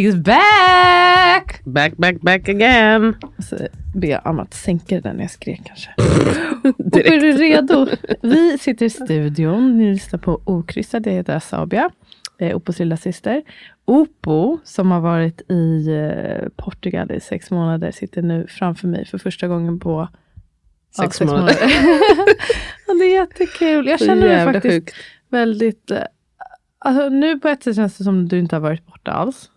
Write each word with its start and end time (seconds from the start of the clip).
She's 0.00 0.16
back! 0.16 1.60
Back, 1.64 1.96
back, 1.96 2.20
back 2.20 2.48
again. 2.48 3.16
Så 3.38 3.56
ber 3.94 4.08
jag 4.08 4.40
att 4.40 4.54
sänka 4.54 5.00
den 5.00 5.16
när 5.16 5.24
jag 5.24 5.30
skrek 5.30 5.60
kanske. 5.64 5.90
Och 6.78 6.96
är 6.96 7.20
du 7.20 7.32
redo? 7.32 7.86
Vi 8.22 8.58
sitter 8.58 8.86
i 8.86 8.90
studion. 8.90 9.78
Ni 9.78 9.92
lyssnar 9.92 10.18
på 10.20 10.40
Okryssad. 10.44 11.06
Jag 11.06 11.12
heter 11.12 11.36
Asabia. 11.36 11.90
Eh, 12.38 12.56
Opos 12.56 12.78
lilla 12.78 12.96
syster. 12.96 13.42
Opo, 13.84 14.58
som 14.64 14.90
har 14.90 15.00
varit 15.00 15.50
i 15.50 15.86
eh, 15.88 16.48
Portugal 16.56 17.12
i 17.12 17.20
sex 17.20 17.50
månader, 17.50 17.90
sitter 17.90 18.22
nu 18.22 18.46
framför 18.48 18.88
mig 18.88 19.06
för 19.06 19.18
första 19.18 19.48
gången 19.48 19.80
på 19.80 20.08
ja, 20.96 21.02
Sex 21.02 21.20
månader. 21.20 21.56
ja, 22.86 22.94
det 22.94 23.04
är 23.04 23.14
jättekul. 23.14 23.86
Jag 23.86 24.00
känner 24.00 24.28
mig 24.28 24.52
faktiskt 24.52 24.74
sjukt. 24.74 24.94
väldigt... 25.28 25.90
eh, 25.90 25.98
Alltså, 26.78 27.08
nu 27.08 27.38
på 27.38 27.48
ett 27.48 27.62
sätt 27.62 27.76
känns 27.76 27.98
det 27.98 28.04
som 28.04 28.28
du 28.28 28.38
inte 28.38 28.56
har 28.56 28.60
varit 28.60 28.86
borta 28.86 29.10
alls. 29.10 29.50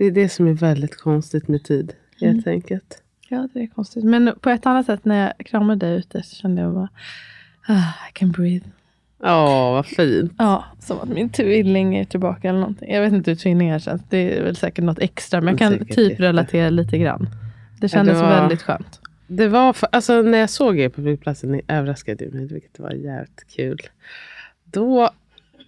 Det 0.00 0.06
är 0.06 0.10
det 0.10 0.28
som 0.28 0.46
är 0.46 0.52
väldigt 0.52 0.96
konstigt 0.96 1.48
med 1.48 1.64
tid, 1.64 1.92
helt 2.20 2.46
enkelt. 2.46 3.02
Ja, 3.28 3.48
det 3.52 3.60
är 3.60 3.66
konstigt. 3.66 4.04
Men 4.04 4.32
på 4.40 4.50
ett 4.50 4.66
annat 4.66 4.86
sätt, 4.86 5.04
när 5.04 5.26
jag 5.38 5.46
kramade 5.46 5.86
dig 5.86 5.98
ute 5.98 6.22
så 6.22 6.36
kände 6.36 6.62
jag 6.62 6.74
bara, 6.74 6.88
ah, 7.68 8.08
I 8.08 8.12
can 8.12 8.30
breathe. 8.30 8.66
Åh, 9.22 9.72
vad 9.72 9.86
fint. 9.86 10.32
Ja, 10.38 10.64
som 10.78 10.98
att 11.00 11.08
min 11.08 11.30
tvilling 11.30 11.96
är 11.96 12.04
tillbaka 12.04 12.48
eller 12.48 12.58
någonting. 12.58 12.92
Jag 12.92 13.00
vet 13.02 13.12
inte 13.12 13.30
hur 13.30 13.36
tvillingar 13.36 13.78
känns. 13.78 14.02
Det 14.08 14.38
är 14.38 14.42
väl 14.44 14.56
säkert 14.56 14.84
något 14.84 14.98
extra, 14.98 15.40
men 15.40 15.52
jag 15.52 15.58
kan 15.58 15.72
Säkert 15.72 15.94
typ 15.94 16.20
relatera 16.20 16.70
lite 16.70 16.98
grann. 16.98 17.28
Det 17.80 17.88
kändes 17.88 18.20
var- 18.20 18.28
väldigt 18.28 18.62
skönt. 18.62 19.00
Det 19.26 19.48
var, 19.48 19.72
för, 19.72 19.88
alltså 19.92 20.22
när 20.22 20.38
jag 20.38 20.50
såg 20.50 20.78
er 20.78 20.88
på 20.88 21.02
flygplatsen, 21.02 21.52
ni 21.52 21.62
överraskade 21.68 22.30
mig, 22.30 22.46
vilket 22.46 22.78
var 22.78 22.90
jävligt 22.90 23.46
kul. 23.56 23.78
Då, 24.64 25.10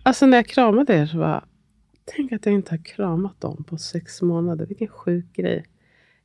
alltså 0.03 0.26
när 0.26 0.38
jag 0.38 0.47
kramade 0.47 0.94
er 0.94 1.06
så 1.06 1.19
var 1.19 1.44
tänk 2.04 2.32
att 2.32 2.46
jag 2.46 2.54
inte 2.54 2.70
har 2.72 2.84
kramat 2.84 3.40
dem 3.40 3.64
på 3.68 3.76
sex 3.78 4.22
månader. 4.22 4.66
Vilken 4.66 4.88
sjuk 4.88 5.32
grej. 5.32 5.64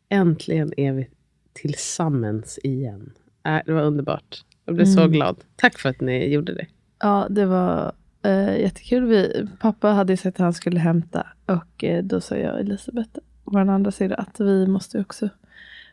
Äntligen 0.10 0.74
är 0.80 0.94
vi 0.94 1.08
tillsammans 1.54 2.60
igen. 2.64 3.14
Äh, 3.46 3.58
det 3.66 3.74
var 3.74 3.82
underbart. 3.82 4.44
Jag 4.66 4.76
blev 4.76 4.86
så 4.86 5.00
Mm. 5.00 5.12
glad. 5.12 5.38
Tack 5.56 5.80
för 5.80 5.90
att 5.90 6.02
ni 6.02 6.34
gjorde 6.34 6.54
det. 6.54 6.66
Ja, 7.00 7.28
det 7.30 7.46
var 7.46 7.92
eh, 8.22 8.60
jättekul. 8.60 9.06
Vi, 9.06 9.48
pappa 9.60 9.88
hade 9.88 10.18
sagt 10.18 10.36
att 10.36 10.44
han 10.44 10.54
skulle 10.54 10.80
hämta 10.80 11.28
och 11.46 11.84
eh, 11.84 12.04
då 12.04 12.22
sa 12.22 12.36
jag 12.36 12.60
Elisabeth, 12.60 13.10
vår 13.44 13.60
andra 13.60 13.92
sida, 13.92 14.16
att 14.16 14.40
vi 14.40 14.68
måste 14.68 15.00
också 15.00 15.30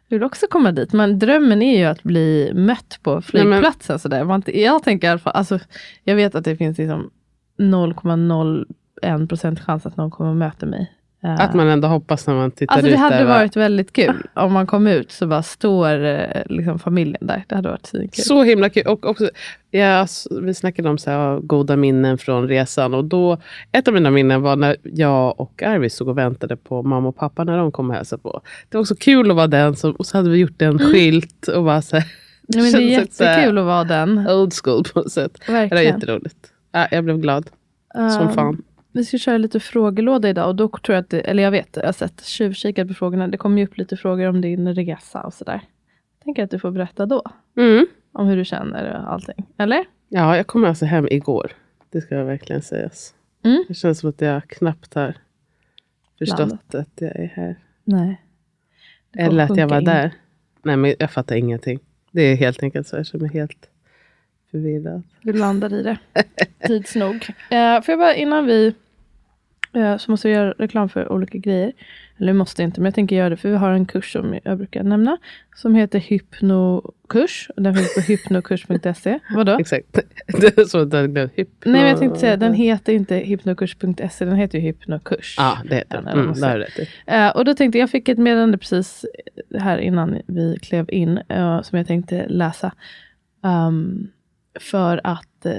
vi 0.09 0.17
vill 0.17 0.25
också 0.25 0.47
komma 0.51 0.73
dit. 0.73 0.93
Men 0.93 1.19
drömmen 1.19 1.63
är 1.63 1.79
ju 1.79 1.85
att 1.85 2.03
bli 2.03 2.53
mött 2.55 2.99
på 3.03 3.23
flygplatsen. 3.23 3.99
sådär. 3.99 4.25
Man, 4.25 4.43
jag 4.47 4.83
tänker 4.83 5.07
i 5.09 5.11
alla 5.11 5.19
fall, 5.19 5.33
alltså, 5.37 5.59
jag 6.05 6.17
vet 6.17 6.35
att 6.35 6.45
det 6.45 6.57
finns 6.57 6.79
liksom 6.79 7.11
0,01 9.03 9.29
procent 9.29 9.61
chans 9.61 9.87
att 9.87 9.97
någon 9.97 10.11
kommer 10.11 10.31
och 10.31 10.37
möter 10.37 10.67
mig. 10.67 10.93
Eh, 11.25 11.41
Att 11.41 11.55
man 11.55 11.69
ändå 11.69 11.89
hoppas 11.89 12.27
när 12.27 12.35
man 12.35 12.51
tittar 12.51 12.75
Alltså 12.75 12.89
ut 12.89 12.95
det 12.95 12.99
hade 12.99 13.17
där, 13.17 13.25
va? 13.25 13.35
varit 13.35 13.57
väldigt 13.57 13.93
kul. 13.93 14.23
Om 14.35 14.53
man 14.53 14.67
kom 14.67 14.87
ut 14.87 15.13
så 15.13 15.27
bara 15.27 15.43
står 15.43 16.05
eh, 16.05 16.43
liksom 16.47 16.79
familjen 16.79 17.27
där. 17.27 17.45
Det 17.49 17.55
hade 17.55 17.69
varit 17.69 17.87
svinkul. 17.87 18.25
Så 18.25 18.43
himla 18.43 18.69
kul. 18.71 18.87
Och 18.87 19.07
också, 19.07 19.31
ja, 19.71 20.07
vi 20.43 20.55
snackade 20.55 20.89
om 20.89 20.99
så 20.99 21.11
här, 21.11 21.39
goda 21.41 21.77
minnen 21.77 22.19
från 22.19 22.49
resan. 22.49 22.95
Och 22.95 23.05
då, 23.05 23.39
ett 23.73 23.89
av 23.89 23.95
mina 23.95 24.11
minnen 24.11 24.43
var 24.43 24.57
när 24.57 24.77
jag 24.83 25.41
och 25.41 25.63
Arvid 25.63 25.93
stod 25.93 26.09
och 26.09 26.19
väntade 26.19 26.57
på 26.57 26.83
mamma 26.83 27.09
och 27.09 27.17
pappa 27.17 27.45
när 27.45 27.59
de 27.59 27.73
kom 27.73 27.91
och 27.91 27.97
hälsade 27.97 28.23
på. 28.23 28.41
Det 28.69 28.77
var 28.77 28.85
så 28.85 28.97
kul 28.97 29.31
att 29.31 29.37
vara 29.37 29.47
den 29.47 29.77
som, 29.77 29.93
och 29.93 30.07
så 30.07 30.17
hade 30.17 30.31
vi 30.31 30.39
gjort 30.39 30.63
en 30.63 30.79
skylt 30.79 31.49
och 31.49 31.65
bara 31.65 31.83
så 31.83 31.97
här, 31.97 32.05
Nej, 32.49 32.63
men 32.63 32.73
det 32.73 32.95
är 32.95 33.05
så 33.07 33.25
jättekul 33.25 33.59
att 33.59 33.65
vara 33.65 33.85
den. 33.85 34.29
Old 34.29 34.53
school 34.65 34.85
på 34.95 34.99
något 35.01 35.13
sätt. 35.13 35.39
Det 35.47 35.53
var 35.53 35.61
Verkligen. 35.61 35.85
jätteroligt. 35.85 36.37
Ja, 36.73 36.89
jag 36.91 37.05
blev 37.05 37.19
glad 37.19 37.51
som 37.95 38.29
Um, 38.29 38.33
fan. 38.35 38.63
Vi 38.95 39.05
ska 39.05 39.19
köra 39.19 39.39
lite 39.39 39.61
frågelåda 39.61 40.29
idag 40.29 40.49
och 40.49 40.55
då 40.55 40.69
tror 40.69 40.95
jag 40.95 41.03
att, 41.03 41.11
det, 41.11 41.21
eller 41.21 41.43
jag 41.43 41.51
vet, 41.51 41.77
jag 41.77 41.85
har 41.85 41.93
sett 41.93 42.25
tjuvkikat 42.25 42.89
på 42.89 42.95
frågorna. 42.95 43.29
Det 43.29 43.37
kommer 43.37 43.59
ju 43.59 43.65
upp 43.65 43.77
lite 43.77 43.97
frågor 43.97 44.27
om 44.27 44.41
din 44.41 44.75
resa 44.75 45.23
och 45.23 45.35
sådär. 45.35 45.61
Jag 46.19 46.25
tänker 46.25 46.45
att 46.45 46.51
du 46.51 46.59
får 46.59 46.71
berätta 46.71 47.07
då. 47.07 47.23
Mm. 47.57 47.87
Om 48.13 48.27
hur 48.27 48.37
du 48.37 48.45
känner 48.45 49.01
och 49.01 49.13
allting. 49.13 49.47
Eller? 49.59 49.85
Ja, 50.09 50.37
jag 50.37 50.47
kom 50.47 50.65
alltså 50.65 50.85
hem 50.85 51.09
igår. 51.11 51.53
Det 51.91 52.01
ska 52.01 52.25
verkligen 52.25 52.63
sägas. 52.63 53.15
Mm. 53.45 53.65
Det 53.69 53.75
känns 53.75 53.99
som 53.99 54.11
att 54.11 54.21
jag 54.21 54.49
knappt 54.49 54.95
har 54.95 55.15
förstått 56.19 56.39
Landat. 56.39 56.75
att 56.75 57.01
jag 57.01 57.17
är 57.17 57.33
här. 57.35 57.57
Nej. 57.85 58.21
Eller 59.17 59.45
att 59.45 59.57
jag 59.57 59.69
var 59.69 59.79
in. 59.79 59.85
där. 59.85 60.11
Nej, 60.63 60.77
men 60.77 60.95
jag 60.99 61.11
fattar 61.11 61.37
ingenting. 61.37 61.79
Det 62.11 62.23
är 62.23 62.37
helt 62.37 62.63
enkelt 62.63 62.87
så. 62.89 62.97
Jag 62.97 63.07
känner 63.07 63.23
mig 63.23 63.33
helt 63.35 63.71
förvirrad. 64.51 65.03
Du 65.23 65.33
landar 65.33 65.73
i 65.73 65.83
det. 65.83 65.99
Tids 66.67 66.95
nog. 66.95 67.15
Eh, 67.51 67.83
får 67.83 67.93
jag 67.93 67.99
bara 67.99 68.15
innan 68.15 68.47
vi 68.47 68.75
så 69.99 70.11
måste 70.11 70.29
vi 70.29 70.35
göra 70.35 70.53
reklam 70.53 70.89
för 70.89 71.13
olika 71.13 71.39
grejer. 71.39 71.73
Eller 72.19 72.33
måste 72.33 72.63
inte, 72.63 72.81
men 72.81 72.85
jag 72.85 72.95
tänker 72.95 73.17
göra 73.17 73.29
det 73.29 73.37
för 73.37 73.49
vi 73.49 73.57
har 73.57 73.71
en 73.71 73.87
kurs 73.87 74.13
som 74.13 74.39
jag 74.45 74.59
brukar 74.59 74.83
nämna. 74.83 75.19
Som 75.57 75.75
heter 75.75 75.99
Hypnokurs. 75.99 77.51
Den 77.57 77.75
finns 77.75 77.95
på 77.95 78.01
hypnokurs.se. 78.09 79.19
Vadå? 79.35 79.59
Exakt. 79.61 79.87
Det 80.27 80.59
är 80.59 80.79
jag 80.79 80.91
glömde 80.91 81.31
hypno. 81.35 81.73
Nej, 81.73 81.81
men 81.81 81.91
jag 81.91 81.99
tänkte 81.99 82.21
säga, 82.21 82.37
den 82.37 82.55
heter 82.55 82.93
inte 82.93 83.17
hypnokurs.se, 83.17 84.25
den 84.25 84.37
heter 84.37 84.59
ju 84.59 84.65
hypnokurs. 84.65 85.35
Ja, 85.39 85.59
det 85.69 85.75
heter 85.75 86.03
den. 86.03 86.09
Mm, 86.09 86.33
du 86.33 86.41
rätt 86.41 86.79
i. 86.79 86.89
Eh, 87.07 87.29
och 87.29 87.45
då 87.45 87.55
tänkte 87.55 87.79
jag, 87.79 87.91
fick 87.91 88.09
ett 88.09 88.19
meddelande 88.19 88.59
precis 88.59 89.05
här 89.59 89.79
innan 89.79 90.19
vi 90.27 90.59
klev 90.63 90.87
in, 90.89 91.21
eh, 91.29 91.63
som 91.63 91.79
jag 91.79 91.87
tänkte 91.87 92.29
läsa. 92.29 92.73
Ehm, 93.45 94.09
för 94.61 95.01
att 95.05 95.47
eh, 95.47 95.53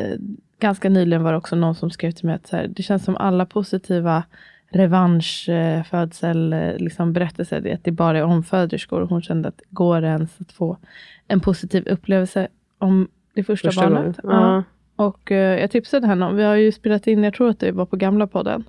ganska 0.60 0.90
nyligen 0.90 1.24
var 1.24 1.32
det 1.32 1.38
också 1.38 1.56
någon 1.56 1.76
som 1.76 1.90
skrev 1.90 2.12
till 2.12 2.26
mig 2.26 2.36
att 2.36 2.50
här, 2.50 2.68
det 2.68 2.84
känns 2.84 3.04
som 3.04 3.18
alla 3.18 3.46
positiva 3.46 4.24
revansch, 4.70 5.50
eh, 5.50 6.78
liksom 6.78 7.14
berättelser, 7.14 7.62
det, 7.62 7.70
är 7.70 7.74
att 7.74 7.84
det 7.84 7.92
bara 7.92 8.18
är 8.18 8.24
omföderskor. 8.24 9.02
Och 9.02 9.10
hon 9.10 9.22
kände 9.22 9.50
att 9.50 9.62
går 9.70 10.02
det 10.02 10.08
ens 10.08 10.42
att 10.42 10.52
få 10.52 10.78
en 11.28 11.40
positiv 11.40 11.88
upplevelse 11.88 12.48
om 12.78 13.08
det 13.34 13.44
första, 13.44 13.68
Första 13.68 13.90
barnet? 13.90 14.20
Ja. 14.24 14.64
Och 14.96 15.32
eh, 15.32 15.60
jag 15.60 15.72
tipsade 15.72 16.08
henne 16.08 16.26
om, 16.26 16.36
vi 16.36 16.44
har 16.44 16.56
ju 16.56 16.72
spelat 16.72 17.08
in, 17.08 17.24
jag 17.24 17.34
tror 17.34 17.50
att 17.50 17.60
det 17.60 17.72
var 17.72 17.86
på 17.86 17.96
gamla 17.96 18.28
podden. 18.28 18.64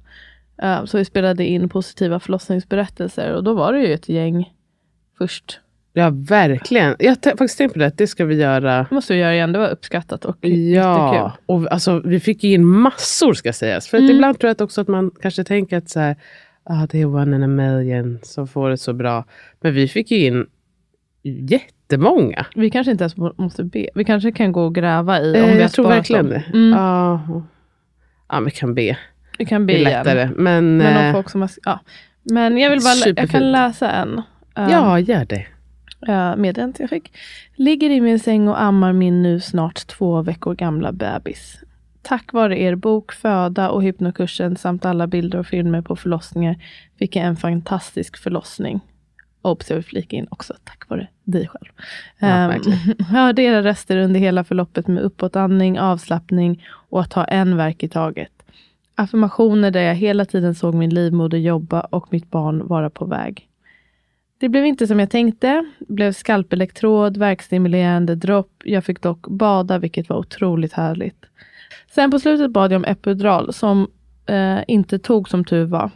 Eh, 0.62 0.85
så 0.85 0.99
vi 0.99 1.05
spelade 1.05 1.47
in 1.47 1.69
positiva 1.69 2.21
förlossningsberättelser 2.21 3.35
och 3.35 3.44
då 3.44 3.55
var 3.55 3.73
det 3.73 3.81
ju 3.81 3.94
ett 3.94 4.09
gäng 4.09 4.55
först. 5.19 5.61
Ja, 5.99 6.11
verkligen. 6.15 6.97
Jag 6.99 7.09
har 7.11 7.31
faktiskt 7.31 7.59
tänkt 7.59 7.73
på 7.73 7.79
det. 7.79 7.87
att 7.87 7.99
Det 7.99 8.07
ska 8.07 8.25
vi 8.25 8.35
göra. 8.35 8.87
Det 8.89 8.95
måste 8.95 9.13
vi 9.13 9.19
göra 9.19 9.35
igen, 9.35 9.53
det 9.53 9.59
var 9.59 9.69
uppskattat 9.69 10.25
och 10.25 10.37
Ja, 10.41 10.49
jättekul. 10.51 11.31
och 11.47 11.73
alltså, 11.73 12.01
vi 12.05 12.21
fick 12.21 12.45
in 12.45 12.65
massor 12.67 13.35
ska 13.35 13.53
sägas. 13.53 13.89
För 13.89 13.97
att 13.97 14.01
Mm. 14.03 14.17
ibland 14.17 14.39
tror 14.39 14.49
jag 14.49 14.53
att 14.53 14.61
också 14.61 14.81
att 14.81 14.89
man 14.89 15.11
kanske 15.23 15.45
tänker 15.45 15.79
att 15.79 15.91
så 15.91 16.01
här, 16.01 16.17
ah, 16.65 16.87
det 16.91 17.01
är 17.01 17.07
one 17.07 17.37
in 17.37 17.43
a 17.43 17.47
million 17.47 18.19
som 18.23 18.49
får 18.49 18.71
det 18.71 18.77
så 18.79 18.93
bra. 18.93 19.25
Men 19.61 19.75
vi 19.75 19.89
fick 19.89 20.11
ju 20.11 20.19
in 20.27 20.47
jättemånga. 21.23 22.47
Vi 22.55 22.71
kanske 22.71 22.91
inte 22.91 23.05
ens 23.05 23.17
må- 23.17 23.35
måste 23.37 23.65
be, 23.65 23.89
vi 23.95 24.05
kanske 24.05 24.33
kan 24.33 24.53
gå 24.53 24.63
och 24.65 24.75
gräva 24.75 25.21
i 25.21 25.31
om 25.43 25.49
Eh, 25.49 25.55
vi 25.55 25.61
jag 25.63 25.73
tror 25.73 25.89
verkligen 25.89 26.25
dem. 26.31 26.33
det. 26.53 26.59
Mm, 26.59 26.79
Ja, 26.79 27.21
ja, 28.29 28.41
vi 28.41 28.51
kan 28.51 28.75
be. 28.75 28.97
vi 29.39 29.45
kan 29.47 29.67
be 29.67 29.73
Det 29.73 29.79
är 29.79 29.81
igen. 29.89 30.05
lättare. 30.05 30.31
Men, 30.37 30.77
Men 30.77 31.07
eh, 31.07 31.13
folk 31.13 31.31
som 31.31 31.41
har, 31.41 31.51
ja. 31.65 31.81
Men 32.23 32.59
jag 32.59 32.71
vill 32.71 32.81
bara, 32.81 32.89
jag 32.95 32.97
Superfint. 32.99 33.31
kan 33.33 33.53
läsa 33.53 33.91
en. 33.91 34.09
Um, 34.09 34.23
Ja, 34.71 34.99
gör 34.99 35.25
det. 35.25 35.47
Uh, 36.09 36.37
meddelandet 36.37 36.81
jag 36.81 36.91
fick. 36.91 37.13
Ligger 37.55 37.91
i 37.91 38.01
min 38.01 38.21
säng 38.21 38.49
och 38.49 38.63
ammar 38.63 38.93
min 38.93 39.23
nu 39.23 39.41
snart 39.41 39.87
två 39.87 40.23
veckor 40.23 40.55
gamla 40.55 40.93
bebis. 40.93 41.59
Tack 42.03 42.33
vare 42.33 42.61
er 42.61 42.75
bok, 42.75 43.13
föda 43.13 43.71
och 43.71 43.83
hypnokursen 43.83 44.57
samt 44.57 44.85
alla 44.85 45.07
bilder 45.07 45.39
och 45.39 45.47
filmer 45.47 45.83
på 45.83 45.97
förlossningar 45.97 46.57
fick 46.99 47.17
jag 47.17 47.25
en 47.25 47.37
fantastisk 47.37 48.17
förlossning. 48.17 48.81
Obs, 49.43 49.71
jag 49.71 49.77
vill 49.77 49.85
flika 49.85 50.17
in 50.17 50.27
också, 50.31 50.55
tack 50.65 50.89
vare 50.89 51.09
dig 51.25 51.49
själv. 51.49 51.73
Ja, 52.19 52.27
Ehm, 52.27 52.51
verkligen. 52.51 53.07
hörde 53.07 53.43
era 53.43 53.63
röster 53.63 53.97
under 53.97 54.21
hela 54.21 54.45
förloppet 54.45 54.87
med 54.87 55.03
uppåtandning, 55.03 55.79
avslappning 55.79 56.65
och 56.69 57.01
att 57.01 57.11
ta 57.11 57.25
en 57.25 57.57
verk 57.57 57.83
i 57.83 57.89
taget. 57.89 58.33
Affirmationer 58.95 59.71
där 59.71 59.83
jag 59.83 59.95
hela 59.95 60.25
tiden 60.25 60.55
såg 60.55 60.75
min 60.75 60.95
livmoder 60.95 61.39
jobba 61.39 61.81
och 61.81 62.13
mitt 62.13 62.31
barn 62.31 62.67
vara 62.67 62.91
på 62.91 63.05
väg. 63.05 63.49
Det 64.38 64.49
blev 64.49 64.67
inte 64.67 64.87
som 64.87 65.00
jag 65.00 65.11
tänkte. 65.11 65.67
blev 65.79 66.12
skalpelektrod, 66.12 67.17
verkstimulerande 67.17 68.15
dropp. 68.15 68.62
Jag 68.65 68.85
fick 68.85 69.03
dock 69.03 69.29
bada, 69.29 69.79
vilket 69.79 70.09
var 70.09 70.17
otroligt 70.17 70.73
härligt. 70.73 71.25
Sen 71.94 72.11
på 72.11 72.19
slutet 72.19 72.50
bad 72.50 72.73
jag 72.73 72.77
om 72.77 72.85
epidural 72.85 73.53
som 73.53 73.91
eh, 74.27 74.59
inte 74.69 74.99
tog 74.99 75.29
som 75.29 75.44
tur 75.44 75.65
var. 75.65 75.91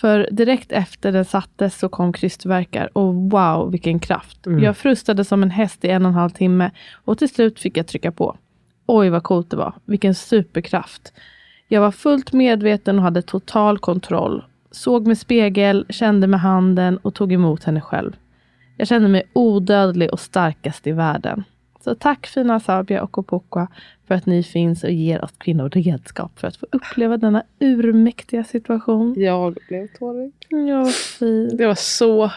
För 0.00 0.28
direkt 0.30 0.72
efter 0.72 1.12
den 1.12 1.24
sattes 1.24 1.78
så 1.78 1.88
kom 1.88 2.12
krystvärkar 2.12 2.98
och 2.98 3.14
wow 3.14 3.70
vilken 3.70 3.98
kraft. 3.98 4.38
Jag 4.60 4.76
frustade 4.76 5.24
som 5.24 5.42
en 5.42 5.50
häst 5.50 5.84
i 5.84 5.88
en 5.88 6.04
och 6.04 6.08
en 6.08 6.14
halv 6.14 6.30
timme 6.30 6.70
och 6.92 7.18
till 7.18 7.28
slut 7.28 7.60
fick 7.60 7.76
jag 7.76 7.86
trycka 7.86 8.12
på. 8.12 8.36
Oj 8.86 9.08
vad 9.08 9.22
coolt 9.22 9.50
det 9.50 9.56
var. 9.56 9.74
Vilken 9.84 10.14
superkraft. 10.14 11.12
Jag 11.68 11.80
var 11.80 11.90
fullt 11.90 12.32
medveten 12.32 12.98
och 12.98 13.04
hade 13.04 13.22
total 13.22 13.78
kontroll. 13.78 14.44
Såg 14.70 15.06
med 15.06 15.18
spegel, 15.18 15.86
kände 15.88 16.26
med 16.26 16.40
handen 16.40 16.96
och 16.96 17.14
tog 17.14 17.32
emot 17.32 17.64
henne 17.64 17.80
själv. 17.80 18.16
Jag 18.76 18.88
kände 18.88 19.08
mig 19.08 19.22
odödlig 19.32 20.12
och 20.12 20.20
starkast 20.20 20.86
i 20.86 20.92
världen. 20.92 21.44
Så 21.80 21.94
tack 21.94 22.26
fina 22.26 22.60
Sabia 22.60 23.02
och 23.02 23.18
Opokwa 23.18 23.68
för 24.06 24.14
att 24.14 24.26
ni 24.26 24.42
finns 24.42 24.84
och 24.84 24.90
ger 24.90 25.24
oss 25.24 25.32
kvinnor 25.38 25.68
redskap 25.68 26.38
för 26.38 26.48
att 26.48 26.56
få 26.56 26.66
uppleva 26.72 27.16
denna 27.16 27.42
urmäktiga 27.60 28.44
situation. 28.44 29.14
Jag 29.16 29.58
blev 29.68 29.88
tårig. 29.98 30.32
Ja, 30.48 30.84
fint. 30.84 31.58
Det 31.58 31.66
var 31.66 31.74
så 31.74 32.30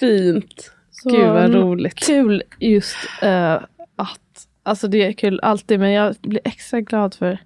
fint. 0.00 0.72
Så, 0.90 1.10
Gud 1.10 1.28
vad 1.28 1.54
roligt. 1.54 1.94
Kul 1.94 2.42
just 2.58 2.96
eh, 3.22 3.54
att, 3.96 4.48
alltså 4.62 4.88
det 4.88 5.06
är 5.06 5.12
kul 5.12 5.40
alltid, 5.42 5.80
men 5.80 5.92
jag 5.92 6.14
blir 6.20 6.40
extra 6.44 6.80
glad 6.80 7.14
för 7.14 7.38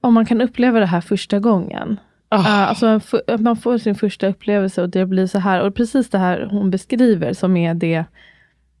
om 0.00 0.14
man 0.14 0.26
kan 0.26 0.40
uppleva 0.40 0.80
det 0.80 0.86
här 0.86 1.00
första 1.00 1.38
gången. 1.38 2.00
Ah. 2.34 2.62
Eh, 2.62 2.68
alltså 2.68 3.00
man 3.38 3.56
får 3.56 3.78
sin 3.78 3.94
första 3.94 4.26
upplevelse 4.26 4.82
och 4.82 4.88
det 4.90 5.06
blir 5.06 5.26
så 5.26 5.38
här. 5.38 5.60
Och 5.60 5.74
precis 5.74 6.10
det 6.10 6.18
här 6.18 6.48
hon 6.50 6.70
beskriver 6.70 7.32
som 7.32 7.56
är 7.56 7.74
det, 7.74 8.04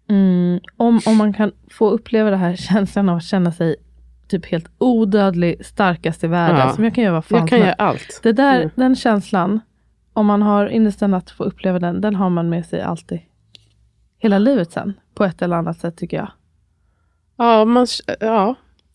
mm, 0.08 0.60
om, 0.76 1.00
om 1.06 1.16
man 1.16 1.32
kan 1.32 1.52
få 1.70 1.90
uppleva 1.90 2.30
det 2.30 2.36
här 2.36 2.56
känslan 2.70 3.08
av 3.08 3.16
att 3.16 3.24
känna 3.24 3.52
sig 3.52 3.76
typ 4.28 4.46
helt 4.46 4.66
odödlig, 4.78 5.66
starkast 5.66 6.24
i 6.24 6.26
världen, 6.26 6.58
Ja. 6.58 6.70
som 6.70 6.84
jag 6.84 6.94
kan 6.94 7.04
göra 7.04 7.14
vad 7.14 7.24
fan 7.24 7.38
Jag 7.38 7.48
kan 7.48 7.58
göra 7.58 7.72
allt. 7.72 8.20
Det 8.22 8.32
där, 8.32 8.56
Mm. 8.56 8.70
Den 8.74 8.96
känslan, 8.96 9.60
om 10.12 10.26
man 10.26 10.42
har 10.42 10.72
ynnesten 10.72 11.14
att 11.14 11.30
få 11.30 11.44
uppleva 11.44 11.78
den, 11.78 12.00
den 12.00 12.14
har 12.14 12.30
man 12.30 12.48
med 12.48 12.66
sig 12.66 12.80
alltid. 12.82 13.20
Hela 14.18 14.38
livet 14.38 14.72
sen, 14.72 14.94
på 15.14 15.24
ett 15.24 15.42
eller 15.42 15.56
annat 15.56 15.78
sätt 15.78 15.96
tycker 15.96 16.16
jag. 16.16 16.30
Ja, 17.36 17.64
man, 17.64 17.86
ja. 18.20 18.54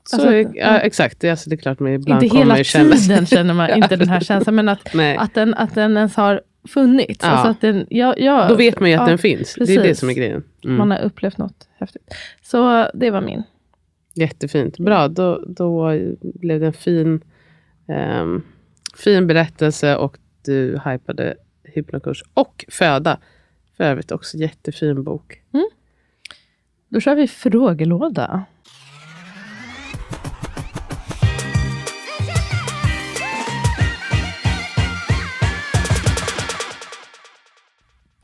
Så, 0.09 0.15
Alltså, 0.15 0.57
ja, 0.57 0.79
exakt. 0.79 1.23
Alltså, 1.23 1.49
det 1.49 1.55
är 1.55 1.57
klart, 1.57 1.79
men 1.79 1.93
ibland 1.93 2.23
inte 2.23 2.37
hela 2.37 2.55
man 2.55 2.63
tiden 2.63 3.25
känner 3.25 3.53
man 3.53 3.69
inte 3.69 3.95
den 3.95 4.09
här 4.09 4.19
känslan, 4.19 4.55
men 4.55 4.69
att, 4.69 4.95
att, 5.17 5.33
den, 5.33 5.53
att 5.53 5.75
den 5.75 5.97
ens 5.97 6.15
har 6.15 6.41
funnits. 6.67 7.19
Ja. 7.21 7.29
Alltså 7.29 7.47
att 7.47 7.61
den, 7.61 7.87
ja, 7.89 8.15
ja, 8.17 8.47
Då 8.47 8.55
vet 8.55 8.79
man 8.79 8.89
ju 8.89 8.95
att 8.95 9.01
ja, 9.01 9.07
den 9.07 9.17
finns. 9.17 9.53
Det 9.53 9.63
är 9.63 9.67
det 9.67 9.75
precis. 9.75 9.99
som 9.99 10.09
är 10.09 10.13
grejen. 10.13 10.43
Mm. 10.63 10.77
Man 10.77 10.91
har 10.91 10.99
upplevt 10.99 11.37
något 11.37 11.67
häftigt. 11.79 12.15
Så 12.41 12.89
det 12.93 13.11
var 13.11 13.21
min. 13.21 13.43
Jättefint. 14.13 14.77
Bra, 14.77 15.07
då, 15.07 15.43
då 15.47 15.93
blev 16.21 16.59
det 16.59 16.65
en 16.65 16.73
fin, 16.73 17.21
ehm, 17.87 18.43
fin 18.95 19.27
berättelse 19.27 19.95
och 19.95 20.17
du 20.45 20.79
hypade 20.85 21.35
hypnokurs 21.63 22.23
och 22.33 22.65
föda. 22.67 23.17
För 23.77 23.83
övrigt 23.83 24.11
också 24.11 24.37
jättefin 24.37 25.03
bok. 25.03 25.41
Då 26.89 26.99
kör 26.99 27.15
vi 27.15 27.27
frågelåda. 27.27 28.45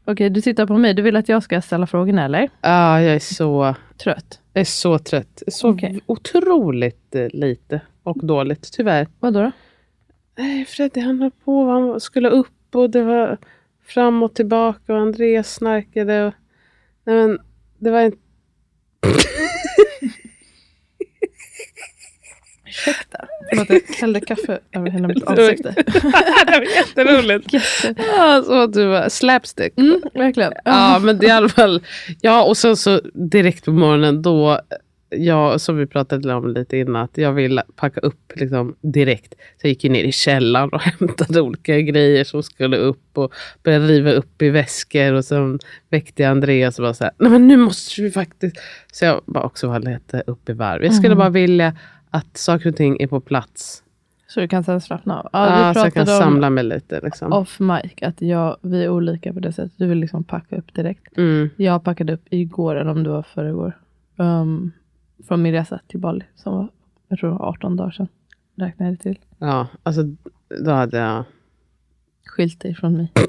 Okej, 0.07 0.29
du 0.29 0.41
tittar 0.41 0.65
på 0.65 0.77
mig. 0.77 0.93
Du 0.93 1.01
vill 1.01 1.15
att 1.15 1.29
jag 1.29 1.43
ska 1.43 1.61
ställa 1.61 1.87
frågorna 1.87 2.25
eller? 2.25 2.49
Ah, 2.61 2.99
jag 2.99 3.15
är 3.15 3.19
så, 3.19 3.75
Trött. 4.03 4.39
jag 4.53 4.61
är 4.61 4.65
så 4.65 4.99
trött. 4.99 5.43
Så 5.47 5.69
Okej. 5.69 5.99
otroligt 6.05 7.15
eh, 7.15 7.27
lite 7.33 7.81
och 8.03 8.17
dåligt, 8.25 8.69
tyvärr. 8.73 9.07
Vad 9.19 9.33
då? 9.33 9.51
Nej, 10.37 10.65
Freddy 10.65 11.01
han 11.01 11.19
höll 11.21 11.31
på. 11.45 11.69
Han 11.69 11.99
skulle 11.99 12.29
upp 12.29 12.75
och 12.75 12.89
det 12.89 13.03
var 13.03 13.37
fram 13.85 14.23
och 14.23 14.33
tillbaka 14.33 14.93
och 14.93 14.99
Andreas 14.99 15.53
snarkade. 15.53 16.25
Och, 16.25 16.33
nej, 17.03 17.15
men 17.15 17.39
det 17.79 17.91
var 17.91 18.01
inte... 18.01 18.17
Ursäkta. 22.75 23.25
Förlåt, 23.49 23.69
jag 23.69 23.95
hällde 23.95 24.21
kaffe 24.21 24.59
över 24.71 24.89
hela 24.89 25.07
mitt 25.07 25.27
ansikte. 25.27 25.73
det 25.85 26.51
var 26.51 26.75
jätteroligt. 26.77 27.53
Ja, 28.17 28.43
så 28.45 28.53
att 28.63 28.73
du 28.73 28.85
var 28.85 29.09
slapstick. 29.09 29.73
Mm, 29.77 30.01
verkligen. 30.13 30.53
Ja, 30.65 30.99
men 31.01 31.17
det 31.17 31.25
är 31.25 31.29
i 31.29 31.31
alla 31.31 31.49
fall. 31.49 31.83
Ja, 32.21 32.43
och 32.43 32.57
sen 32.57 32.77
så 32.77 33.01
direkt 33.13 33.65
på 33.65 33.71
morgonen 33.71 34.21
då, 34.21 34.59
ja, 35.09 35.59
som 35.59 35.77
vi 35.77 35.85
pratade 35.87 36.33
om 36.33 36.53
lite 36.53 36.77
innan, 36.77 37.03
att 37.03 37.17
jag 37.17 37.33
ville 37.33 37.63
packa 37.75 37.99
upp 37.99 38.31
liksom 38.35 38.75
direkt. 38.81 39.33
Så 39.33 39.67
jag 39.67 39.69
gick 39.69 39.83
ner 39.83 40.03
i 40.03 40.11
källaren 40.11 40.69
och 40.69 40.81
hämtade 40.99 41.41
olika 41.41 41.81
grejer 41.81 42.23
som 42.23 42.43
skulle 42.43 42.77
upp 42.77 43.17
och 43.17 43.33
började 43.63 43.87
riva 43.87 44.11
upp 44.11 44.41
i 44.41 44.49
väskor 44.49 45.13
och 45.13 45.25
sen 45.25 45.59
väckte 45.89 46.23
jag 46.23 46.31
Andreas 46.31 46.79
och 46.79 46.85
var 46.85 46.93
så 46.93 47.03
här, 47.03 47.13
nej 47.17 47.31
men 47.31 47.47
nu 47.47 47.57
måste 47.57 48.01
vi 48.01 48.11
faktiskt. 48.11 48.55
Så 48.91 49.05
jag 49.05 49.21
bara 49.25 49.43
också 49.43 49.67
var 49.67 49.79
lite 49.79 50.23
upp 50.27 50.49
i 50.49 50.53
varv. 50.53 50.83
Jag 50.83 50.93
skulle 50.93 51.15
bara 51.15 51.29
vilja 51.29 51.73
att 52.15 52.37
saker 52.37 52.69
och 52.69 52.75
ting 52.75 52.97
är 52.99 53.07
på 53.07 53.19
plats. 53.19 53.83
Så 54.27 54.39
du 54.39 54.47
kan 54.47 54.63
sen 54.63 54.81
slappna 54.81 55.19
av. 55.19 55.29
Ja, 55.33 55.59
Ja, 55.61 55.67
vi 55.67 55.73
så 55.73 55.85
jag 55.85 55.93
kan 55.93 56.07
samla 56.07 56.49
mig 56.49 56.63
lite. 56.63 57.01
Liksom. 57.03 57.33
off 57.33 57.59
mic, 57.59 57.93
att 58.01 58.21
jag, 58.21 58.57
vi 58.61 58.83
är 58.83 58.89
olika 58.89 59.33
på 59.33 59.39
det 59.39 59.53
sättet. 59.53 59.71
Du 59.77 59.87
vill 59.87 59.97
liksom 59.97 60.23
packa 60.23 60.57
upp 60.57 60.73
direkt. 60.73 61.17
Mm. 61.17 61.49
Jag 61.55 61.83
packade 61.83 62.13
upp 62.13 62.25
igår, 62.29 62.75
eller 62.75 62.91
om 62.91 63.03
det 63.03 63.09
var 63.09 63.23
förrgår. 63.23 63.77
Um, 64.15 64.71
från 65.27 65.41
min 65.41 65.53
resa 65.53 65.79
till 65.87 65.99
Bali, 65.99 66.25
som 66.35 66.53
var, 66.53 66.69
jag 67.07 67.19
tror 67.19 67.29
det 67.29 67.35
var 67.35 67.45
18 67.45 67.75
dagar 67.75 67.91
sedan. 67.91 68.07
Räknade 68.55 68.91
jag 68.91 68.97
det 68.97 69.03
till. 69.03 69.19
Ja, 69.37 69.67
alltså 69.83 70.01
då 70.65 70.71
hade 70.71 70.97
jag 70.97 71.23
Skilt 72.25 72.59
dig 72.59 72.75
från 72.75 72.97
mig. 72.97 73.11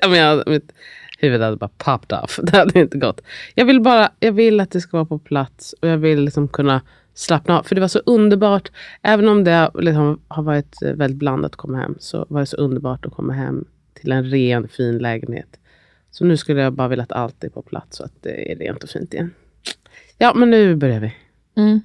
Ja, 0.00 0.08
men 0.08 0.18
jag, 0.18 0.48
mitt 0.48 0.72
huvud 1.18 1.40
hade 1.40 1.56
bara 1.56 1.70
popped 1.76 2.18
off. 2.18 2.40
Det 2.42 2.56
hade 2.56 2.80
inte 2.80 2.98
gått. 2.98 3.20
Jag 3.54 3.64
vill, 3.64 3.80
bara, 3.80 4.10
jag 4.20 4.32
vill 4.32 4.60
att 4.60 4.70
det 4.70 4.80
ska 4.80 4.96
vara 4.96 5.04
på 5.04 5.18
plats 5.18 5.74
och 5.82 5.88
jag 5.88 5.98
vill 5.98 6.20
liksom 6.20 6.48
kunna 6.48 6.80
slappna 7.16 7.58
av. 7.58 7.62
För 7.62 7.74
det 7.74 7.80
var 7.80 7.88
så 7.88 7.98
underbart. 8.06 8.70
Även 9.02 9.28
om 9.28 9.44
det 9.44 9.70
liksom 9.74 10.20
har 10.28 10.42
varit 10.42 10.82
väldigt 10.82 11.18
blandat 11.18 11.52
att 11.52 11.56
komma 11.56 11.78
hem 11.78 11.94
så 11.98 12.26
var 12.28 12.40
det 12.40 12.46
så 12.46 12.56
underbart 12.56 13.06
att 13.06 13.12
komma 13.12 13.32
hem 13.32 13.64
till 13.94 14.12
en 14.12 14.24
ren 14.24 14.68
fin 14.68 14.98
lägenhet. 14.98 15.60
Så 16.10 16.24
nu 16.24 16.36
skulle 16.36 16.60
jag 16.60 16.72
bara 16.72 16.88
vilja 16.88 17.02
att 17.02 17.12
allt 17.12 17.44
är 17.44 17.48
på 17.48 17.62
plats 17.62 17.96
så 17.96 18.04
att 18.04 18.12
det 18.22 18.52
är 18.52 18.56
rent 18.56 18.84
och 18.84 18.90
fint 18.90 19.14
igen. 19.14 19.34
Ja, 20.18 20.34
men 20.34 20.50
nu 20.50 20.76
börjar 20.76 21.00
vi. 21.00 21.14
Mm. 21.56 21.80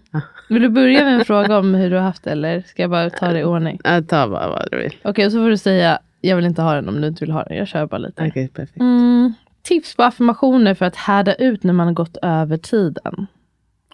Vill 0.49 0.61
du 0.61 0.69
börja 0.69 1.05
med 1.05 1.13
en 1.13 1.25
fråga 1.25 1.57
om 1.57 1.73
hur 1.73 1.89
du 1.89 1.95
har 1.95 2.03
haft 2.03 2.23
det, 2.23 2.31
eller 2.31 2.61
ska 2.61 2.81
jag 2.81 2.91
bara 2.91 3.09
ta 3.09 3.27
det 3.27 3.39
i 3.39 3.43
ordning? 3.43 3.79
Äh, 3.83 4.03
ta 4.03 4.27
bara 4.27 4.49
vad 4.49 4.67
du 4.71 4.77
vill. 4.77 4.95
Okej, 5.03 5.31
så 5.31 5.37
får 5.37 5.49
du 5.49 5.57
säga, 5.57 5.99
jag 6.21 6.35
vill 6.35 6.45
inte 6.45 6.61
ha 6.61 6.73
den 6.73 6.89
om 6.89 7.01
du 7.01 7.07
inte 7.07 7.25
vill 7.25 7.31
ha 7.31 7.43
den. 7.43 7.57
Jag 7.57 7.67
kör 7.67 7.85
bara 7.85 7.97
lite. 7.97 8.27
Okej, 8.27 8.47
perfekt. 8.47 8.79
Mm, 8.79 9.33
tips 9.61 9.95
på 9.95 10.03
affirmationer 10.03 10.73
för 10.73 10.85
att 10.85 10.95
härda 10.95 11.33
ut 11.33 11.63
när 11.63 11.73
man 11.73 11.87
har 11.87 11.93
gått 11.93 12.17
över 12.21 12.57
tiden. 12.57 13.27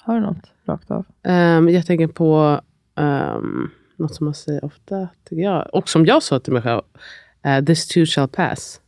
Har 0.07 0.15
du 0.15 0.21
något 0.21 0.51
rakt 0.65 0.91
av? 0.91 1.05
Ehm, 1.23 1.69
jag 1.69 1.85
tänker 1.85 2.07
på 2.07 2.61
um, 2.95 3.71
något 3.95 4.15
som 4.15 4.25
man 4.25 4.33
säger 4.33 4.65
ofta, 4.65 5.07
tycker 5.23 5.43
jag. 5.43 5.69
Och 5.73 5.89
som 5.89 6.05
jag 6.05 6.23
sa 6.23 6.39
till 6.39 6.53
mig 6.53 6.61
själv. 6.61 6.81
eh, 7.43 7.65
this 7.65 7.87
too 7.87 8.05
shall 8.05 8.27
pass. 8.27 8.81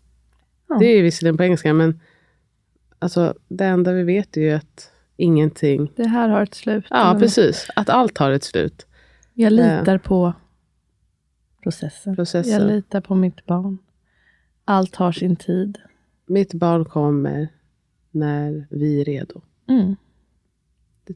Ja. 0.68 0.76
Det 0.80 0.86
är 0.86 1.04
visserligen 1.04 1.38
på 1.38 1.44
engelska, 1.44 1.74
men 1.74 2.00
alltså, 3.00 3.34
det 3.48 3.66
enda 3.66 3.94
vi 3.94 4.04
vet 4.04 4.38
är 4.38 4.42
ju 4.42 4.52
att 4.52 4.92
ingenting... 5.18 5.92
Det 5.96 6.08
här 6.08 6.30
har 6.30 6.44
ett 6.44 6.54
slut. 6.54 6.86
Ja, 6.90 7.16
precis. 7.20 7.68
Att 7.76 7.90
allt 7.90 8.18
har 8.18 8.32
ett 8.32 8.44
slut. 8.44 8.86
Jag 9.34 9.54
litar 9.54 9.98
på 9.98 10.34
processen. 11.64 12.16
Processen. 12.16 12.54
Jag 12.54 12.68
litar 12.68 13.02
på 13.02 13.16
mitt 13.16 13.46
barn. 13.46 13.78
Allt 14.66 14.96
har 14.96 15.12
sin 15.12 15.36
tid. 15.36 15.78
Mitt 16.26 16.54
barn 16.54 16.86
kommer 16.86 17.48
när 18.12 18.68
vi 18.70 19.02
är 19.02 19.06
redo. 19.06 19.42
Mm. 19.68 19.96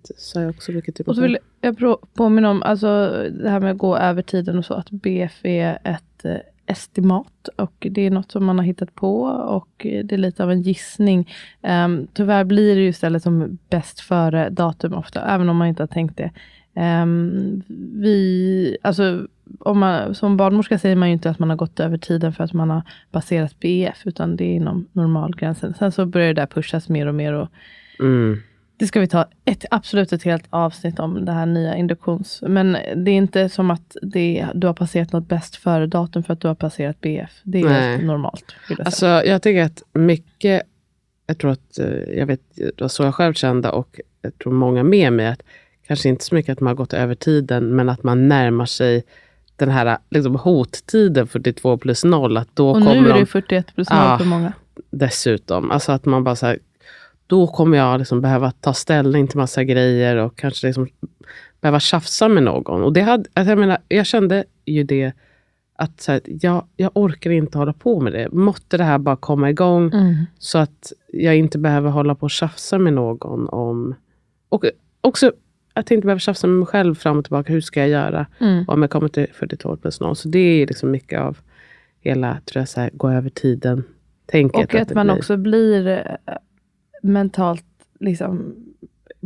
Det 0.02 0.20
sa 0.20 0.42
jag 0.42 0.50
också 0.50 0.72
mycket 0.72 0.96
till 0.96 1.06
Och 1.06 1.16
så 1.16 1.22
mig 1.22 1.30
vill 1.30 1.38
jag 1.62 1.98
påminna 2.14 2.50
om 2.50 2.64
alltså, 2.64 2.88
det 3.32 3.50
här 3.50 3.60
med 3.60 3.72
att 3.72 3.78
gå 3.78 3.98
över 3.98 4.22
tiden 4.22 4.58
och 4.58 4.66
så, 4.66 4.74
att 4.74 4.90
BF 4.90 5.46
är 5.46 5.80
ett 5.84 6.26
eh, 6.26 6.38
estimat 6.66 7.50
och 7.56 7.88
det 7.92 8.02
är 8.02 8.12
något 8.12 8.32
som 8.32 8.46
man 8.46 8.58
har 8.58 8.66
hittat 8.66 8.96
på 8.96 9.22
och 9.24 9.70
det 9.80 10.12
är 10.12 10.18
lite 10.18 10.44
av 10.44 10.52
en 10.52 10.62
gissning. 10.62 11.34
Um, 11.62 12.08
tyvärr 12.14 12.44
blir 12.44 12.76
det 12.76 12.82
ju 12.82 12.88
istället 12.88 13.24
som 13.24 13.58
bäst 13.70 14.00
före 14.00 14.50
datum 14.50 14.94
ofta, 14.94 15.22
även 15.22 15.50
om 15.50 15.58
man 15.58 15.68
inte 15.68 15.84
har 15.84 15.88
tänkt 15.88 16.18
det. 16.18 16.32
Um, 17.04 17.64
vi, 17.94 18.78
alltså, 18.82 19.28
om 19.60 19.80
man, 19.80 20.16
som 20.16 20.38
barnmorska 20.38 20.80
säger 20.80 20.96
man 20.96 21.10
ju 21.10 21.14
inte 21.14 21.30
att 21.30 21.40
man 21.40 21.50
har 21.50 21.58
gått 21.58 21.80
över 21.80 21.98
tiden 21.98 22.34
för 22.34 22.44
att 22.44 22.54
man 22.54 22.70
har 22.70 22.82
baserat 23.12 23.60
BF, 23.60 24.02
utan 24.06 24.36
det 24.36 24.44
är 24.44 24.56
inom 24.56 24.88
normalgränsen. 24.92 25.74
Sen 25.74 25.92
så 25.92 26.06
börjar 26.06 26.28
det 26.28 26.42
där 26.42 26.46
pushas 26.48 26.90
mer 26.90 27.08
och 27.08 27.16
mer. 27.16 27.34
Och 27.34 27.50
Mm. 28.00 28.40
Det 28.78 28.88
ska 28.88 29.00
vi 29.00 29.08
ta 29.08 29.26
ett, 29.46 29.66
absolut 29.72 30.14
ett 30.14 30.24
helt 30.24 30.46
avsnitt 30.50 31.00
om, 31.00 31.26
det 31.26 31.32
här 31.32 31.46
nya 31.46 31.76
induktions... 31.76 32.44
Men 32.48 32.78
det 32.96 33.12
är 33.12 33.16
inte 33.16 33.50
som 33.50 33.72
att 33.72 33.96
det, 34.02 34.48
du 34.54 34.68
har 34.68 34.74
passerat 34.74 35.12
något 35.14 35.28
bäst 35.28 35.56
före 35.56 35.88
datum 35.88 36.24
för 36.24 36.34
att 36.34 36.42
du 36.42 36.48
har 36.48 36.56
passerat 36.56 37.02
BF. 37.02 37.32
Det 37.44 37.60
är 37.60 37.66
Nej. 37.66 37.92
helt 37.92 38.04
normalt. 38.04 38.56
jag 38.70 38.82
Alltså, 38.82 39.06
jag 39.06 39.42
tycker 39.42 39.64
att 39.64 39.84
mycket, 39.94 40.62
jag 41.28 41.38
tror 41.38 41.52
att, 41.52 41.80
eh, 41.80 41.88
jag 42.18 42.26
vet, 42.26 42.42
det 42.56 42.82
var 42.82 42.88
så 42.88 43.04
jag 43.04 43.16
själv 43.16 43.34
kände 43.34 43.70
och 43.70 44.00
jag 44.22 44.38
tror 44.38 44.54
många 44.54 44.84
med 44.84 45.14
mig, 45.14 45.28
att 45.28 45.42
kanske 45.88 46.10
inte 46.10 46.24
så 46.24 46.36
mycket 46.36 46.52
att 46.52 46.60
man 46.60 46.68
har 46.68 46.76
gått 46.76 46.94
över 46.94 47.16
tiden, 47.16 47.76
men 47.76 47.90
att 47.90 48.04
man 48.04 48.28
närmar 48.28 48.66
sig 48.66 49.04
den 49.56 49.70
här 49.70 49.98
liksom, 50.10 50.36
hottiden 50.36 51.28
42 51.28 51.78
plus 51.78 52.04
0. 52.04 52.38
Att 52.38 52.50
då 52.54 52.70
och 52.70 52.76
kommer 52.76 53.02
nu 53.02 53.10
är 53.10 53.14
det 53.14 53.20
de, 53.20 53.26
41 53.26 53.76
plus 53.76 53.90
0 53.90 54.00
Ja. 54.00 54.18
för 54.18 54.26
många. 54.26 54.54
dessutom. 54.92 55.72
Alltså 55.72 55.92
att 55.92 56.06
man 56.06 56.24
bara 56.24 56.36
så 56.36 56.46
här, 56.46 56.60
då 57.34 57.48
kommer 57.48 57.78
jag 57.78 58.00
liksom 58.00 58.22
behöva 58.22 58.52
ta 58.52 58.74
ställning 58.74 59.28
till 59.28 59.38
massa 59.38 59.64
grejer 59.64 60.16
och 60.16 60.36
kanske 60.38 60.68
liksom 60.68 60.88
behöva 61.62 61.80
tjafsa 61.80 62.28
med 62.28 62.44
någon. 62.44 62.84
Och 62.84 62.94
det 62.94 63.02
hade, 63.02 63.24
alltså 63.34 63.52
jag, 63.52 63.60
menar, 63.60 63.78
jag 63.88 64.06
kände 64.06 64.44
ju 64.66 64.84
det 64.84 65.12
att 65.76 66.02
så 66.02 66.12
här, 66.12 66.22
jag, 66.26 66.66
jag 66.78 66.92
orkar 66.94 67.32
inte 67.32 67.58
hålla 67.58 67.74
på 67.74 68.00
med 68.00 68.14
det. 68.14 68.30
Måtte 68.32 68.78
det 68.78 68.84
här 68.84 68.98
bara 68.98 69.16
komma 69.16 69.50
igång 69.50 69.92
Mm. 69.94 70.16
så 70.40 70.58
att 70.58 70.94
jag 71.14 71.36
inte 71.36 71.58
behöver 71.58 71.90
hålla 71.90 72.16
på 72.16 72.24
och 72.24 72.32
tjafsa 72.32 72.78
med 72.78 72.94
någon 72.94 73.50
om... 73.50 73.96
Och 74.50 74.66
också 75.02 75.32
att 75.74 75.90
jag 75.92 75.98
inte 75.98 76.06
behöver 76.06 76.20
tjafsa 76.20 76.48
med 76.48 76.58
mig 76.60 76.66
själv 76.68 76.96
fram 76.96 77.18
och 77.18 77.26
tillbaka. 77.26 77.54
Hur 77.54 77.62
ska 77.62 77.80
jag 77.80 77.90
göra 77.90 78.26
Mm. 78.40 78.66
om 78.68 78.82
jag 78.82 78.92
kommer 78.92 79.08
till 79.08 79.28
42 79.34 79.78
plus 79.78 80.00
0? 80.02 80.16
Så 80.16 80.28
det 80.30 80.40
är 80.40 80.68
liksom 80.68 80.92
mycket 80.92 81.20
av 81.20 81.38
hela, 82.00 82.38
tror 82.46 82.62
jag, 82.62 82.70
så 82.70 82.80
här, 82.82 82.90
gå 82.94 83.10
över 83.10 83.30
tiden. 83.30 83.84
Tänket 84.26 84.74
Och 84.74 84.82
att 84.82 84.88
det 84.90 84.96
man 84.96 85.06
blir- 85.08 85.18
också 85.18 85.38
blir 85.38 86.18
mentalt 87.04 87.66
liksom 88.00 88.56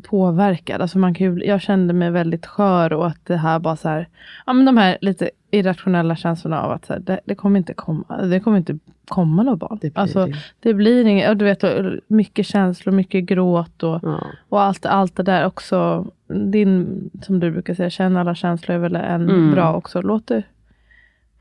påverkad. 0.03 0.81
Alltså 0.81 0.97
man 0.99 1.13
kan 1.13 1.27
ju, 1.35 1.45
jag 1.45 1.61
kände 1.61 1.93
mig 1.93 2.11
väldigt 2.11 2.45
skör 2.45 2.93
och 2.93 3.07
att 3.07 3.25
det 3.25 3.37
här 3.37 3.59
bara 3.59 3.75
så 3.75 3.89
här, 3.89 4.07
ja 4.45 4.53
men 4.53 4.65
de 4.65 4.77
här 4.77 4.97
lite 5.01 5.29
irrationella 5.51 6.15
känslorna 6.15 6.61
av 6.61 6.71
att 6.71 6.85
så 6.85 6.93
här, 6.93 6.99
det, 6.99 7.19
det 7.25 7.35
kommer 7.35 7.57
inte 7.57 7.73
komma, 7.73 8.21
det 8.21 8.39
kommer 8.39 8.57
inte 8.57 8.77
komma 9.07 9.43
något 9.43 9.59
barn. 9.59 9.77
Det 9.81 9.89
blir 9.93 10.01
alltså, 10.01 10.27
det. 10.59 10.73
blir 10.73 11.05
inget, 11.05 11.29
och 11.29 11.37
du 11.37 11.45
vet, 11.45 11.63
mycket 12.07 12.45
känslor, 12.45 12.93
mycket 12.93 13.23
gråt 13.23 13.83
och, 13.83 13.99
Ja. 14.03 14.23
och 14.49 14.61
allt, 14.61 14.85
allt 14.85 15.15
det 15.15 15.23
där 15.23 15.45
också. 15.45 16.07
Din, 16.51 17.09
som 17.21 17.39
du 17.39 17.51
brukar 17.51 17.73
säga, 17.73 17.89
känna 17.89 18.19
alla 18.21 18.35
känslor 18.35 18.75
är 18.75 18.79
väl 18.79 18.95
en 18.95 19.29
Mm. 19.29 19.51
bra 19.51 19.73
också. 19.75 20.01
Låt 20.01 20.27
det 20.27 20.43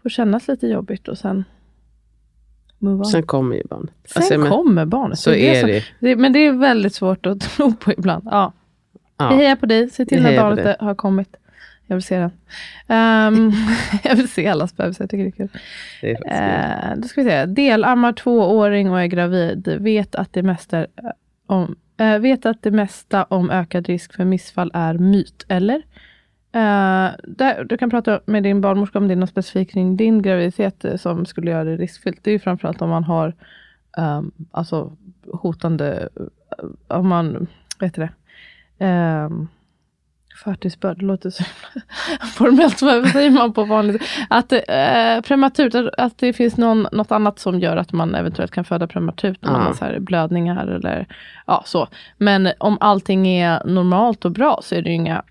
få 0.03 0.09
kännas 0.09 0.49
lite 0.49 0.67
jobbigt 0.67 1.09
och 1.09 1.19
sen 1.19 1.45
move 2.79 2.99
on. 2.99 3.05
Sen 3.05 3.23
kommer 3.23 3.57
ju 3.57 3.63
barnet. 3.71 3.91
Sen 4.05 4.23
Alltså, 4.23 4.39
men- 4.39 4.51
kommer 4.51 4.85
barnet. 4.85 5.19
Så 5.19 5.31
det 5.31 5.57
är 5.57 5.61
som- 5.61 5.71
det. 5.71 5.85
det. 6.01 6.17
Men 6.17 6.33
det 6.33 6.39
är 6.39 6.53
väldigt 6.53 6.95
svårt 6.95 7.27
att 7.27 7.41
tro 7.57 7.75
på 7.75 7.93
ibland. 7.93 8.29
Ja. 8.31 8.53
Ja. 9.19 9.29
Vi 9.29 9.37
hejar 9.37 9.57
på 9.57 9.67
dig. 9.67 9.91
Se 9.91 10.07
till 10.07 10.23
när 10.23 10.37
barnet 10.37 10.81
har 10.81 10.95
kommit. 10.95 11.37
Jag 11.87 11.97
vill 11.97 12.03
se 12.03 12.19
den. 12.19 12.31
Ehm, 12.89 13.53
jag 14.05 14.17
vill 14.17 14.29
se 14.29 14.49
allas 14.49 14.77
bebisar. 14.77 15.03
Jag 15.05 15.11
tycker 15.11 15.25
det 15.25 15.29
är 15.29 15.31
kul. 15.31 15.49
Det 16.01 16.11
är 16.11 16.19
det. 16.89 16.95
Uh, 16.95 17.01
då 17.03 17.09
ska 17.09 17.23
vi 17.23 17.29
se. 17.31 17.47
Delammar 17.47 18.13
tvååring 18.13 18.91
och 18.91 19.01
är 19.01 19.07
gravid. 19.07 19.69
Vet 19.81 20.15
att 20.15 20.33
det 20.33 20.43
mesta 20.43 20.79
eh, 20.81 20.87
om, 21.47 21.77
eh, 21.97 22.19
vet 22.19 22.47
att 22.47 22.63
det 22.63 22.71
mesta 22.71 23.25
om 23.25 23.51
ökad 23.51 23.87
risk 23.87 24.15
för 24.15 24.25
missfall 24.25 24.71
är 24.75 24.95
myt, 24.95 25.45
eller? 25.49 25.83
Eh, 26.57 27.11
där, 27.23 27.65
du 27.65 27.77
kan 27.77 27.91
prata 27.91 28.21
med 28.27 28.43
din 28.43 28.61
barnmorska 28.61 28.99
om 28.99 29.09
det 29.09 29.15
är 29.15 29.17
något 29.17 29.31
specifikt 29.31 29.73
kring 29.73 29.97
din 29.97 30.23
graviditet 30.23 30.85
eh, 30.85 30.97
som 30.97 31.27
skulle 31.27 31.51
göra 31.51 31.65
det 31.65 31.77
riskfyllt. 31.77 32.19
Det 32.23 32.31
är 32.31 32.33
ju 32.33 32.39
framförallt 32.39 32.83
om 32.83 32.91
man 32.91 33.05
har 33.05 33.35
um, 33.99 34.33
alltså 34.51 34.93
hotande, 35.33 36.09
eh, 36.17 36.97
om 36.97 37.09
man, 37.09 37.47
vad 37.79 37.89
heter 37.89 38.11
det, 38.79 38.87
um, 38.87 39.49
förtidsbörd, 40.45 40.99
det 40.99 41.05
låter 41.05 41.31
så 41.31 41.45
formellt, 42.35 42.83
vad 42.83 43.09
säger 43.09 43.31
man 43.31 43.53
på 43.53 43.65
vanligt? 43.65 44.03
Att 44.31 44.53
eh, 44.53 45.21
prematurt, 45.27 45.75
att, 45.99 46.19
det 46.19 46.33
finns 46.33 46.57
någon, 46.57 46.87
något 46.93 47.13
annat 47.13 47.39
som 47.39 47.61
gör 47.61 47.77
att 47.77 47.93
man 47.93 48.15
eventuellt 48.15 48.53
kan 48.53 48.65
föda 48.65 48.87
prematurt, 48.87 49.39
när 49.43 49.53
man 49.53 49.61
Ja. 49.61 49.67
har 49.67 49.75
så 49.75 49.85
här 49.85 49.99
blödningar 49.99 50.67
eller 50.67 51.07
ja, 51.47 51.63
så. 51.67 51.89
Men 52.19 52.49
om 52.59 52.79
allting 52.81 53.29
är 53.29 53.65
normalt 53.65 54.25
och 54.25 54.33
bra 54.33 54.61
så 54.63 54.75
är 54.75 54.83
det 54.83 54.89
ju 54.89 54.95
inga 54.95 55.13
mm, 55.13 55.25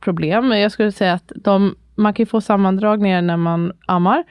problem. 0.00 0.48
Men 0.48 0.60
Jag 0.60 0.72
skulle 0.72 0.92
säga 0.92 1.12
att 1.12 1.32
de, 1.36 1.74
man 1.94 2.14
kan 2.14 2.26
få 2.26 2.40
sammandragningar 2.40 3.22
när 3.22 3.36
man 3.36 3.72
ammar, 3.86 4.24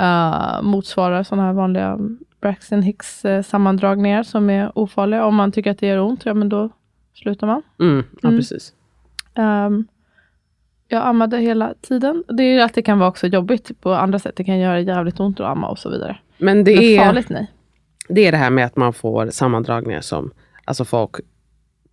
uh, 0.00 0.62
motsvarar 0.62 1.22
sådana 1.22 1.46
här 1.46 1.52
vanliga 1.52 1.98
Braxton 2.40 2.82
Hicks 2.82 3.22
sammandragningar 3.44 4.22
som 4.22 4.50
är 4.50 4.78
ofarliga. 4.78 5.24
Om 5.24 5.34
man 5.34 5.52
tycker 5.52 5.70
att 5.70 5.78
det 5.78 5.86
gör 5.86 5.98
ont, 6.00 6.24
ja 6.26 6.34
men 6.34 6.48
då 6.48 6.70
slutar 7.14 7.46
man. 7.46 7.62
Mm, 7.80 8.04
ja, 8.22 8.28
Mm. 8.28 8.38
precis. 8.40 8.72
Ehm, 9.34 9.86
jag 10.88 11.06
ammade 11.06 11.38
hela 11.38 11.74
tiden. 11.80 12.24
Det 12.28 12.42
är 12.42 12.52
ju 12.54 12.60
att 12.60 12.74
det 12.74 12.82
kan 12.82 12.98
vara 12.98 13.08
också 13.08 13.26
jobbigt 13.26 13.80
på 13.80 13.94
andra 13.94 14.18
sätt. 14.18 14.36
Det 14.36 14.44
kan 14.44 14.58
göra 14.58 14.80
jävligt 14.80 15.20
ont 15.20 15.40
att 15.40 15.46
amma 15.46 15.68
och 15.68 15.78
så 15.78 15.90
vidare. 15.90 16.18
Men 16.38 16.64
det 16.64 16.74
Men 16.74 16.84
är, 16.84 16.98
farligt 17.04 17.28
nej. 17.28 17.50
det 18.08 18.26
är 18.26 18.32
det 18.32 18.38
här 18.38 18.50
med 18.50 18.66
att 18.66 18.76
man 18.76 18.92
får 18.92 19.26
sammandragningar 19.30 20.00
som 20.00 20.30
alltså 20.64 20.84
folk 20.84 21.10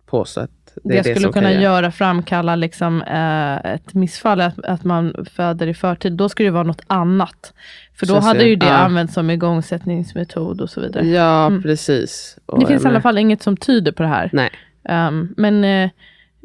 påstår 0.06 0.42
att 0.42 0.50
det, 0.84 0.88
Det, 0.88 0.96
det 0.96 1.02
skulle 1.04 1.20
som 1.20 1.32
kunna 1.32 1.52
kan 1.52 1.62
göra, 1.62 1.90
framkalla 1.90 2.56
liksom, 2.56 3.02
eh, 3.02 3.72
ett 3.72 3.94
missfall, 3.94 4.40
att, 4.40 4.58
att 4.64 4.84
man 4.84 5.26
föder 5.34 5.66
i 5.66 5.74
förtid. 5.74 6.12
Då 6.12 6.28
skulle 6.28 6.46
det 6.48 6.52
vara 6.52 6.62
något 6.62 6.82
annat. 6.86 7.52
För 7.94 8.06
då 8.06 8.14
Så 8.14 8.20
hade 8.20 8.44
ju 8.44 8.56
det 8.56 8.66
Ja. 8.66 8.72
använts 8.72 9.14
som 9.14 9.30
igångsättningsmetod 9.30 10.60
och 10.60 10.70
så 10.70 10.80
vidare. 10.80 11.06
Ja, 11.06 11.46
Mm. 11.46 11.62
precis. 11.62 12.38
Och 12.46 12.60
det 12.60 12.66
finns 12.66 12.84
i 12.84 12.88
alla 12.88 13.00
fall 13.00 13.18
inget 13.18 13.42
som 13.42 13.56
tyder 13.56 13.92
på 13.92 14.02
det 14.02 14.08
här. 14.08 14.30
Nej. 14.32 14.50
Ehm, 14.84 15.34
men 15.36 15.64
eh, 15.64 15.90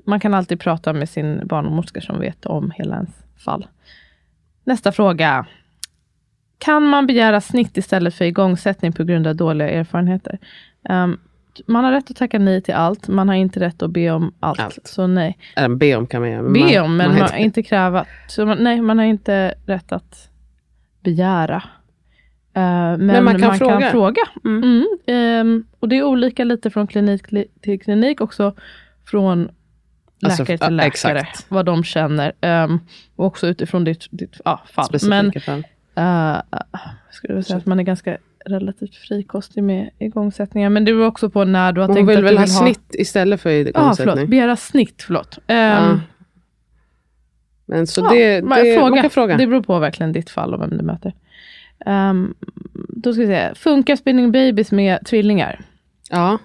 man 0.06 0.20
kan 0.20 0.34
alltid 0.34 0.60
prata 0.60 0.94
med 0.94 1.10
sin 1.10 1.48
barnmorska 1.48 2.02
som 2.02 2.20
vet 2.20 2.46
om 2.46 2.72
hela 2.76 2.96
ens 2.96 3.10
fall. 3.46 3.68
Nästa 4.64 4.92
fråga. 4.92 5.46
Kan 6.58 6.84
man 6.84 7.08
begära 7.08 7.42
snitt 7.42 7.78
istället 7.78 8.14
för 8.16 8.26
igångsättning 8.26 8.94
på 8.94 9.04
grund 9.04 9.28
av 9.28 9.36
dåliga 9.36 9.70
erfarenheter? 9.70 10.40
Ehm, 10.90 11.18
man 11.68 11.84
har 11.84 11.92
rätt 11.92 12.12
att 12.12 12.16
tacka 12.18 12.40
nej 12.40 12.62
till 12.62 12.74
allt. 12.74 13.08
Man 13.08 13.28
har 13.28 13.36
inte 13.36 13.60
rätt 13.60 13.82
att 13.84 13.92
be 13.92 14.12
om 14.12 14.34
allt. 14.40 14.60
Allt. 14.60 14.80
Så 14.88 15.08
nej. 15.08 15.38
Äh, 15.58 15.68
be 15.68 15.96
om 15.96 16.08
kan 16.08 16.22
man 16.22 16.32
göra. 16.32 16.42
men 16.42 16.54
Be 16.54 16.60
man- 16.60 16.84
om, 16.86 16.98
men 16.98 17.08
man 17.10 17.20
man, 17.20 17.30
har 17.30 17.38
inte 17.38 17.64
kräva. 17.64 18.06
Så 18.28 18.46
man, 18.46 18.58
nej, 18.64 18.82
man 18.82 18.98
har 18.98 19.06
inte 19.06 19.54
rätt 19.66 19.92
att 19.92 20.30
begära. 21.04 21.64
Eh, 22.56 22.98
men, 22.98 23.24
man 23.24 23.40
kan 23.42 23.58
fråga. 23.58 23.92
fråga. 23.92 24.22
Mm. 24.46 24.64
Mm, 24.64 24.88
ehm, 25.08 25.66
och 25.80 25.90
det 25.90 25.98
är 25.98 26.04
olika 26.04 26.44
lite 26.44 26.70
från 26.70 26.88
klinik 26.88 27.32
li- 27.32 27.48
till 27.62 27.80
klinik, 27.82 28.22
också 28.22 28.54
från 29.06 29.40
läkare 29.44 30.32
Alltså, 30.32 30.46
till 30.46 30.58
ja, 30.62 30.70
läkare, 30.70 31.20
exakt. 31.20 31.46
vad 31.50 31.66
de 31.66 31.84
känner. 31.84 32.34
ehm, 32.42 32.80
och 33.16 33.26
också 33.26 33.48
utifrån 33.48 33.84
ditt, 33.84 34.06
ditt 34.12 34.42
ja, 34.46 34.62
fall. 34.72 34.86
specifika 34.86 35.10
Men 35.24 35.32
fall. 35.42 35.64
uh, 35.98 36.42
jag 37.06 37.14
skulle 37.14 37.34
vilja 37.34 37.44
säga 37.44 37.58
att 37.58 37.66
man 37.66 37.80
är 37.80 37.84
ganska 37.84 38.18
relativt 38.46 38.96
frikostig 38.96 39.64
med 39.64 39.90
igångsättningar. 40.00 40.70
Men 40.70 40.86
det 40.86 40.92
beror 40.94 41.08
också 41.08 41.30
på 41.30 41.44
när 41.44 41.72
du 41.72 41.82
har 41.82 41.88
Hon 41.88 41.96
tänkt 41.96 42.10
vill 42.10 42.18
att 42.18 42.24
du 42.24 42.36
ha 42.38 42.42
vill 42.42 42.50
snitt 42.54 42.96
istället 42.96 43.42
för 43.42 43.50
Ja, 43.50 43.58
ah, 43.58 43.68
igångsättning? 43.70 44.14
förlåt. 44.16 44.30
Begära 44.30 44.56
snitt, 44.56 45.04
förlåt. 45.08 45.40
Ehm, 45.48 45.84
Ja. 45.84 46.00
Men 47.66 47.88
så 47.88 48.02
Ja, 48.02 48.10
det, 48.10 48.42
det 48.42 48.76
fråga. 48.78 48.90
man 48.90 49.02
kan 49.02 49.10
fråga. 49.10 49.38
Det 49.38 49.48
beror 49.48 49.62
på 49.62 49.80
verkligen 49.80 50.12
ditt 50.12 50.30
fall 50.30 50.54
och 50.54 50.62
vem 50.62 50.78
du 50.78 50.84
möter. 50.84 51.14
Um, 51.86 52.34
då 52.90 53.14
ska 53.14 53.22
vi 53.22 53.28
se. 53.28 53.52
Funkar 53.56 53.96
spinning 53.96 54.32
babies 54.32 54.72
med 54.72 55.06
tvillingar? 55.06 55.62
Ja. 56.10 56.38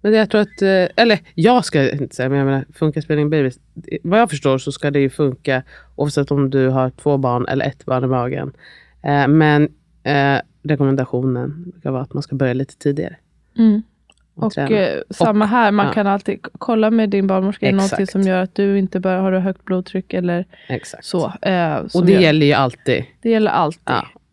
Men 0.00 0.12
jag 0.12 0.30
tror 0.30 0.40
att, 0.40 0.62
eh, 0.62 0.86
eller 1.04 1.18
jag 1.34 1.64
ska 1.64 1.90
inte 1.92 2.16
säga, 2.16 2.28
men 2.28 2.38
jag 2.38 2.46
menar 2.46 2.64
funkar 2.74 3.00
spelning 3.00 3.30
babys. 3.30 3.58
Vad 4.02 4.20
jag 4.20 4.30
förstår 4.30 4.58
så 4.58 4.72
ska 4.72 4.90
det 4.90 5.00
ju 5.00 5.10
funka 5.10 5.62
oavsett 5.96 6.30
om 6.30 6.50
du 6.50 6.68
har 6.68 6.90
två 6.90 7.16
barn 7.16 7.46
eller 7.48 7.66
ett 7.66 7.84
barn 7.84 8.04
i 8.04 8.06
magen. 8.06 8.52
Eh, 9.02 9.28
Men 9.28 9.68
eh, 10.06 10.40
rekommendationen 10.62 11.70
brukar 11.70 11.90
vara 11.90 12.02
att 12.02 12.14
man 12.14 12.22
ska 12.22 12.36
börja 12.36 12.54
lite 12.54 12.76
tidigare. 12.76 13.16
Mm. 13.58 13.82
Och, 14.34 14.44
Och 14.44 14.58
eh, 14.58 15.02
samma 15.10 15.46
här, 15.46 15.70
man 15.70 15.86
ja. 15.86 15.92
kan 15.92 16.06
alltid 16.06 16.38
kolla 16.58 16.90
med 16.90 17.10
din 17.10 17.26
barnmorska. 17.26 17.66
Är 17.66 17.70
det 17.70 17.76
någonting 17.76 18.06
som 18.06 18.22
gör 18.22 18.42
att 18.42 18.54
du 18.54 18.78
inte 18.78 19.00
bara 19.00 19.20
har 19.20 19.32
högt 19.32 19.64
blodtryck 19.64 20.14
eller 20.14 20.44
Exakt. 20.68 21.04
så. 21.04 21.32
Eh, 21.42 21.76
Och 21.94 22.06
det 22.06 22.12
gör, 22.12 22.20
gäller 22.20 22.46
ju 22.46 22.52
alltid. 22.52 23.04
det 23.22 23.30
gäller 23.30 23.50
alltid. 23.50 23.80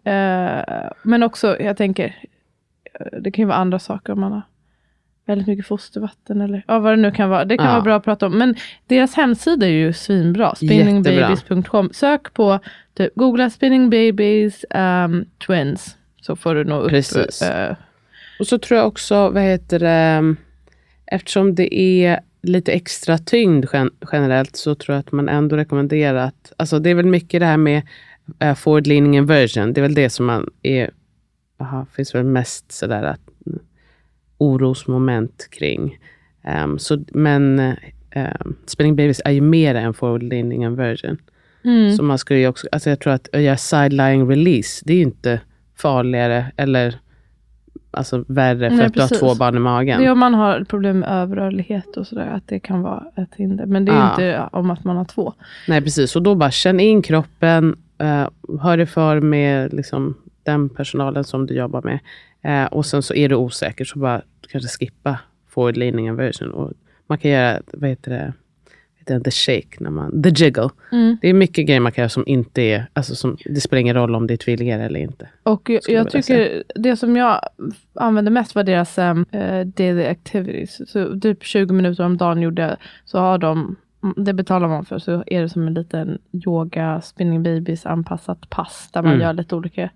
Ja. 0.03 0.11
Eh, 0.11 0.91
men 1.03 1.23
också, 1.23 1.61
jag 1.61 1.77
tänker, 1.77 2.05
eh, 2.93 3.19
det 3.21 3.31
kan 3.31 3.43
ju 3.43 3.47
vara 3.47 3.57
andra 3.57 3.79
saker 3.79 4.15
man 4.15 4.31
har 4.31 4.41
väldigt 5.25 5.47
mycket 5.47 5.65
fostervatten 5.65 6.41
eller 6.41 6.63
ja, 6.67 6.79
vad 6.79 6.93
det 6.93 7.01
nu 7.01 7.11
kan 7.11 7.29
vara. 7.29 7.45
Det 7.45 7.57
kan 7.57 7.65
Ja. 7.65 7.71
vara 7.71 7.81
bra 7.81 7.95
att 7.95 8.03
prata 8.03 8.25
om. 8.25 8.37
Men 8.37 8.55
deras 8.87 9.13
hemsida 9.15 9.65
är 9.65 9.71
ju 9.71 9.93
svinbra. 9.93 10.55
Spinningbabies.com. 10.55 11.89
Sök 11.93 12.33
på, 12.33 12.59
typ, 12.97 13.15
googla 13.15 13.49
spinning 13.49 13.89
babies 13.89 14.65
um, 14.75 15.25
twins. 15.47 15.97
Så 16.21 16.35
får 16.35 16.55
du 16.55 16.63
nog 16.63 16.83
upp. 16.83 16.89
Precis. 16.89 17.41
eh, 17.41 17.75
Och 18.39 18.47
så 18.47 18.57
tror 18.57 18.77
jag 18.79 18.87
också, 18.87 19.29
vad 19.29 19.43
heter 19.43 19.79
det, 19.79 20.35
eftersom 21.05 21.55
det 21.55 21.75
är 21.79 22.19
lite 22.41 22.71
extra 22.71 23.17
tyngd 23.17 23.65
gen 23.73 23.91
generellt 24.11 24.55
så 24.55 24.75
tror 24.75 24.93
jag 24.95 24.99
att 24.99 25.11
man 25.11 25.29
ändå 25.29 25.57
rekommenderar 25.57 26.15
att, 26.27 26.53
alltså 26.57 26.79
det 26.79 26.89
är 26.89 26.95
väl 26.95 27.05
mycket 27.05 27.39
det 27.39 27.45
här 27.45 27.57
med 27.57 27.81
uh, 28.43 28.53
forward 28.53 28.87
leaning 28.87 29.17
inversion, 29.17 29.73
det 29.73 29.79
är 29.79 29.83
väl 29.83 29.93
det 29.93 30.09
som 30.09 30.25
man 30.25 30.49
är, 30.63 30.89
aha, 31.59 31.85
finns 31.95 32.15
väl 32.15 32.23
mest 32.23 32.71
sådär 32.71 33.03
att, 33.03 33.19
mm, 33.47 33.59
orosmoment 34.43 35.47
kring. 35.51 35.97
Ehm, 36.43 36.79
så, 36.79 37.03
men 37.13 37.59
um, 38.15 38.55
Spinning 38.65 38.95
Babies 38.95 39.21
är 39.25 39.31
ju 39.31 39.41
mer 39.41 39.75
än 39.75 39.93
forward 39.93 40.23
leaning 40.23 40.63
inversion. 40.63 41.17
mm. 41.63 41.91
Så 41.91 42.03
man 42.03 42.17
skulle 42.17 42.39
ju 42.39 42.47
också, 42.47 42.67
alltså 42.71 42.89
jag 42.89 42.99
tror 42.99 43.13
att 43.13 43.35
att 43.35 43.41
göra 43.41 43.55
side-lying 43.57 44.29
release, 44.29 44.83
det 44.85 44.93
är 44.93 44.97
ju 44.97 45.03
inte 45.03 45.39
farligare 45.77 46.45
eller 46.57 46.95
alltså 47.91 48.25
värre 48.27 48.69
för 48.69 48.77
Nej, 48.77 48.85
att 48.85 48.93
du 48.93 49.01
har 49.01 49.07
två 49.07 49.35
barn 49.35 49.55
i 49.55 49.59
magen. 49.59 49.99
Det 50.01 50.05
är 50.07 50.11
om 50.11 50.19
man 50.19 50.33
har 50.33 50.63
problem 50.63 50.99
med 50.99 51.09
överrörlighet 51.09 51.97
och 51.97 52.07
sådär. 52.07 52.27
Att 52.27 52.47
det 52.47 52.59
kan 52.59 52.81
vara 52.81 53.03
ett 53.15 53.35
hinder. 53.35 53.65
Men 53.65 53.85
det 53.85 53.91
är 53.91 53.95
ju 53.95 54.01
Ja. 54.01 54.11
inte 54.11 54.57
om 54.57 54.71
att 54.71 54.83
man 54.83 54.97
har 54.97 55.05
två. 55.05 55.33
Nej, 55.67 55.81
precis. 55.81 56.15
Och 56.15 56.23
då 56.23 56.35
bara 56.35 56.51
känn 56.51 56.79
in 56.79 57.01
kroppen, 57.01 57.75
uh, 58.03 58.27
hör 58.61 58.77
dig 58.77 58.85
för 58.85 59.19
med 59.21 59.73
liksom, 59.73 60.17
den 60.43 60.69
personalen 60.69 61.23
som 61.23 61.45
du 61.45 61.53
jobbar 61.53 61.81
med. 61.81 61.99
Eh, 62.43 62.65
och 62.65 62.85
sen 62.85 63.03
så 63.03 63.13
är 63.13 63.29
du 63.29 63.35
osäker 63.35 63.85
så 63.85 63.99
bara 63.99 64.21
kanske 64.51 64.69
skippa 64.69 65.19
forward 65.49 65.77
leaning 65.77 66.07
inversion. 66.07 66.51
Och 66.51 66.71
man 67.07 67.17
kan 67.17 67.31
göra, 67.31 67.61
vad 67.73 67.89
heter 67.89 68.11
det, 68.11 68.33
heter 68.99 69.13
det, 69.19 69.23
the 69.23 69.31
shake, 69.31 69.77
när 69.79 69.89
man, 69.89 70.23
the 70.23 70.29
jiggle. 70.29 70.69
Mm. 70.91 71.17
Det 71.21 71.29
är 71.29 71.33
mycket 71.33 71.67
grejer 71.67 71.79
man 71.79 71.91
kan 71.91 72.01
göra 72.01 72.09
som 72.09 72.23
inte 72.27 72.61
är, 72.61 72.85
alltså 72.93 73.15
som, 73.15 73.37
det 73.45 73.61
spelar 73.61 73.81
ingen 73.81 73.95
roll 73.95 74.15
om 74.15 74.27
det 74.27 74.33
är 74.33 74.37
tvillingar 74.37 74.79
eller 74.79 74.99
inte. 74.99 75.29
Och 75.43 75.69
jag, 75.69 75.81
jag 75.87 75.99
jag 75.99 76.11
tycker 76.11 76.63
det 76.75 76.95
som 76.97 77.15
jag 77.15 77.39
använde 77.93 78.31
mest 78.31 78.55
var 78.55 78.63
deras 78.63 78.97
um, 78.97 79.25
eh, 79.31 79.65
daily 79.65 80.05
activities. 80.05 80.81
Så 80.91 81.19
typ 81.19 81.43
20 81.43 81.73
minuter 81.73 82.05
om 82.05 82.17
dagen 82.17 82.41
gjorde, 82.41 82.77
så 83.05 83.19
har 83.19 83.37
de, 83.37 83.75
det 84.17 84.33
betalar 84.33 84.67
man 84.67 84.85
för, 84.85 84.99
så 84.99 85.23
är 85.27 85.41
det 85.41 85.49
som 85.49 85.67
en 85.67 85.73
liten 85.73 86.17
yoga, 86.45 87.01
spinning 87.01 87.43
babies 87.43 87.85
anpassat 87.85 88.49
pass. 88.49 88.89
Där 88.93 89.01
man 89.01 89.11
Mm. 89.11 89.21
gör 89.21 89.33
lite 89.33 89.55
olika 89.55 89.89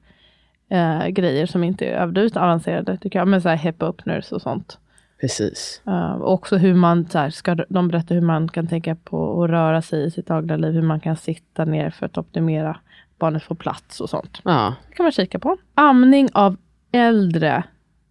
eh, 0.69 1.07
grejer 1.07 1.45
som 1.45 1.63
inte 1.63 1.85
är 1.85 2.01
överdrivet 2.01 2.37
avancerade 2.37 2.97
tycker 2.97 3.19
jag. 3.19 3.27
Men 3.27 3.41
så 3.41 3.49
här 3.49 3.57
hip 3.57 3.83
openers 3.83 4.31
och 4.31 4.41
sånt. 4.41 4.79
Precis. 5.21 5.81
Uh, 5.87 6.11
och 6.11 6.33
också 6.33 6.57
hur 6.57 6.73
man, 6.73 7.09
så 7.09 7.17
här, 7.17 7.29
ska 7.29 7.55
de 7.55 7.87
berätta 7.87 8.13
hur 8.13 8.21
man 8.21 8.47
kan 8.47 8.67
tänka 8.67 8.95
på 8.95 9.43
att 9.43 9.49
röra 9.49 9.81
sig 9.81 10.03
i 10.03 10.11
sitt 10.11 10.27
dagliga 10.27 10.57
liv. 10.57 10.73
Hur 10.73 10.81
man 10.81 10.99
kan 10.99 11.17
sitta 11.17 11.65
ner 11.65 11.89
för 11.89 12.05
att 12.05 12.17
optimera 12.17 12.77
barnet 13.19 13.43
får 13.43 13.55
plats 13.55 14.01
och 14.01 14.09
sånt. 14.09 14.41
Ja, 14.43 14.75
Det 14.89 14.95
kan 14.95 15.03
man 15.03 15.11
kika 15.11 15.39
på. 15.39 15.57
Amning 15.75 16.29
av 16.33 16.57
äldre 16.91 17.63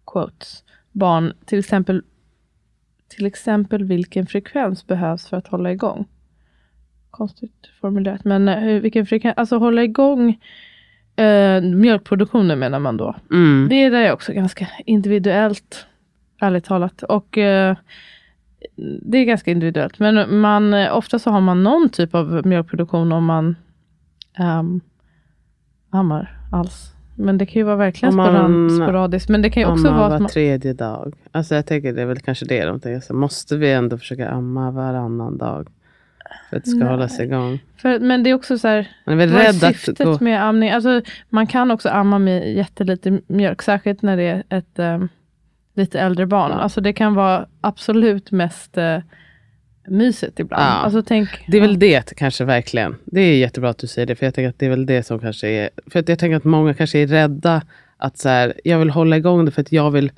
quotes, 0.05 0.63
barn. 0.91 1.33
Till 1.45 1.59
exempel, 1.59 2.03
till 3.07 3.25
exempel 3.25 3.83
vilken 3.83 4.27
frekvens 4.27 4.87
behövs 4.87 5.27
för 5.27 5.37
att 5.37 5.47
hålla 5.47 5.71
igång? 5.71 6.05
Konstigt 7.11 7.69
formulerat. 7.81 8.23
Men 8.23 8.47
eh, 8.47 8.59
hur, 8.59 8.79
vilken 8.79 9.05
frekvens, 9.05 9.37
alltså 9.37 9.57
hålla 9.57 9.83
igång 9.83 10.39
eh, 11.17 11.61
mjölkproduktionen 11.61 12.59
menar 12.59 12.79
man 12.79 12.97
då. 12.97 13.15
mm. 13.31 13.67
Det 13.69 13.89
där 13.89 14.01
är 14.01 14.11
också 14.11 14.33
ganska 14.33 14.67
individuellt, 14.85 15.85
ärligt 16.41 16.65
talat. 16.65 17.03
Och 17.03 17.37
eh, 17.37 17.75
det 19.01 19.17
är 19.17 19.25
ganska 19.25 19.51
individuellt. 19.51 19.99
Men 19.99 20.39
man, 20.39 20.73
eh, 20.73 20.97
ofta 20.97 21.19
så 21.19 21.31
har 21.31 21.41
man 21.41 21.63
någon 21.63 21.89
typ 21.89 22.15
av 22.15 22.41
mjölkproduktion 22.45 23.11
om 23.11 23.25
man 23.25 23.55
um, 24.39 24.81
ammar 25.89 26.37
alls. 26.51 26.93
Men 27.15 27.37
det 27.37 27.45
kan 27.45 27.59
ju 27.59 27.63
vara 27.63 27.75
verkligen 27.75 28.15
man 28.15 28.69
sporadiskt. 28.69 29.29
Men 29.29 29.41
det 29.41 29.49
kan 29.49 29.63
ju 29.63 29.69
också 29.69 29.91
vara 29.91 30.09
var 30.09 30.15
att 30.15 30.21
man, 30.21 30.29
tredje 30.29 30.73
dag. 30.73 31.13
Alltså 31.31 31.55
jag 31.55 31.65
tänker 31.65 31.93
det 31.93 32.01
är 32.01 32.05
väl 32.05 32.19
kanske 32.19 32.45
det 32.45 32.65
de 32.65 32.79
tänker. 32.79 32.99
Så 32.99 33.13
måste 33.13 33.57
vi 33.57 33.71
ändå 33.71 33.97
försöka 33.97 34.29
amma 34.29 34.71
varannan 34.71 35.37
dag? 35.37 35.67
För 36.49 36.57
att 36.57 36.63
det 36.63 36.69
ska 36.69 36.79
Nej. 36.79 36.87
hålla 36.87 37.09
sig 37.09 37.25
igång. 37.25 37.59
för, 37.77 37.99
Men 37.99 38.23
det 38.23 38.29
är 38.29 38.33
också 38.33 38.57
så 38.57 38.67
här, 38.67 38.91
Man 39.05 39.13
är 39.13 39.17
väl 39.17 39.29
vad 39.29 39.41
är 39.41 39.45
rädd 39.45 39.63
att 39.63 39.75
syftet 39.75 40.05
gå... 40.05 40.17
med 40.21 40.43
amning? 40.43 40.69
Alltså, 40.69 41.01
man 41.29 41.47
kan 41.47 41.71
också 41.71 41.89
amma 41.89 42.19
med 42.19 42.53
jättelite 42.53 43.19
mjölk, 43.27 43.61
särskilt 43.61 44.01
när 44.01 44.17
det 44.17 44.23
är 44.23 44.43
ett 44.49 44.79
um, 44.79 45.09
lite 45.75 45.99
äldre 45.99 46.25
barn. 46.25 46.51
Alltså 46.51 46.81
det 46.81 46.93
kan 46.93 47.15
vara 47.15 47.47
absolut 47.61 48.31
mest 48.31 48.77
uh, 48.77 48.99
mysigt 49.87 50.39
ibland. 50.39 50.63
Ja. 50.63 50.67
Alltså, 50.67 51.03
tänk, 51.03 51.29
Det 51.47 51.57
är 51.57 51.61
väl 51.61 51.79
det 51.79 52.15
kanske 52.15 52.45
verkligen. 52.45 52.95
Det 53.05 53.21
är 53.21 53.37
jättebra 53.37 53.69
att 53.69 53.77
du 53.77 53.87
säger 53.87 54.05
det. 54.05 54.15
För 54.15 54.25
jag 54.25 54.33
tänker 54.33 54.49
att 54.49 54.59
det 54.59 54.65
är 54.65 54.69
väl 54.69 54.85
det 54.85 55.03
som 55.03 55.19
kanske 55.19 55.47
är... 55.47 55.69
För 55.87 55.99
att 55.99 56.09
jag 56.09 56.19
tänker 56.19 56.37
att 56.37 56.43
många 56.43 56.73
kanske 56.73 56.99
är 56.99 57.07
rädda 57.07 57.61
att 57.97 58.17
så 58.17 58.29
här, 58.29 58.53
jag 58.63 58.79
vill 58.79 58.89
hålla 58.89 59.17
igång 59.17 59.45
det 59.45 59.51
för 59.51 59.61
att 59.61 59.71
jag 59.71 59.91
vill 59.91 60.11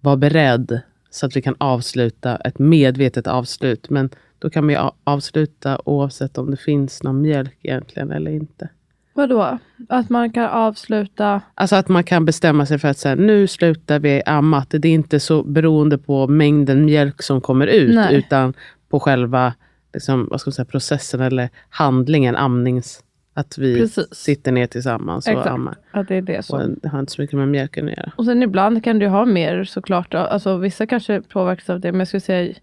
vara 0.00 0.16
beredd. 0.16 0.80
Så 1.10 1.26
att 1.26 1.36
vi 1.36 1.42
kan 1.42 1.56
avsluta 1.58 2.36
ett 2.36 2.58
medvetet 2.58 3.26
avslut. 3.26 3.90
Men 3.90 4.10
då 4.40 4.50
kan 4.50 4.66
man 4.66 4.74
ju 4.74 4.90
avsluta 5.04 5.80
oavsett 5.84 6.38
om 6.38 6.50
det 6.50 6.56
finns 6.56 7.02
någon 7.02 7.22
mjölk 7.22 7.58
egentligen 7.62 8.10
eller 8.10 8.30
inte. 8.30 8.68
Vadå? 9.12 9.58
Att 9.88 10.10
man 10.10 10.32
kan 10.32 10.48
avsluta... 10.48 11.40
Alltså 11.54 11.76
att 11.76 11.88
man 11.88 12.04
kan 12.04 12.24
bestämma 12.24 12.66
sig 12.66 12.78
för 12.78 12.88
att 12.88 13.04
här, 13.04 13.16
nu 13.16 13.46
slutar 13.46 13.98
vi 13.98 14.22
amma. 14.26 14.58
Att 14.58 14.70
det 14.70 14.88
är 14.88 14.92
inte 14.92 15.20
så 15.20 15.42
beroende 15.42 15.98
på 15.98 16.26
mängden 16.26 16.84
mjölk 16.84 17.22
som 17.22 17.40
kommer 17.40 17.66
ut. 17.66 17.94
Nej. 17.94 18.16
Utan 18.16 18.54
på 18.88 19.00
själva 19.00 19.54
liksom, 19.94 20.28
vad 20.30 20.40
ska 20.40 20.48
man 20.48 20.52
säga, 20.52 20.64
processen 20.64 21.20
eller 21.20 21.48
handlingen, 21.68 22.36
amnings... 22.36 23.04
Att 23.34 23.58
vi 23.58 23.78
Precis. 23.78 24.14
sitter 24.14 24.52
ner 24.52 24.66
tillsammans 24.66 25.26
och 25.26 25.32
Exakt. 25.32 25.50
ammar. 25.50 25.76
Att 25.90 26.08
det 26.08 26.14
är 26.14 26.22
det 26.22 26.44
som... 26.44 26.60
Och 26.60 26.68
det 26.82 26.88
har 26.88 27.00
inte 27.00 27.12
så 27.12 27.22
mycket 27.22 27.38
med 27.38 27.48
mjölken 27.48 27.88
att 27.88 27.96
göra. 27.96 28.12
Och 28.16 28.24
sen 28.24 28.42
ibland 28.42 28.84
kan 28.84 28.98
du 28.98 29.08
ha 29.08 29.24
mer 29.24 29.64
såklart. 29.64 30.14
Alltså 30.14 30.56
vissa 30.56 30.86
kanske 30.86 31.22
påverkas 31.22 31.70
av 31.70 31.80
det. 31.80 31.92
Men 31.92 31.98
jag 31.98 32.08
skulle 32.08 32.20
säga 32.20 32.54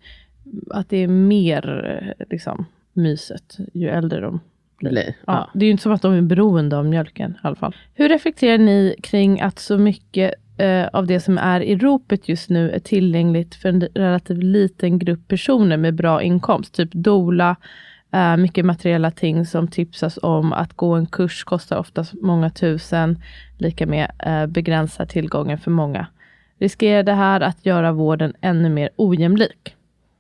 att 0.70 0.90
det 0.90 0.98
är 0.98 1.08
mer 1.08 1.86
eh, 2.20 2.26
liksom, 2.30 2.66
myset 2.94 3.58
ju 3.74 3.90
äldre 3.90 4.20
de 4.20 4.40
blir. 4.78 4.92
Blir, 4.92 5.04
Ja, 5.04 5.14
ja. 5.26 5.50
Det 5.54 5.60
är 5.60 5.68
ju 5.68 5.72
inte 5.72 5.84
som 5.84 5.92
att 5.92 6.02
de 6.02 6.14
är 6.14 6.22
beroende 6.22 6.78
av 6.78 6.86
mjölken 6.86 7.32
i 7.32 7.48
alla 7.48 7.56
fall. 7.56 7.76
Hur 7.94 8.10
reflekterar 8.10 8.58
ni 8.58 8.96
kring 9.04 9.42
att 9.42 9.60
så 9.60 9.78
mycket 9.78 10.34
eh, 10.58 10.88
av 10.88 11.08
det 11.08 11.20
som 11.20 11.38
är 11.38 11.62
i 11.62 11.76
ropet 11.76 12.30
just 12.30 12.50
nu 12.50 12.72
är 12.72 12.80
tillgängligt 12.80 13.56
för 13.56 13.70
en 13.70 13.82
relativt 13.82 14.44
liten 14.44 15.00
grupp 15.00 15.28
personer 15.28 15.78
med 15.78 15.96
bra 15.96 16.22
inkomst? 16.22 16.74
Typ 16.74 16.94
dola, 16.94 17.56
eh, 18.14 18.38
mycket 18.38 18.66
materiella 18.66 19.12
ting 19.12 19.46
som 19.46 19.68
tipsas 19.68 20.20
om. 20.22 20.54
Att 20.54 20.74
gå 20.74 20.94
en 20.94 21.06
kurs 21.06 21.44
kostar 21.44 21.78
oftast 21.78 22.14
många 22.14 22.50
tusen, 22.50 23.22
lika 23.58 23.86
med 23.86 24.12
eh, 24.20 24.46
begränsar 24.46 25.06
tillgången 25.06 25.58
för 25.58 25.72
många. 25.72 26.08
Riskerar 26.60 27.04
det 27.04 27.14
här 27.14 27.42
att 27.42 27.66
göra 27.66 27.92
vården 27.92 28.34
ännu 28.42 28.70
mer 28.70 28.90
ojämlik? 28.96 29.76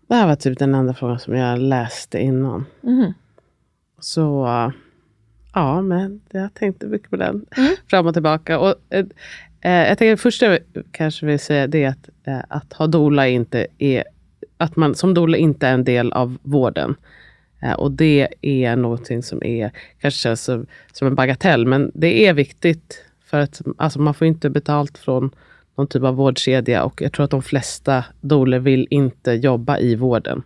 Det 0.07 0.15
här 0.15 0.27
var 0.27 0.35
typ 0.35 0.59
den 0.59 0.75
enda 0.75 0.93
frågan 0.93 1.19
som 1.19 1.35
jag 1.35 1.59
läste 1.59 2.19
innan. 2.19 2.65
Mhm. 2.81 3.13
Så 3.99 4.47
ja, 5.53 5.81
men 5.81 6.21
jag 6.31 6.53
tänkte 6.53 6.85
mycket 6.85 7.09
på 7.09 7.15
den. 7.15 7.45
Mm. 7.57 7.75
Fram 7.89 8.07
och 8.07 8.13
tillbaka. 8.13 8.59
Och, 8.59 8.75
eh, 8.89 9.05
eh, 9.61 9.87
jag 9.87 9.97
tänker 9.97 10.09
det 10.09 10.17
första 10.17 10.45
jag 10.45 10.59
kanske 10.91 11.25
vill 11.25 11.39
säga 11.39 11.67
det 11.67 11.83
är 11.83 11.89
att, 11.89 12.09
eh, 12.23 12.39
att 12.49 12.73
ha 12.73 12.87
doula 12.87 13.27
inte 13.27 13.67
är 13.77 14.03
att 14.57 14.75
man 14.75 14.95
som 14.95 15.13
doula 15.13 15.37
inte 15.37 15.67
är 15.67 15.73
en 15.73 15.83
del 15.83 16.13
av 16.13 16.37
vården. 16.43 16.95
Eh, 17.61 17.73
och 17.73 17.91
det 17.91 18.27
är 18.41 18.75
någonting 18.75 19.23
som 19.23 19.43
är, 19.43 19.71
kanske 19.99 20.19
känns 20.19 20.43
som, 20.43 20.65
som 20.91 21.07
en 21.07 21.15
bagatell, 21.15 21.65
men 21.65 21.91
det 21.93 22.27
är 22.27 22.33
viktigt. 22.33 23.03
För 23.25 23.39
att 23.39 23.61
alltså, 23.77 23.99
man 23.99 24.13
får 24.13 24.27
inte 24.27 24.49
betalt 24.49 24.97
från 24.97 25.31
någon 25.77 25.87
typ 25.87 26.03
av 26.03 26.15
vårdkedja 26.15 26.83
och 26.83 27.01
jag 27.01 27.13
tror 27.13 27.23
att 27.23 27.31
de 27.31 27.41
flesta 27.41 28.05
doulor 28.21 28.59
vill 28.59 28.87
inte 28.89 29.31
jobba 29.31 29.77
i 29.77 29.95
vården. 29.95 30.43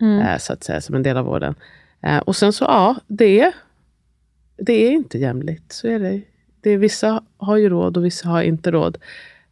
Eh, 0.00 0.38
så 0.38 0.52
att 0.52 0.64
säga, 0.64 0.80
som 0.80 0.94
en 0.94 1.02
del 1.02 1.16
av 1.16 1.24
vården. 1.24 1.54
Eh, 2.02 2.18
och 2.18 2.36
sen 2.36 2.52
så, 2.52 2.64
ja, 2.64 2.96
det 3.06 3.52
det 4.60 4.86
är 4.86 4.90
inte 4.90 5.18
jämlikt. 5.18 5.72
Så 5.72 5.88
är 5.88 5.98
det. 5.98 6.20
det 6.60 6.70
är, 6.70 6.78
vissa 6.78 7.22
har 7.36 7.56
ju 7.56 7.68
råd 7.68 7.96
och 7.96 8.04
vissa 8.04 8.28
har 8.28 8.42
inte 8.42 8.70
råd. 8.70 8.98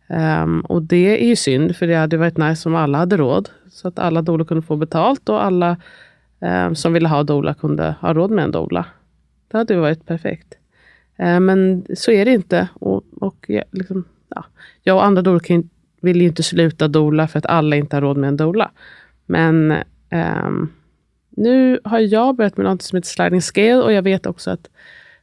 Ehm, 0.06 0.60
och 0.60 0.82
det 0.82 1.22
är 1.22 1.26
ju 1.26 1.36
synd, 1.36 1.76
för 1.76 1.86
det 1.86 1.94
hade 1.94 2.16
varit 2.16 2.36
nice 2.36 2.68
om 2.68 2.74
alla 2.74 2.98
hade 2.98 3.16
råd. 3.16 3.48
Så 3.70 3.88
att 3.88 3.98
alla 3.98 4.22
doula 4.22 4.44
kunde 4.44 4.62
få 4.62 4.76
betalt 4.76 5.28
och 5.28 5.44
alla 5.44 5.76
ehm, 6.40 6.74
som 6.74 6.92
ville 6.92 7.08
ha 7.08 7.22
doula 7.22 7.54
kunde 7.54 7.94
ha 8.00 8.14
råd 8.14 8.30
med 8.30 8.44
en 8.44 8.50
doula. 8.50 8.84
Det 9.48 9.58
hade 9.58 9.74
ju 9.74 9.80
varit 9.80 10.06
perfekt. 10.06 10.54
Eh, 11.16 11.40
men 11.40 11.86
så 11.96 12.10
är 12.10 12.24
det 12.24 12.32
inte. 12.32 12.68
Och, 12.74 13.04
och 13.20 13.44
jag, 13.48 13.64
liksom, 13.70 14.04
ja, 14.28 14.44
jag 14.82 14.96
och 14.96 15.04
andra 15.04 15.22
doulor 15.22 15.62
vill 16.00 16.20
ju 16.20 16.28
inte 16.28 16.42
sluta 16.42 16.88
doula 16.88 17.28
för 17.28 17.38
att 17.38 17.46
alla 17.46 17.76
inte 17.76 17.96
har 17.96 18.00
råd 18.00 18.16
med 18.16 18.28
en 18.28 18.36
doula. 18.36 18.70
Men 19.26 19.74
ehm, 20.10 20.68
nu 21.30 21.80
har 21.84 21.98
jag 21.98 22.36
börjat 22.36 22.56
med 22.56 22.66
något 22.66 22.82
som 22.82 22.96
heter 22.96 23.08
sliding 23.08 23.42
scale 23.42 23.82
och 23.82 23.92
jag 23.92 24.02
vet 24.02 24.26
också 24.26 24.50
att 24.50 24.70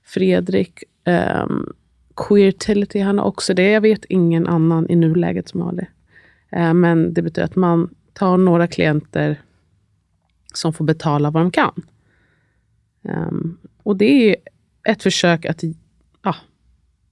Fredrik 0.04 0.84
ehm, 1.04 1.52
um, 1.52 1.74
Queertility, 2.15 3.00
han 3.00 3.20
har 3.20 3.26
också 3.26 3.54
det. 3.54 3.72
Jag 3.72 3.82
vet 3.82 4.06
ingen 4.06 4.48
annan 4.48 4.89
i 4.89 4.96
nuläget 4.96 5.50
som 5.50 5.62
har 5.62 5.74
det. 5.74 5.88
Eh, 6.50 6.74
men 6.74 7.13
det 7.13 7.22
betyder 7.22 7.46
att 7.46 7.56
man 7.56 7.96
tar 8.13 8.38
några 8.38 8.68
klienter 8.68 9.41
som 10.54 10.74
får 10.74 10.86
betala 10.86 11.32
vad 11.32 11.44
de 11.44 11.52
kan. 11.52 11.84
Um, 13.02 13.58
och 13.84 13.96
det 13.96 14.30
är 14.30 14.36
ett 14.84 15.04
försök 15.04 15.46
att 15.46 15.63
ja, 16.24 16.36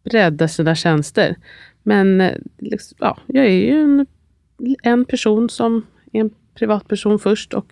bredda 0.03 0.47
sina 0.47 0.75
tjänster. 0.75 1.35
Men 1.83 2.21
eh, 2.21 2.37
liksom, 2.57 2.97
ja, 2.99 3.17
jag 3.27 3.45
är 3.45 3.49
ju 3.49 3.81
en, 3.81 4.05
en 4.83 5.05
person 5.05 5.49
som 5.49 5.85
är 6.11 6.19
en 6.19 6.29
privatperson 6.55 7.19
först 7.19 7.53
och 7.53 7.65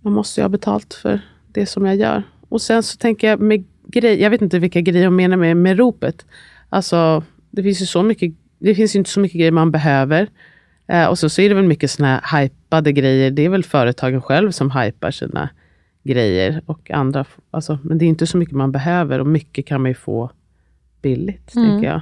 man 0.00 0.12
måste 0.12 0.40
ju 0.40 0.44
ha 0.44 0.48
betalt 0.48 0.94
för 0.94 1.20
det 1.48 1.66
som 1.66 1.86
jag 1.86 1.96
gör. 1.96 2.22
Och 2.48 2.62
sen 2.62 2.82
så 2.82 2.96
tänker 2.96 3.28
jag 3.28 3.40
med 3.40 3.64
grej, 3.86 4.22
jag 4.22 4.30
vet 4.30 4.42
inte 4.42 4.58
vilka 4.58 4.80
grejer 4.80 5.04
jag 5.04 5.12
menar 5.12 5.36
med, 5.36 5.56
med 5.56 5.78
ropet. 5.78 6.26
Alltså, 6.68 7.24
det 7.50 7.62
finns 7.62 7.82
ju 7.82 7.86
så 7.86 8.02
mycket, 8.02 8.34
det 8.58 8.74
finns 8.74 8.96
inte 8.96 9.10
så 9.10 9.20
mycket 9.20 9.38
grejer 9.38 9.52
man 9.52 9.70
behöver. 9.70 10.28
Eh, 10.88 11.06
och 11.06 11.18
så, 11.18 11.28
så 11.28 11.42
är 11.42 11.48
det 11.48 11.54
väl 11.54 11.64
mycket 11.64 11.90
såna 11.90 12.20
här 12.22 12.42
hypade 12.42 12.92
grejer. 12.92 13.30
Det 13.30 13.44
är 13.44 13.48
väl 13.48 13.64
företagen 13.64 14.22
själv 14.22 14.50
som 14.50 14.70
hypar 14.70 15.10
sina 15.10 15.48
grejer. 16.04 16.62
Och 16.66 16.90
andra, 16.90 17.24
alltså, 17.50 17.78
men 17.82 17.98
det 17.98 18.04
är 18.04 18.08
inte 18.08 18.26
så 18.26 18.38
mycket 18.38 18.54
man 18.54 18.72
behöver 18.72 19.18
och 19.18 19.26
mycket 19.26 19.66
kan 19.66 19.82
man 19.82 19.90
ju 19.90 19.94
få 19.94 20.30
billigt. 21.02 21.56
Mm. 21.56 21.70
tänker 21.70 21.88
jag. 21.88 22.00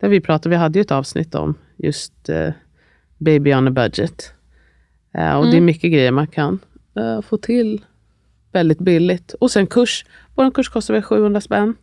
Där 0.00 0.08
vi 0.08 0.20
pratade, 0.20 0.50
vi 0.50 0.56
hade 0.56 0.78
ju 0.78 0.80
ett 0.80 0.90
avsnitt 0.90 1.34
om 1.34 1.54
just 1.76 2.30
uh, 2.30 2.50
Baby 3.18 3.54
on 3.54 3.68
a 3.68 3.70
budget. 3.70 4.32
Uh, 5.18 5.34
och 5.34 5.42
mm. 5.42 5.50
det 5.50 5.56
är 5.56 5.58
mm. 5.58 5.64
mycket 5.64 5.92
grejer 5.92 6.10
man 6.10 6.26
kan 6.26 6.58
uh, 6.98 7.20
få 7.20 7.36
till 7.36 7.84
väldigt 8.52 8.78
billigt. 8.78 9.32
Och 9.32 9.50
sen 9.50 9.66
kurs. 9.66 10.04
Vår 10.34 10.50
kurs 10.50 10.68
kostar 10.68 10.94
väl 10.94 11.02
700 11.02 11.40
spänn. 11.40 11.74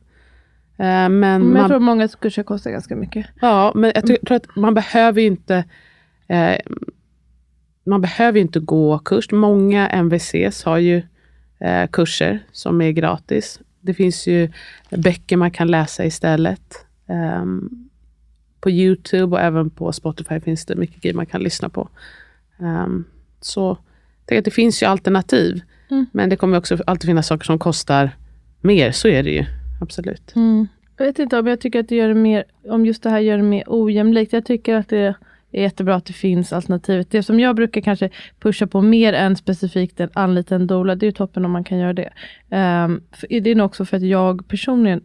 men, 0.78 1.20
men 1.20 1.34
jag 1.34 1.42
man, 1.42 1.70
tror 1.70 1.80
många 1.80 2.08
kurser 2.08 2.44
kostar 2.44 2.72
ganska 2.72 2.96
mycket. 2.96 3.26
Ja, 3.42 3.72
men 3.76 3.92
jag 3.96 4.06
tror 4.06 4.32
att 4.32 4.56
man 4.56 4.74
behöver 4.74 5.22
inte 5.22 5.64
man 7.86 8.02
behöver 8.02 8.40
inte 8.40 8.60
gå 8.60 9.00
kurs. 9.00 9.32
Många 9.32 9.90
MVCs 9.90 10.64
har 10.64 10.78
ju 10.78 11.04
eh, 11.60 11.88
kurser 11.92 12.40
som 12.52 12.82
är 12.82 12.92
gratis. 12.92 13.60
Det 13.82 13.94
finns 13.94 14.28
ju 14.28 14.52
böcker 14.90 15.38
man 15.38 15.52
kan 15.52 15.68
läsa 15.68 16.06
istället. 16.06 16.86
Um, 17.42 17.85
på 18.66 18.72
Youtube 18.72 19.36
och 19.36 19.42
även 19.42 19.70
på 19.70 19.92
Spotify 19.92 20.40
finns 20.40 20.66
det 20.66 20.76
mycket 20.76 21.02
grejer 21.02 21.16
man 21.16 21.26
kan 21.26 21.44
lyssna 21.44 21.70
på. 21.70 21.90
Um, 22.58 23.06
så 23.42 23.78
tänk 24.26 24.40
att 24.40 24.46
det 24.46 24.52
finns 24.52 24.84
ju 24.84 24.88
alternativ. 24.88 25.62
Mm. 25.92 26.06
Men 26.12 26.30
det 26.30 26.36
kommer 26.36 26.58
också 26.58 26.78
alltid 26.88 27.08
finnas 27.08 27.28
saker 27.28 27.46
som 27.46 27.60
kostar 27.60 28.12
mer. 28.62 28.92
Så 28.92 29.08
är 29.08 29.24
det 29.24 29.30
ju. 29.30 29.46
Absolut. 29.82 30.36
Mm. 30.36 30.68
Jag 30.98 31.06
vet 31.06 31.20
inte 31.20 31.40
om 31.40 31.48
jag 31.48 31.60
tycker 31.60 31.80
att 31.80 31.90
det 31.90 31.96
gör 31.96 32.08
det 32.08 32.14
mer, 32.14 32.44
om 32.70 32.86
just 32.86 33.04
det 33.04 33.10
här 33.10 33.20
gör 33.20 33.38
det 33.38 33.44
mer 33.44 33.64
ojämlikt. 33.68 34.34
Jag 34.34 34.46
tycker 34.46 34.76
att 34.76 34.90
det 34.90 35.16
är 35.52 35.62
jättebra 35.62 35.96
att 35.96 36.06
det 36.06 36.14
finns 36.14 36.54
alternativet. 36.54 37.12
Det 37.12 37.24
som 37.24 37.40
jag 37.40 37.56
brukar 37.56 37.82
kanske 37.82 38.10
pusha 38.40 38.68
på 38.68 38.82
mer 38.82 39.14
än 39.14 39.36
specifikt 39.36 40.00
en 40.00 40.10
anlita 40.14 40.56
en 40.56 40.68
doula, 40.68 40.96
det 40.96 41.08
är 41.08 41.12
toppen 41.12 41.46
om 41.46 41.52
man 41.52 41.64
kan 41.64 41.78
göra 41.78 41.94
det. 41.94 42.10
Um, 42.50 43.02
det 43.30 43.50
är 43.50 43.56
nog 43.56 43.66
också 43.66 43.86
för 43.86 43.98
att 43.98 44.04
jag 44.04 44.48
personligen, 44.48 45.02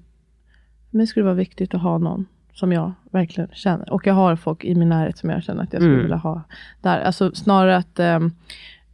mig 0.90 1.06
skulle 1.06 1.24
vara 1.24 1.34
viktigt 1.34 1.74
att 1.74 1.82
ha 1.82 1.98
någon 1.98 2.26
som 2.54 2.72
jag 2.72 2.92
verkligen 3.10 3.50
känner. 3.52 3.92
Och 3.92 4.06
jag 4.06 4.14
har 4.14 4.36
folk 4.36 4.64
i 4.64 4.74
min 4.74 4.88
närhet 4.88 5.18
som 5.18 5.30
jag 5.30 5.42
känner 5.42 5.62
att 5.62 5.72
jag 5.72 5.82
skulle 5.82 5.94
mm. 5.94 6.02
vilja 6.02 6.16
ha 6.16 6.42
där. 6.80 7.00
Alltså 7.00 7.34
snarare 7.34 7.76
att 7.76 7.98
um, 7.98 8.34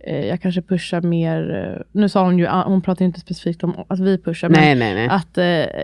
jag 0.07 0.41
kanske 0.41 0.63
pushar 0.63 1.01
mer, 1.01 1.55
eh, 1.55 1.83
nu 1.93 2.09
sa 2.09 2.25
hon 2.25 2.39
ju, 2.39 2.47
ah, 2.47 2.65
hon 2.65 2.83
pratar 2.83 3.05
inte 3.05 3.21
specifikt 3.21 3.65
om 3.65 3.75
att 3.89 4.01
vi 4.01 4.19
pushar, 4.19 4.49
nej, 4.49 4.77
men 4.77 4.79
nej, 4.79 4.95
nej. 4.95 5.09
att 5.09 5.39
eh, 5.39 5.83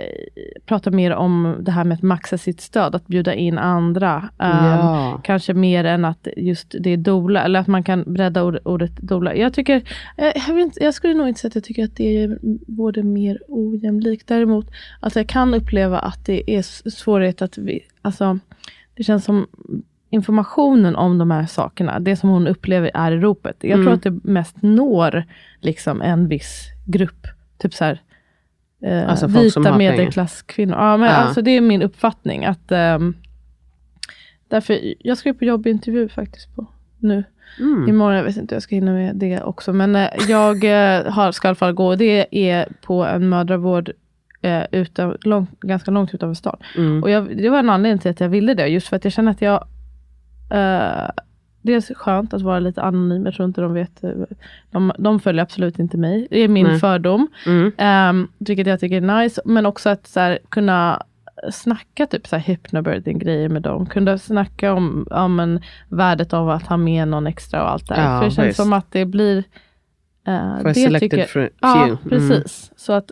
prata 0.66 0.90
mer 0.90 1.10
om 1.12 1.56
det 1.60 1.70
här 1.70 1.84
med 1.84 1.94
att 1.94 2.02
maxa 2.02 2.38
sitt 2.38 2.60
stöd, 2.60 2.94
att 2.94 3.06
bjuda 3.06 3.34
in 3.34 3.58
andra. 3.58 4.16
Um, 4.16 4.48
ja. 4.48 5.20
Kanske 5.24 5.54
mer 5.54 5.84
än 5.84 6.04
att 6.04 6.28
just 6.36 6.74
det 6.80 6.90
är 6.90 6.96
dola, 6.96 7.44
eller 7.44 7.60
att 7.60 7.66
man 7.66 7.82
kan 7.82 8.04
bredda 8.06 8.44
ord, 8.44 8.58
ordet 8.64 8.96
dola. 8.96 9.34
Jag, 9.34 9.54
tycker, 9.54 9.82
jag, 10.16 10.32
jag, 10.48 10.60
inte, 10.60 10.84
jag, 10.84 10.94
skulle 10.94 11.14
nog 11.14 11.28
inte 11.28 11.40
säga 11.40 11.48
att 11.48 11.54
jag 11.54 11.64
tycker 11.64 11.84
att 11.84 11.96
det 11.96 12.22
är 12.22 12.38
både 12.66 13.02
mer 13.02 13.38
ojämlikt. 13.48 14.28
Däremot, 14.28 14.70
alltså 15.00 15.18
jag 15.18 15.28
kan 15.28 15.54
uppleva 15.54 15.98
att 15.98 16.26
det 16.26 16.50
är 16.50 16.90
svårighet 16.90 17.42
att 17.42 17.58
vi, 17.58 17.80
alltså, 18.02 18.38
det 18.94 19.02
känns 19.02 19.24
som 19.24 19.46
informationen 20.12 20.96
om 20.96 21.18
de 21.18 21.30
här 21.30 21.46
sakerna, 21.46 22.00
det 22.00 22.16
som 22.16 22.30
hon 22.30 22.46
upplever 22.46 22.90
är 22.94 23.12
i 23.12 23.20
ropet. 23.20 23.56
Jag 23.60 23.72
mm. 23.72 23.84
tror 23.84 23.94
att 23.94 24.02
det 24.02 24.30
mest 24.30 24.62
når 24.62 25.24
liksom 25.60 26.02
en 26.02 26.28
viss 26.28 26.66
grupp. 26.86 27.26
Typ 27.58 27.74
så 27.74 27.84
här, 27.84 28.00
eh, 28.82 29.08
alltså 29.08 29.26
vita 29.26 29.76
medelklasskvinnor. 29.76 30.76
Ja, 30.76 30.96
men 30.96 31.08
ja. 31.08 31.14
Alltså, 31.14 31.42
det 31.42 31.50
är 31.50 31.60
min 31.60 31.82
uppfattning. 31.82 32.44
att 32.44 32.72
um, 32.72 33.16
därför, 34.48 34.78
Jag 34.98 35.18
ska 35.18 35.32
på 35.32 35.44
jobbintervju 35.44 36.08
faktiskt 36.08 36.54
på 36.54 36.66
nu. 36.98 37.24
Mm. 37.60 37.88
Imorgon, 37.88 38.16
jag 38.16 38.24
vet 38.24 38.36
inte 38.36 38.54
hur 38.54 38.56
jag 38.56 38.62
ska 38.62 38.74
hinna 38.74 38.92
med 38.92 39.16
det 39.16 39.42
också. 39.42 39.72
Men 39.72 39.96
eh, 39.96 40.08
jag 40.28 40.64
eh, 40.64 41.12
har, 41.12 41.32
ska 41.32 41.48
i 41.48 41.50
alla 41.50 41.54
fall 41.54 41.72
gå. 41.72 41.96
Det 41.96 42.26
är 42.50 42.68
på 42.82 43.04
en 43.04 43.28
mödravård 43.28 43.92
eh, 44.42 44.62
utan, 44.72 45.16
lång, 45.20 45.46
ganska 45.60 45.90
långt 45.90 46.14
utanför 46.14 46.34
stan. 46.34 46.56
Mm. 46.76 47.02
Och 47.02 47.10
jag, 47.10 47.36
det 47.36 47.48
var 47.48 47.58
en 47.58 47.70
anledning 47.70 47.98
till 47.98 48.10
att 48.10 48.20
jag 48.20 48.28
ville 48.28 48.54
det. 48.54 48.66
Just 48.66 48.88
för 48.88 48.96
att 48.96 49.04
jag 49.04 49.12
känner 49.12 49.30
att 49.30 49.42
jag 49.42 49.64
Uh, 50.52 51.10
det 51.62 51.74
är 51.74 51.94
skönt 51.94 52.34
att 52.34 52.42
vara 52.42 52.58
lite 52.58 52.82
anonym. 52.82 53.24
Jag 53.24 53.34
tror 53.34 53.48
inte 53.48 53.60
de 53.60 53.74
vet. 53.74 54.04
Eh, 54.04 54.10
de, 54.70 54.92
de 54.98 55.20
följer 55.20 55.42
absolut 55.42 55.78
inte 55.78 55.96
mig. 55.96 56.26
Det 56.30 56.38
är 56.38 56.48
min 56.48 56.66
Nej. 56.66 56.78
fördom. 56.78 57.28
Mm. 57.46 57.72
Um, 58.10 58.28
vilket 58.38 58.66
jag 58.66 58.80
tycker 58.80 58.96
är 58.96 59.22
nice. 59.22 59.42
Men 59.44 59.66
också 59.66 59.88
att 59.88 60.06
så 60.06 60.20
här, 60.20 60.38
kunna 60.48 61.02
snacka 61.50 62.06
typ 62.06 62.26
så 62.26 62.36
här 62.36 62.42
hypnobirthing 62.42 63.18
grejer 63.18 63.48
med 63.48 63.62
dem. 63.62 63.86
Kunna 63.86 64.18
snacka 64.18 64.72
om, 64.72 65.06
om 65.10 65.40
en, 65.40 65.60
värdet 65.88 66.32
av 66.32 66.50
att 66.50 66.66
ha 66.66 66.76
med 66.76 67.08
någon 67.08 67.26
extra 67.26 67.62
och 67.62 67.70
allt 67.70 67.88
det 67.88 67.94
Ja, 67.96 68.18
För 68.18 68.24
det 68.24 68.30
känns 68.30 68.48
visst. 68.48 68.56
som 68.56 68.72
att 68.72 68.92
det 68.92 69.04
blir... 69.04 69.36
Uh, 70.28 70.62
For 70.62 70.90
det 70.90 71.00
tycker. 71.00 71.50
Ja, 71.60 71.84
mm. 71.84 71.96
precis. 72.08 72.72
Så 72.76 72.92
att, 72.92 73.10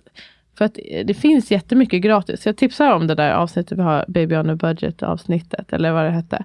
för 0.61 0.64
att 0.64 0.79
det 1.05 1.14
finns 1.14 1.51
jättemycket 1.51 2.03
gratis. 2.03 2.46
Jag 2.46 2.57
tipsar 2.57 2.92
om 2.92 3.07
det 3.07 3.14
där 3.14 3.33
avsnittet 3.33 3.79
vi 3.79 3.83
har, 3.83 4.05
Baby 4.09 4.37
on 4.37 4.51
a 4.51 4.57
budget 4.57 5.03
avsnittet, 5.03 5.73
eller 5.73 5.92
vad 5.92 6.05
det 6.05 6.11
hette. 6.11 6.44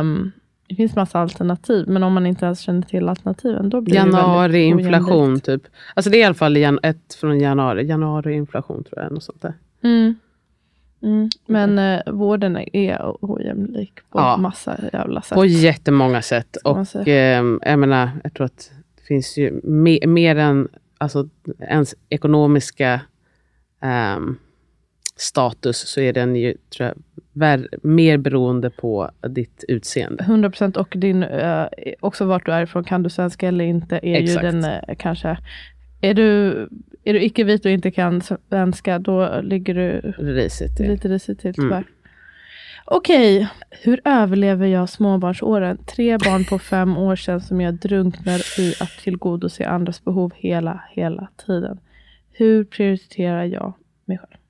Um, 0.00 0.32
det 0.68 0.74
finns 0.74 0.96
massa 0.96 1.20
alternativ, 1.20 1.88
men 1.88 2.02
om 2.02 2.12
man 2.12 2.26
inte 2.26 2.44
ens 2.44 2.60
känner 2.60 2.82
till 2.82 3.08
alternativen, 3.08 3.70
då 3.70 3.80
blir 3.80 3.94
januari, 3.94 4.52
det 4.52 4.62
inflation, 4.62 5.40
typ. 5.40 5.62
Alltså 5.94 6.10
det 6.10 6.16
är 6.16 6.20
i 6.20 6.24
alla 6.24 6.34
fall 6.34 6.56
ett 6.82 7.14
från 7.20 7.40
januari. 7.40 7.86
Januari 7.86 8.34
inflation, 8.34 8.84
tror 8.84 9.02
jag. 9.02 9.12
Något 9.12 9.24
sånt 9.24 9.42
där. 9.42 9.54
Mm. 9.82 10.14
Mm. 11.02 11.28
Men 11.46 11.78
eh, 11.78 12.12
vården 12.12 12.76
är 12.76 13.16
ojämlik 13.20 13.94
på 13.94 14.18
ja, 14.18 14.36
massa 14.36 14.76
jävla 14.92 15.22
sätt. 15.22 15.36
På 15.36 15.44
jättemånga 15.44 16.22
sätt. 16.22 16.56
Och 16.56 17.08
eh, 17.08 17.44
jag 17.62 17.78
menar, 17.78 18.10
jag 18.24 18.34
tror 18.34 18.44
att 18.44 18.70
det 18.96 19.02
finns 19.02 19.36
ju 19.36 19.60
mer, 19.64 20.06
mer 20.06 20.36
än 20.36 20.68
alltså, 20.98 21.28
ens 21.60 21.94
ekonomiska 22.08 23.00
um, 23.80 24.38
status 25.16 25.88
så 25.88 26.00
är 26.00 26.12
den 26.12 26.36
ju 26.36 26.54
jag, 26.78 26.94
vär, 27.32 27.68
mer 27.82 28.16
beroende 28.16 28.70
på 28.70 29.10
ditt 29.28 29.64
utseende. 29.68 30.24
100 30.24 30.50
procent 30.50 30.76
och 30.76 30.94
din, 30.96 31.22
uh, 31.22 31.66
också 32.00 32.24
vart 32.24 32.46
du 32.46 32.52
är 32.52 32.62
ifrån. 32.62 32.84
Kan 32.84 33.02
du 33.02 33.10
svenska 33.10 33.48
eller 33.48 33.64
inte 33.64 33.96
är 34.02 34.22
Exakt. 34.22 34.44
ju 34.44 34.50
den 34.50 34.64
uh, 34.64 34.94
kanske 34.98 35.38
är 36.00 36.14
du, 36.14 36.50
är 37.04 37.12
du 37.12 37.22
icke-vit 37.22 37.64
och 37.64 37.70
inte 37.70 37.90
kan 37.90 38.22
svenska, 38.48 38.98
då 38.98 39.40
ligger 39.40 39.74
du 39.74 40.12
risigt 40.18 40.76
till. 40.76 40.90
lite 40.90 41.08
risigt 41.08 41.40
till 41.40 41.54
tyvärr. 41.54 41.76
Mm. 41.76 41.84
Okej, 42.84 43.48
hur 43.70 44.00
överlever 44.04 44.66
jag 44.66 44.88
småbarnsåren? 44.88 45.78
Tre 45.84 46.18
barn 46.18 46.44
på 46.44 46.58
fem 46.58 46.96
år 46.98 47.16
sedan 47.16 47.40
som 47.40 47.60
jag 47.60 47.74
drunknar 47.74 48.60
i 48.60 48.74
att 48.80 48.90
tillgodose 48.90 49.68
andras 49.68 50.04
behov 50.04 50.32
hela, 50.36 50.84
hela 50.90 51.28
tiden. 51.46 51.78
Hur 52.38 52.64
prioriterar 52.64 53.44
jag 53.44 53.74
mig 54.04 54.18
själv? 54.18 54.40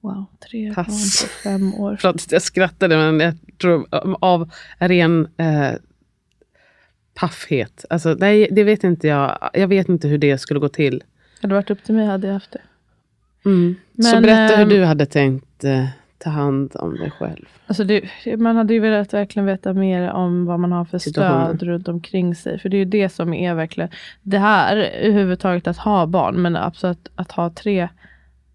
Wow, 0.00 0.26
tre 0.50 0.74
Pass. 0.74 0.86
barn 0.86 1.28
på 1.28 1.34
fem 1.42 1.74
år. 1.74 1.96
Förlåt, 2.00 2.32
jag 2.32 2.42
skrattade, 2.42 2.96
men 2.96 3.20
jag 3.20 3.34
tror 3.58 3.86
av 4.20 4.50
ren 4.78 5.28
eh, 5.36 5.72
paffhet. 7.14 7.84
Alltså, 7.90 8.16
nej, 8.18 8.48
det 8.50 8.64
vet 8.64 8.84
inte 8.84 9.08
jag. 9.08 9.50
Jag 9.52 9.68
vet 9.68 9.88
inte 9.88 10.08
hur 10.08 10.18
det 10.18 10.38
skulle 10.38 10.60
gå 10.60 10.68
till. 10.68 11.02
Hade 11.40 11.54
det 11.54 11.58
varit 11.58 11.70
upp 11.70 11.84
till 11.84 11.94
mig 11.94 12.06
hade 12.06 12.26
jag 12.26 12.34
haft 12.34 12.52
det. 12.52 12.60
Mm. 13.44 13.74
Men, 13.92 14.04
Så 14.04 14.20
berätta 14.20 14.56
hur 14.56 14.62
ehm, 14.62 14.68
du 14.68 14.84
hade 14.84 15.06
tänkt 15.06 15.64
eh, 15.64 15.86
ta 16.20 16.30
hand 16.30 16.72
om 16.74 16.96
dig 16.96 17.10
själv. 17.10 17.46
Alltså 17.66 17.84
det, 17.84 18.02
man 18.38 18.56
hade 18.56 18.74
ju 18.74 18.80
velat 18.80 19.14
verkligen 19.14 19.46
veta 19.46 19.72
mer 19.72 20.10
om 20.10 20.46
vad 20.46 20.60
man 20.60 20.72
har 20.72 20.84
för 20.84 20.98
stöd 20.98 21.62
runt 21.62 21.88
omkring 21.88 22.34
sig. 22.34 22.58
För 22.58 22.68
det 22.68 22.76
är 22.76 22.78
ju 22.78 22.84
det 22.84 23.08
som 23.08 23.34
är 23.34 23.54
verkligen 23.54 23.90
det 24.22 24.38
här 24.38 24.76
överhuvudtaget 24.76 25.66
att 25.66 25.78
ha 25.78 26.06
barn. 26.06 26.42
Men 26.42 26.56
absolut 26.56 26.98
att, 26.98 27.10
att 27.14 27.32
ha 27.32 27.50
tre 27.50 27.88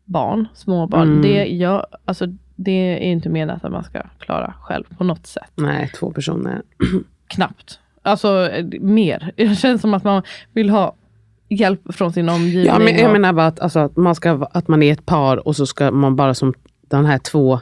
barn, 0.05 0.47
småbarn. 0.53 1.09
Mm. 1.09 1.21
Det, 1.21 1.45
jag, 1.45 1.85
alltså, 2.05 2.27
det 2.55 2.71
är 2.71 3.11
inte 3.11 3.29
menat 3.29 3.65
att 3.65 3.71
man 3.71 3.83
ska 3.83 4.01
klara 4.19 4.53
själv 4.61 4.83
på 4.97 5.03
något 5.03 5.27
sätt. 5.27 5.51
Nej, 5.55 5.91
två 5.99 6.11
personer. 6.11 6.61
Knappt. 7.27 7.79
Alltså 8.01 8.49
mer. 8.79 9.31
Det 9.37 9.55
känns 9.55 9.81
som 9.81 9.93
att 9.93 10.03
man 10.03 10.23
vill 10.53 10.69
ha 10.69 10.95
hjälp 11.49 11.81
från 11.89 12.13
sin 12.13 12.29
omgivning. 12.29 12.65
Ja, 12.65 12.79
men 12.79 12.97
jag 12.97 13.11
menar 13.11 13.33
bara 13.33 13.47
att, 13.47 13.59
alltså, 13.59 13.79
att, 13.79 13.95
man 13.95 14.15
ska, 14.15 14.47
att 14.51 14.67
man 14.67 14.83
är 14.83 14.93
ett 14.93 15.05
par 15.05 15.47
och 15.47 15.55
så 15.55 15.65
ska 15.65 15.91
man 15.91 16.15
bara 16.15 16.33
som 16.33 16.53
de 16.87 17.05
här 17.05 17.17
två 17.17 17.59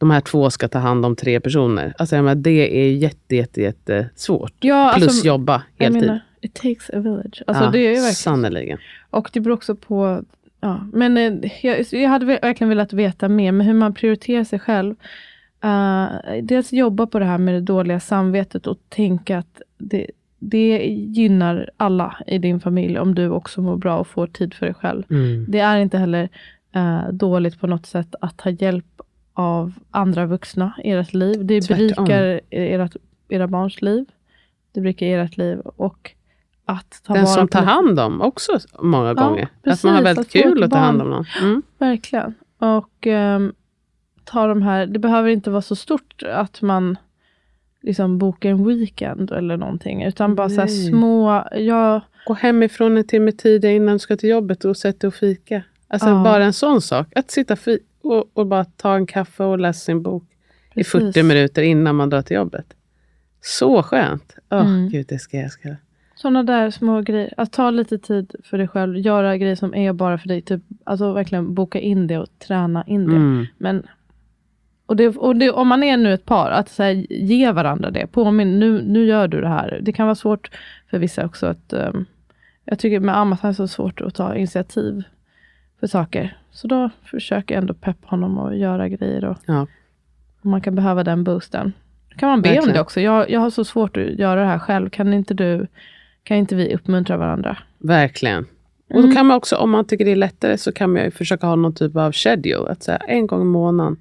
de 0.00 0.10
här 0.10 0.20
två 0.20 0.50
ska 0.50 0.68
ta 0.68 0.78
hand 0.78 1.06
om 1.06 1.16
tre 1.16 1.40
personer. 1.40 1.94
Alltså 1.98 2.16
jag 2.16 2.24
menar, 2.24 2.42
det 2.42 2.86
är 2.86 2.92
jätte, 2.92 3.36
jätte, 3.36 3.62
jätte 3.62 4.10
svårt. 4.14 4.52
Ja, 4.60 4.92
Plus 4.94 5.06
alltså, 5.08 5.26
jobba 5.26 5.62
heltid. 5.78 6.02
menar, 6.02 6.20
it 6.40 6.54
takes 6.54 6.90
a 6.90 6.98
village. 6.98 7.42
Alltså, 7.46 7.64
ja, 7.64 7.70
det 7.70 7.78
är 7.78 7.82
ju 7.82 7.88
verkligen 7.88 8.14
Sannerligen. 8.14 8.78
Och 9.10 9.30
det 9.32 9.40
beror 9.40 9.54
också 9.54 9.74
på, 9.74 10.24
ja, 10.60 10.86
men 10.92 11.16
eh, 11.16 11.50
jag, 11.62 11.86
jag 11.90 12.10
hade 12.10 12.26
ve- 12.26 12.38
verkligen 12.42 12.68
velat 12.68 12.92
veta 12.92 13.28
mer, 13.28 13.52
men 13.52 13.66
hur 13.66 13.74
man 13.74 13.94
prioriterar 13.94 14.44
sig 14.44 14.58
själv. 14.58 14.94
Uh, 15.64 16.42
dels 16.42 16.72
jobba 16.72 17.06
på 17.06 17.18
det 17.18 17.24
här 17.24 17.38
med 17.38 17.54
det 17.54 17.60
dåliga 17.60 18.00
samvetet 18.00 18.66
och 18.66 18.78
tänka 18.88 19.38
att 19.38 19.62
det, 19.78 20.06
det 20.38 20.78
gynnar 20.88 21.70
alla 21.76 22.16
i 22.26 22.38
din 22.38 22.60
familj 22.60 22.98
om 22.98 23.14
du 23.14 23.28
också 23.28 23.62
mår 23.62 23.76
bra 23.76 23.98
och 23.98 24.06
får 24.06 24.26
tid 24.26 24.54
för 24.54 24.66
dig 24.66 24.74
själv. 24.74 25.02
Mm. 25.10 25.46
Det 25.48 25.58
är 25.58 25.78
inte 25.78 25.98
heller 25.98 26.28
eh, 26.72 27.08
dåligt 27.12 27.60
på 27.60 27.66
något 27.66 27.86
sätt 27.86 28.14
att 28.20 28.38
ta 28.38 28.50
hjälp 28.50 29.00
av 29.32 29.72
andra 29.90 30.26
vuxna 30.26 30.72
i 30.84 30.90
ert 30.90 31.14
liv. 31.14 31.46
Det 31.46 31.60
Tvärtom. 31.60 32.04
berikar 32.04 32.40
ert, 32.50 32.96
era 33.28 33.46
barns 33.46 33.82
liv. 33.82 34.04
Det 34.72 34.80
berikar 34.80 35.06
ert 35.06 35.36
liv. 35.36 35.58
Och 35.60 36.14
att 36.64 37.02
ta 37.06 37.14
Den 37.14 37.26
som 37.26 37.48
tar 37.48 37.62
hand 37.62 38.00
om 38.00 38.20
också 38.20 38.58
många 38.78 39.14
gånger. 39.14 39.42
att 39.42 39.62
precis, 39.62 39.84
man 39.84 39.94
har 39.94 40.02
väldigt 40.02 40.26
att 40.26 40.32
kul 40.32 40.62
att 40.62 40.70
ta 40.70 40.78
hand 40.78 41.02
om 41.02 41.10
någon. 41.10 41.24
Mm. 41.40 41.62
Verkligen. 41.78 42.34
Och 42.58 43.06
ehm, 43.06 43.52
ta 44.24 44.46
de 44.46 44.62
här, 44.62 44.86
det 44.86 44.98
behöver 44.98 45.28
inte 45.28 45.50
vara 45.50 45.62
så 45.62 45.76
stort 45.76 46.22
att 46.22 46.62
man 46.62 46.98
liksom 47.82 48.18
bokar 48.18 48.50
en 48.50 48.66
weekend 48.66 49.30
eller 49.32 49.56
någonting. 49.56 50.02
Utan 50.04 50.34
bara 50.34 50.48
så 50.48 50.56
Nej. 50.56 50.68
små, 50.68 51.44
ja, 51.52 52.00
Gå 52.26 52.34
hemifrån 52.34 52.96
en 52.96 53.06
timme 53.06 53.32
tidigare 53.32 53.74
innan 53.74 53.92
du 53.94 53.98
ska 53.98 54.16
till 54.16 54.28
jobbet 54.28 54.64
och 54.64 54.76
sätta 54.76 54.98
dig 54.98 55.08
och 55.08 55.14
fika. 55.14 55.62
Alltså 55.92 56.08
Ja. 56.08 56.22
bara 56.24 56.44
en 56.44 56.52
sån 56.52 56.80
sak. 56.82 57.06
Att 57.16 57.30
sitta 57.30 57.56
fi- 57.56 57.78
och, 58.02 58.30
och 58.34 58.46
bara 58.46 58.64
ta 58.64 58.94
en 58.94 59.06
kaffe 59.06 59.44
och 59.44 59.58
läsa 59.58 59.78
sin 59.84 60.02
bok 60.02 60.24
i 60.70 60.74
Precis. 60.74 60.92
40 60.92 61.22
minuter 61.22 61.62
innan 61.62 61.96
man 61.96 62.10
drar 62.10 62.22
till 62.22 62.36
jobbet. 62.36 62.66
Så 63.40 63.82
skönt. 63.82 64.36
Åh, 64.50 64.60
Mm. 64.60 64.88
gud, 64.88 65.06
det 65.08 65.18
ska 65.18 65.36
jag 65.36 65.50
ska. 65.50 65.74
sådana 66.14 66.42
där 66.42 66.70
små 66.70 67.00
grejer. 67.00 67.34
Att 67.36 67.52
ta 67.52 67.70
lite 67.70 67.98
tid 67.98 68.34
för 68.44 68.58
dig 68.58 68.68
själv, 68.68 68.98
göra 68.98 69.36
grejer 69.36 69.56
som 69.56 69.74
är 69.74 69.92
bara 69.92 70.18
för 70.18 70.28
dig. 70.28 70.42
Typ, 70.42 70.62
alltså 70.84 71.12
verkligen 71.12 71.54
boka 71.54 71.80
in 71.80 72.06
det 72.06 72.18
och 72.18 72.28
träna 72.38 72.84
in 72.86 73.06
det. 73.06 73.16
Mm. 73.16 73.46
Men, 73.58 73.82
och 74.86 74.96
det, 74.96 75.08
och 75.08 75.36
det, 75.36 75.50
om 75.50 75.68
man 75.68 75.82
är 75.82 75.96
nu 75.96 76.14
ett 76.14 76.24
par, 76.24 76.50
att 76.50 76.68
så 76.68 76.82
här, 76.82 77.06
ge 77.12 77.52
varandra 77.52 77.90
det. 77.90 78.06
Påminn, 78.06 78.58
nu, 78.58 78.82
nu 78.82 79.04
gör 79.06 79.28
du 79.28 79.40
det 79.40 79.48
här. 79.48 79.78
Det 79.82 79.92
kan 79.92 80.06
vara 80.06 80.14
svårt 80.14 80.50
för 80.90 80.98
vissa 80.98 81.24
också. 81.26 81.46
att 81.46 81.72
ehm, 81.72 82.04
Jag 82.64 82.78
tycker 82.78 83.00
med 83.00 83.16
Amat 83.16 83.44
är 83.44 83.52
så 83.52 83.68
svårt 83.68 84.00
att 84.00 84.14
ta 84.14 84.34
initiativ 84.36 85.02
för 85.80 85.86
saker. 85.86 86.36
Så 86.50 86.66
då 86.68 86.90
försöker 87.04 87.54
jag 87.54 87.60
ändå 87.62 87.74
peppa 87.74 88.06
honom 88.08 88.38
att 88.38 88.56
göra 88.56 88.88
grejer. 88.88 89.24
Och, 89.24 89.36
Ja. 89.46 89.66
om 90.42 90.50
man 90.50 90.60
kan 90.60 90.74
behöva 90.74 91.04
den 91.04 91.24
boosten. 91.24 91.72
kan 92.16 92.28
man 92.28 92.42
be 92.42 92.48
om 92.48 92.54
Verkligen. 92.54 92.74
det 92.74 92.80
också. 92.80 93.00
Jag, 93.00 93.30
jag 93.30 93.40
har 93.40 93.50
så 93.50 93.64
svårt 93.64 93.96
att 93.96 94.02
göra 94.18 94.40
det 94.40 94.46
här 94.46 94.58
själv. 94.58 94.90
Kan 94.90 95.12
inte 95.14 95.34
du, 95.34 95.66
kan 96.22 96.36
inte 96.36 96.54
vi 96.56 96.74
uppmuntra 96.74 97.16
varandra? 97.16 97.56
Verkligen. 97.78 98.46
Och 98.90 98.96
Mm. 98.96 99.08
då 99.10 99.16
kan 99.16 99.26
man 99.26 99.36
också, 99.36 99.56
om 99.56 99.70
man 99.70 99.84
tycker 99.84 100.04
det 100.04 100.10
är 100.12 100.16
lättare, 100.16 100.58
så 100.58 100.72
kan 100.72 100.92
man 100.92 101.02
ju 101.04 101.10
försöka 101.10 101.46
ha 101.46 101.56
någon 101.56 101.74
typ 101.74 101.96
av 101.96 102.12
schedule. 102.12 102.68
Att 102.70 102.82
säga 102.82 102.96
en 102.98 103.26
gång 103.26 103.40
i 103.40 103.44
månaden, 103.44 103.96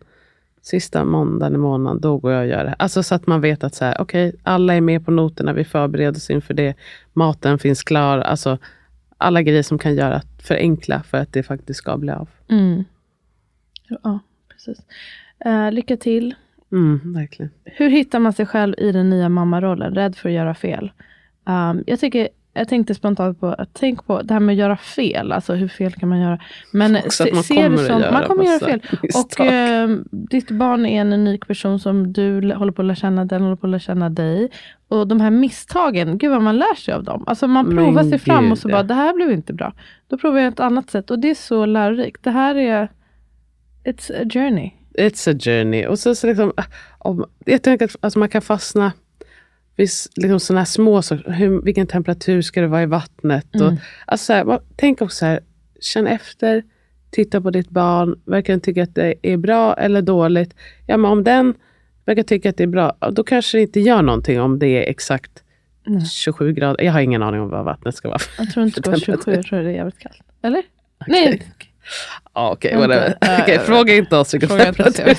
sista 0.62 1.06
måndagen 1.06 1.56
i 1.56 1.58
månaden, 1.58 2.02
då 2.02 2.18
går 2.18 2.32
jag 2.32 2.42
och 2.42 2.48
gör 2.48 2.64
det. 2.64 2.76
Alltså 2.80 3.04
så 3.04 3.16
att 3.16 3.28
man 3.28 3.42
vet 3.42 3.64
att 3.64 3.76
så 3.76 3.86
här, 3.86 4.02
okej, 4.02 4.36
alla 4.44 4.74
är 4.76 4.82
med 4.82 5.06
på 5.06 5.12
noterna, 5.12 5.54
vi 5.54 5.64
förbereder 5.64 6.18
oss 6.18 6.30
inför 6.30 6.54
det. 6.54 6.74
Maten 7.14 7.60
finns 7.60 7.84
klar. 7.84 8.18
Alltså 8.20 8.58
alla 9.20 9.42
grejer 9.42 9.64
som 9.64 9.78
kan 9.78 9.96
göra 9.96 10.16
att 10.16 10.42
förenkla 10.44 11.04
för 11.04 11.18
att 11.18 11.34
det 11.34 11.44
faktiskt 11.44 11.78
ska 11.78 11.98
bli 11.98 12.12
av. 12.12 12.30
Mm. 12.50 12.84
Ja, 13.88 14.20
precis. 14.50 14.80
Eh, 15.46 15.72
lycka 15.72 15.98
till. 15.98 16.36
Mm, 16.72 17.14
verkligen. 17.14 17.52
Hur 17.66 17.90
hittar 17.90 18.20
man 18.20 18.34
sig 18.34 18.46
själv 18.46 18.76
i 18.78 18.92
den 18.92 19.10
nya 19.10 19.30
mammarollen? 19.30 19.96
Rädd 19.96 20.16
för 20.16 20.30
att 20.30 20.36
göra 20.36 20.56
fel. 20.56 20.92
Um, 21.46 21.84
jag, 21.88 22.00
tycker, 22.00 22.30
jag 22.60 22.68
tänkte 22.68 22.96
spontant 22.96 23.40
på 23.40 23.48
att 23.48 23.70
tänk 23.74 24.06
på 24.06 24.22
det 24.22 24.34
här 24.34 24.40
med 24.40 24.54
att 24.54 24.60
göra 24.60 24.78
fel. 24.78 25.32
Alltså 25.32 25.54
hur 25.54 25.68
fel 25.68 25.94
kan 25.94 26.10
man 26.10 26.20
göra? 26.20 26.40
Men 26.72 26.96
Också 26.96 27.24
se- 27.24 27.34
man 27.34 27.44
se 27.44 27.56
kommer 27.56 27.70
det 27.70 27.82
att 27.82 27.88
som, 27.88 28.00
göra 28.02 28.12
man 28.12 28.24
kommer 28.24 28.44
göra 28.44 28.60
fel. 28.60 28.82
Och 28.92 29.04
misstag. 29.04 29.48
ehm, 29.52 30.04
ditt 30.12 30.52
barn 30.52 30.86
är 30.86 31.02
en 31.02 31.14
unik 31.14 31.48
person 31.48 31.80
som 31.80 32.14
du 32.14 32.54
håller 32.54 32.72
på 32.72 32.82
att 32.82 32.86
lära 32.86 32.96
känna. 32.96 33.26
Den 33.26 33.42
håller 33.42 33.56
på 33.56 33.68
att 33.68 33.72
lära 33.72 33.80
känna 33.80 34.10
dig. 34.10 34.50
Och 34.88 35.08
de 35.08 35.22
här 35.22 35.30
misstagen, 35.32 36.18
gud 36.18 36.32
vad 36.32 36.42
man 36.42 36.58
lär 36.58 36.76
sig 36.76 36.94
av 36.94 37.04
dem. 37.04 37.24
Alltså 37.28 37.48
man 37.48 37.66
Men 37.66 37.78
provar 37.86 38.04
sig 38.04 38.20
fram 38.20 38.44
gud, 38.44 38.52
och 38.52 38.58
så 38.58 38.68
bara, 38.68 38.84
det 38.84 38.94
här 38.94 39.14
blev 39.14 39.32
inte 39.32 39.54
bra. 39.54 39.74
Då 40.08 40.18
provar 40.18 40.40
jag 40.40 40.48
ett 40.54 40.60
annat 40.60 40.90
sätt. 40.90 41.12
Och 41.12 41.20
det 41.20 41.30
är 41.30 41.36
så 41.36 41.66
lärorikt. 41.66 42.24
Det 42.24 42.32
här 42.32 42.56
är, 42.56 42.90
it's 43.86 44.22
a 44.22 44.30
journey. 44.34 44.72
It's 44.98 45.32
a 45.36 45.40
journey. 45.40 45.86
Och 45.86 46.00
så, 46.00 46.16
så 46.16 46.28
liksom, 46.28 46.54
ah, 46.58 46.64
om, 47.00 47.26
jag 47.46 47.62
tänker 47.62 47.86
att 47.86 47.96
alltså 48.02 48.20
man 48.20 48.30
kan 48.30 48.42
fastna 48.42 48.92
liksom 50.16 50.40
sådana 50.40 50.66
små 50.66 51.02
saker. 51.02 51.32
Hur, 51.32 51.62
vilken 51.62 51.88
temperatur 51.88 52.42
ska 52.42 52.62
det 52.62 52.68
vara 52.68 52.84
i 52.84 52.86
vattnet? 52.86 53.56
Och, 53.56 53.62
Mm. 53.62 53.78
alltså 54.06 54.26
så 54.26 54.34
här, 54.34 54.60
tänk 54.76 55.02
också 55.02 55.16
så 55.18 55.26
här, 55.26 55.40
känn 55.82 56.08
efter, 56.08 56.64
titta 57.12 57.42
på 57.42 57.50
ditt 57.52 57.70
barn, 57.70 58.20
verkligen 58.26 58.62
tycka 58.62 58.84
att 58.84 58.96
det 58.96 59.14
är 59.22 59.38
bra 59.38 59.74
eller 59.74 60.02
dåligt. 60.02 60.54
Ja, 60.88 60.98
men 60.98 61.12
om 61.12 61.24
den 61.24 61.54
verkar 62.06 62.24
tycka 62.24 62.50
att 62.50 62.58
det 62.58 62.64
är 62.64 62.68
bra, 62.68 62.98
då 63.12 63.24
kanske 63.24 63.58
det 63.58 63.62
inte 63.62 63.80
gör 63.80 64.02
någonting 64.02 64.42
om 64.42 64.60
det 64.60 64.68
är 64.68 64.90
exakt 64.90 65.32
Nej. 65.86 66.06
27 66.06 66.54
grader. 66.54 66.84
Jag 66.86 66.94
har 66.94 67.00
ingen 67.02 67.24
aning 67.24 67.42
om 67.42 67.50
vad 67.50 67.66
vattnet 67.66 67.96
ska 67.96 68.08
vara. 68.08 68.20
Jag 68.38 68.50
tror 68.52 68.66
inte 68.66 68.82
det 68.82 68.90
var 68.90 68.98
Temperatur. 69.00 69.24
27, 69.24 69.36
jag 69.36 69.46
tror 69.46 69.60
det 69.60 69.70
är 69.70 69.74
jävligt 69.74 70.00
kallt. 70.00 70.22
Eller? 70.44 70.64
Nej, 71.08 71.42
Ja, 72.34 72.52
okej, 72.52 72.76
whatever. 72.76 73.18
äh, 73.22 73.40
Okej, 73.42 73.60
fråga 73.60 73.96
inte 73.96 74.18
oss 74.18 74.34
vilken 74.34 74.50
temperatur. 74.50 75.16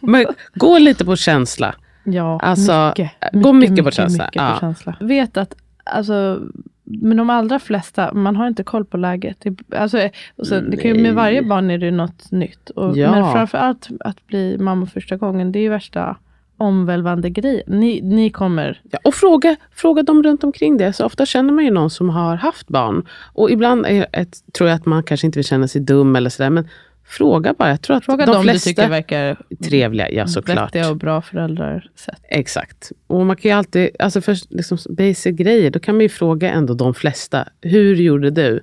Men 0.06 0.26
gå 0.54 0.78
lite 0.78 1.04
på 1.04 1.16
känsla. 1.16 1.74
Ja, 2.04 2.40
Alltså, 2.40 2.88
mycket, 2.88 3.10
gå 3.32 3.52
mycket 3.52 3.84
på 3.84 3.90
känsla. 3.90 4.24
Mycket 4.24 4.42
Ja. 4.42 4.50
på 4.54 4.60
känsla. 4.60 4.96
Vet 5.00 5.36
att, 5.36 5.54
alltså, 5.84 6.40
men 6.84 7.16
de 7.16 7.30
allra 7.30 7.58
flesta, 7.58 8.14
man 8.14 8.36
har 8.36 8.46
inte 8.46 8.62
koll 8.64 8.84
på 8.84 8.96
läget. 8.96 9.36
Det, 9.42 9.56
alltså, 9.76 9.98
och 10.36 10.46
så, 10.46 10.60
det 10.60 10.76
kan 10.76 10.94
ju, 10.94 11.02
med 11.02 11.14
varje 11.14 11.42
barn 11.42 11.70
är 11.70 11.78
det 11.78 11.90
något 11.90 12.30
nytt. 12.32 12.70
Och, 12.70 12.96
Ja. 12.96 13.10
Men 13.10 13.32
framförallt 13.32 13.88
att 14.00 14.26
bli 14.26 14.56
mamma 14.58 14.86
första 14.86 15.16
gången, 15.16 15.52
det 15.52 15.58
är 15.58 15.62
ju 15.62 15.68
värsta 15.68 16.16
omvälvande 16.56 17.30
grejen. 17.30 17.62
Ni, 17.66 18.00
ni 18.02 18.30
kommer, 18.30 18.80
Ja, 18.90 18.98
och 19.04 19.14
fråga, 19.14 19.56
fråga 19.72 20.02
dem 20.02 20.22
runt 20.22 20.44
omkring 20.44 20.76
det. 20.76 20.92
Så 20.92 21.06
ofta 21.06 21.26
känner 21.26 21.52
man 21.52 21.64
ju 21.64 21.70
någon 21.70 21.90
som 21.90 22.10
har 22.10 22.36
haft 22.36 22.68
barn. 22.68 23.06
Och 23.32 23.50
ibland 23.50 23.86
är 23.86 24.06
ett, 24.12 24.52
tror 24.52 24.68
jag 24.68 24.76
att 24.76 24.86
man 24.86 25.02
kanske 25.02 25.26
inte 25.26 25.38
vill 25.38 25.46
känna 25.46 25.68
sig 25.68 25.80
dum 25.80 26.16
eller 26.16 26.30
sådär. 26.30 26.50
Men 26.50 26.68
fråga 27.18 27.54
bara. 27.58 27.68
Jag 27.70 27.82
tror 27.82 27.96
att 27.96 28.04
fråga 28.04 28.26
de 28.26 28.32
dem 28.32 28.42
du 28.42 28.50
flesta 28.50 28.68
tycker 28.70 28.88
verkar 28.88 29.36
trevliga. 29.64 30.10
Ja, 30.10 30.26
såklart. 30.26 30.76
och 30.90 30.96
bra 30.96 31.22
föräldrar. 31.22 31.90
Sätt. 31.96 32.20
Exakt. 32.28 32.92
Och 33.06 33.26
man 33.26 33.36
kan 33.36 33.50
ju 33.50 33.56
alltid, 33.56 33.90
alltså 33.98 34.20
för 34.20 34.36
liksom 34.56 34.78
basic 34.90 35.36
grejer, 35.36 35.70
då 35.70 35.78
kan 35.78 35.94
man 35.94 36.02
ju 36.02 36.08
fråga 36.08 36.50
ändå 36.52 36.74
de 36.74 36.94
flesta. 36.94 37.48
Hur 37.60 37.94
gjorde 37.96 38.30
du? 38.30 38.60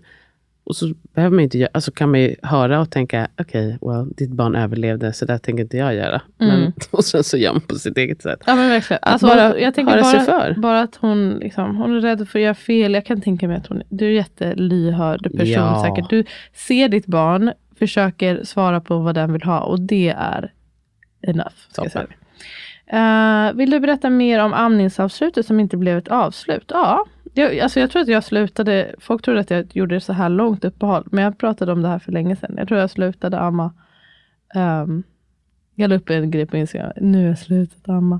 Och 0.64 0.76
så 0.76 0.94
behöver 1.16 1.36
man 1.36 1.44
inte 1.44 1.58
göra, 1.58 1.70
alltså 1.74 1.92
kan 1.92 2.12
man 2.12 2.20
ju 2.20 2.36
höra 2.44 2.82
och 2.82 2.90
tänka, 2.92 3.28
okej, 3.42 3.78
well, 3.82 4.08
ditt 4.18 4.30
barn 4.32 4.56
överlevde, 4.56 5.14
så 5.14 5.26
där 5.26 5.38
tänker 5.38 5.64
inte 5.64 5.78
jag 5.78 5.96
göra. 5.96 6.22
Men, 6.38 6.50
Mm. 6.60 6.72
och 6.92 7.06
sen 7.06 7.24
så 7.24 7.38
gör 7.38 7.52
man 7.54 7.62
på 7.62 7.76
sitt 7.76 7.98
eget 7.98 8.22
sätt. 8.22 8.40
Ja 8.46 8.56
men 8.56 8.70
verkligen. 8.70 9.00
Att 9.02 9.12
Alltså, 9.12 9.28
bara 9.28 9.60
jag 9.60 9.74
tänker 9.76 9.94
höra 9.94 10.04
sig 10.04 10.20
bara, 10.28 10.54
för. 10.54 10.62
bara 10.62 10.82
att 10.82 10.96
hon, 10.96 11.30
liksom, 11.30 11.76
hon 11.76 11.96
är 11.98 12.02
rädd 12.02 12.28
för 12.30 12.40
att 12.40 12.44
göra 12.44 12.56
fel. 12.56 12.94
Jag 12.94 13.06
kan 13.06 13.22
tänka 13.22 13.48
mig 13.48 13.58
att 13.58 13.68
hon 13.68 13.82
du 13.90 14.06
är 14.06 14.10
en 14.10 14.16
jättelyhörd 14.16 15.24
person 15.24 15.48
Ja. 15.48 15.86
säkert. 15.90 16.10
Du 16.10 16.24
ser 16.54 16.90
ditt 16.90 17.06
barn, 17.06 17.52
försöker 17.82 18.44
svara 18.44 18.82
på 18.82 18.98
vad 18.98 19.16
den 19.16 19.34
vill 19.34 19.44
ha 19.44 19.60
och 19.60 19.80
det 19.80 20.10
är 20.18 20.54
enough. 21.22 21.56
Ska 21.70 21.84
jag 21.84 21.92
säga. 21.92 22.08
Eh, 22.88 23.54
vill 23.54 23.72
du 23.72 23.80
berätta 23.80 24.10
mer 24.10 24.40
om 24.40 24.54
amningsavslutet 24.54 25.46
som 25.46 25.60
inte 25.60 25.78
blev 25.78 25.98
ett 25.98 26.08
avslut? 26.08 26.66
Ja, 26.68 27.06
jag, 27.34 27.60
alltså 27.60 27.80
jag 27.80 27.92
tror 27.92 28.02
att 28.02 28.08
jag 28.08 28.24
slutade, 28.24 28.96
folk 29.00 29.22
trodde 29.22 29.40
att 29.40 29.50
jag 29.50 29.76
gjorde 29.76 29.96
det 29.96 30.02
så 30.02 30.14
här 30.14 30.30
långt 30.30 30.66
uppehåll, 30.66 31.08
men 31.12 31.24
jag 31.24 31.38
pratade 31.38 31.72
om 31.72 31.82
det 31.82 31.88
här 31.88 32.00
för 32.00 32.12
länge 32.12 32.36
sedan. 32.36 32.56
Jag 32.58 32.68
tror 32.68 32.80
jag 32.80 32.90
slutade 32.90 33.40
amma. 33.40 33.74
Um, 34.56 35.04
jag 35.76 35.90
la 35.90 35.96
upp 35.96 36.10
en 36.10 36.32
grej 36.32 36.46
på 36.46 36.58
Instagram, 36.58 36.92
nu 37.02 37.28
jag 37.28 37.38
slutat 37.38 37.90
amma. 37.90 38.20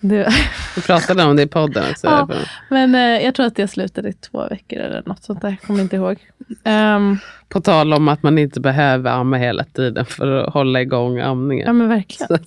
Det, 0.00 0.28
Vi 0.76 0.82
pratade 0.82 1.24
om 1.24 1.36
det 1.36 1.42
i 1.42 1.46
podden 1.46 1.84
också. 1.90 2.06
Ja. 2.06 2.28
men 2.70 2.94
eh, 2.94 3.24
jag 3.24 3.34
tror 3.34 3.46
att 3.46 3.58
jag 3.58 3.70
slutade 3.70 4.08
i 4.08 4.12
två 4.12 4.48
veckor 4.48 4.78
eller 4.78 5.02
något 5.06 5.22
sånt 5.24 5.40
där, 5.40 5.48
jag 5.48 5.60
kommer 5.60 5.80
inte 5.82 5.96
ihåg. 5.96 6.16
Ehm, 6.64 7.18
På 7.48 7.60
tal 7.60 7.92
om 7.92 8.08
att 8.08 8.22
man 8.22 8.38
inte 8.38 8.60
behöver 8.60 9.10
amma 9.10 9.36
hela 9.36 9.64
tiden 9.64 10.04
för 10.04 10.44
att 10.44 10.52
hålla 10.54 10.80
igång 10.82 11.18
amningen. 11.20 11.66
ja 11.66 11.72
men 11.72 11.88
verkligen. 11.88 12.38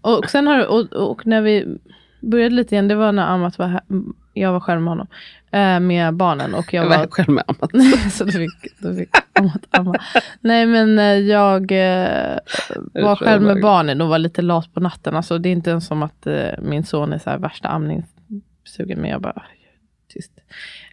Och 0.00 0.30
sen 0.30 0.46
har 0.46 0.66
och, 0.66 0.92
och 1.10 1.26
när 1.26 1.42
vi 1.42 1.78
började 2.20 2.54
lite 2.54 2.74
igen, 2.74 2.88
det 2.88 2.94
var 2.94 3.12
när 3.12 3.26
Amat 3.26 3.58
var 3.58 3.66
här, 3.66 3.80
jag 4.40 4.52
var 4.52 4.60
själv 4.60 4.80
med 4.80 4.90
honom, 4.90 5.06
eh, 5.50 5.80
med 5.80 6.14
barnen 6.14 6.54
och 6.54 6.74
jag 6.74 6.84
Jag 6.84 6.90
var 6.90 6.98
var 6.98 7.06
själv 7.06 7.30
med 7.30 7.44
ammat. 7.46 7.70
så 8.12 8.24
du 8.24 8.32
fick, 8.32 8.78
du 8.78 8.96
fick 8.96 9.10
Amat 9.38 9.66
amma. 9.70 9.94
Nej 10.40 10.66
men 10.66 10.98
eh, 10.98 11.04
jag 11.04 11.72
eh, 11.72 12.38
var 12.94 13.16
själv 13.16 13.42
med 13.42 13.62
barnen 13.62 14.00
och 14.00 14.08
var 14.08 14.18
lite 14.18 14.42
lat 14.42 14.74
på 14.74 14.80
natten. 14.80 15.16
Alltså, 15.16 15.38
det 15.38 15.48
är 15.48 15.52
inte 15.52 15.70
ens 15.70 15.86
som 15.86 16.02
att 16.02 16.26
eh, 16.26 16.50
min 16.58 16.84
son 16.84 17.12
är 17.12 17.18
så 17.18 17.30
här 17.30 17.38
värsta 17.38 17.68
amningssugen, 17.68 19.00
men 19.00 19.10
jag 19.10 19.20
bara 19.20 19.42
tyst. 20.08 20.32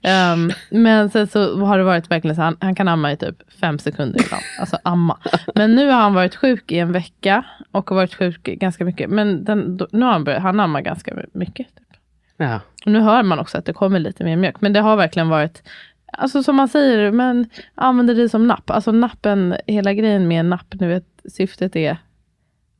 Ehm, 0.03 0.51
men 0.69 1.09
sen 1.09 1.27
så 1.27 1.65
har 1.65 1.77
det 1.77 1.83
varit 1.83 2.11
verkligen 2.11 2.35
så 2.35 2.41
han, 2.41 2.57
han 2.59 2.75
kan 2.75 2.87
amma 2.87 3.11
i 3.11 3.17
typ 3.17 3.53
fem 3.59 3.79
sekunder 3.79 4.21
ibland. 4.25 4.43
Alltså 4.59 4.77
amma. 4.83 5.17
Men 5.55 5.75
nu 5.75 5.87
har 5.87 6.01
han 6.01 6.13
varit 6.13 6.35
sjuk 6.35 6.71
i 6.71 6.79
en 6.79 6.91
vecka 6.91 7.43
och 7.71 7.89
har 7.89 7.95
varit 7.95 8.15
sjuk 8.15 8.43
ganska 8.43 8.85
mycket. 8.85 9.09
Men 9.09 9.43
den, 9.43 9.79
nu 9.91 10.05
har 10.05 10.11
han 10.11 10.23
börjat, 10.23 10.41
han 10.41 10.59
ammar 10.59 10.81
ganska 10.81 11.15
mycket. 11.33 11.67
Ja. 12.37 12.59
Och 12.85 12.91
nu 12.91 12.99
hör 12.99 13.23
man 13.23 13.39
också 13.39 13.57
att 13.57 13.65
det 13.65 13.73
kommer 13.73 13.99
lite 13.99 14.23
mer 14.23 14.35
mjölk. 14.35 14.61
Men 14.61 14.73
det 14.73 14.79
har 14.79 14.95
verkligen 14.95 15.29
varit, 15.29 15.63
alltså 16.13 16.43
som 16.43 16.55
man 16.55 16.67
säger, 16.67 17.11
men 17.11 17.49
använder 17.75 18.15
det 18.15 18.29
som 18.29 18.47
napp. 18.47 18.69
Alltså 18.69 18.91
nappen, 18.91 19.55
hela 19.67 19.93
grejen 19.93 20.27
med 20.27 20.45
napp, 20.45 20.73
nu 20.79 20.87
vet, 20.87 21.05
syftet 21.31 21.75
är 21.75 21.97